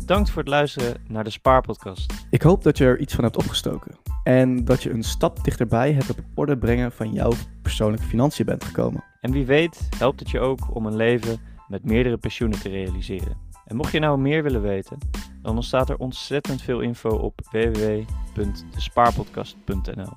Bedankt 0.09 0.29
voor 0.29 0.41
het 0.41 0.51
luisteren 0.51 1.01
naar 1.07 1.23
de 1.23 1.29
Spaarpodcast. 1.29 2.13
Ik 2.29 2.41
hoop 2.41 2.63
dat 2.63 2.77
je 2.77 2.85
er 2.85 2.99
iets 2.99 3.13
van 3.13 3.23
hebt 3.23 3.37
opgestoken. 3.37 3.95
En 4.23 4.65
dat 4.65 4.83
je 4.83 4.89
een 4.89 5.03
stap 5.03 5.43
dichterbij 5.43 5.91
het 5.91 6.09
op 6.09 6.19
orde 6.35 6.57
brengen 6.57 6.91
van 6.91 7.13
jouw 7.13 7.31
persoonlijke 7.61 8.05
financiën 8.05 8.45
bent 8.45 8.63
gekomen. 8.63 9.03
En 9.21 9.31
wie 9.31 9.45
weet 9.45 9.89
helpt 9.97 10.19
het 10.19 10.29
je 10.29 10.39
ook 10.39 10.75
om 10.75 10.85
een 10.85 10.95
leven 10.95 11.39
met 11.67 11.83
meerdere 11.83 12.17
pensioenen 12.17 12.59
te 12.59 12.69
realiseren. 12.69 13.37
En 13.65 13.75
mocht 13.75 13.91
je 13.91 13.99
nou 13.99 14.19
meer 14.19 14.43
willen 14.43 14.61
weten, 14.61 14.97
dan 15.41 15.55
ontstaat 15.55 15.89
er 15.89 15.97
ontzettend 15.97 16.61
veel 16.61 16.79
info 16.79 17.09
op 17.09 17.39
www.despaarpodcast.nl. 17.51 20.13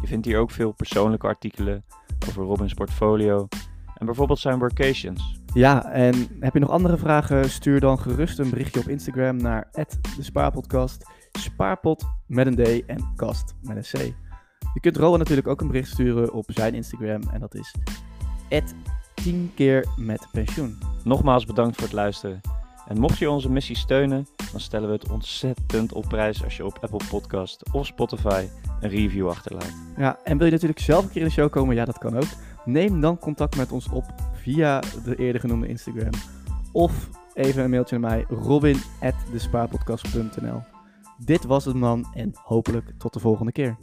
Je 0.00 0.06
vindt 0.06 0.26
hier 0.26 0.38
ook 0.38 0.50
veel 0.50 0.72
persoonlijke 0.72 1.26
artikelen 1.26 1.84
over 2.28 2.44
Robins 2.44 2.74
portfolio 2.74 3.48
en 3.94 4.06
bijvoorbeeld 4.06 4.38
zijn 4.38 4.58
workations. 4.58 5.42
Ja, 5.54 5.90
en 5.90 6.14
heb 6.40 6.52
je 6.52 6.58
nog 6.58 6.70
andere 6.70 6.96
vragen? 6.96 7.50
Stuur 7.50 7.80
dan 7.80 7.98
gerust 7.98 8.38
een 8.38 8.50
berichtje 8.50 8.80
op 8.80 8.88
Instagram 8.88 9.36
naar 9.36 9.68
de 10.16 10.22
Spaarpodcast. 10.22 11.06
Spaarpot 11.32 12.04
met 12.26 12.46
een 12.46 12.54
D 12.54 12.86
en 12.86 13.12
kast 13.16 13.54
met 13.62 13.76
een 13.76 14.00
C. 14.00 14.14
Je 14.74 14.80
kunt 14.80 14.96
Rowan 14.96 15.18
natuurlijk 15.18 15.48
ook 15.48 15.60
een 15.60 15.66
bericht 15.66 15.90
sturen 15.90 16.32
op 16.32 16.44
zijn 16.46 16.74
Instagram 16.74 17.22
en 17.32 17.40
dat 17.40 17.54
is 17.54 17.74
10 19.14 19.52
keer 19.54 19.86
met 19.96 20.26
pensioen. 20.32 20.78
Nogmaals 21.04 21.44
bedankt 21.44 21.74
voor 21.74 21.84
het 21.84 21.92
luisteren. 21.92 22.40
En 22.88 22.98
mocht 22.98 23.18
je 23.18 23.30
onze 23.30 23.50
missie 23.50 23.76
steunen, 23.76 24.26
dan 24.52 24.60
stellen 24.60 24.88
we 24.88 24.94
het 24.94 25.10
ontzettend 25.10 25.92
op 25.92 26.04
prijs 26.08 26.44
als 26.44 26.56
je 26.56 26.64
op 26.64 26.78
Apple 26.80 27.08
Podcast 27.08 27.72
of 27.72 27.86
Spotify 27.86 28.46
een 28.80 28.90
review 28.90 29.28
achterlaat. 29.28 29.74
Ja, 29.96 30.18
en 30.24 30.36
wil 30.36 30.46
je 30.46 30.52
natuurlijk 30.52 30.80
zelf 30.80 31.04
een 31.04 31.10
keer 31.10 31.20
in 31.20 31.26
de 31.26 31.32
show 31.32 31.50
komen? 31.50 31.74
Ja, 31.74 31.84
dat 31.84 31.98
kan 31.98 32.16
ook. 32.16 32.28
Neem 32.64 33.00
dan 33.00 33.18
contact 33.18 33.56
met 33.56 33.72
ons 33.72 33.88
op 33.88 34.04
via 34.44 34.82
de 35.04 35.16
eerder 35.16 35.40
genoemde 35.40 35.68
Instagram. 35.68 36.12
of 36.72 37.08
even 37.34 37.64
een 37.64 37.70
mailtje 37.70 37.98
naar 37.98 38.10
mij, 38.10 38.24
robin.despaarpodcast.nl. 38.28 40.62
Dit 41.18 41.44
was 41.44 41.64
het 41.64 41.76
man 41.76 42.06
en 42.14 42.30
hopelijk 42.34 42.92
tot 42.98 43.12
de 43.12 43.20
volgende 43.20 43.52
keer. 43.52 43.76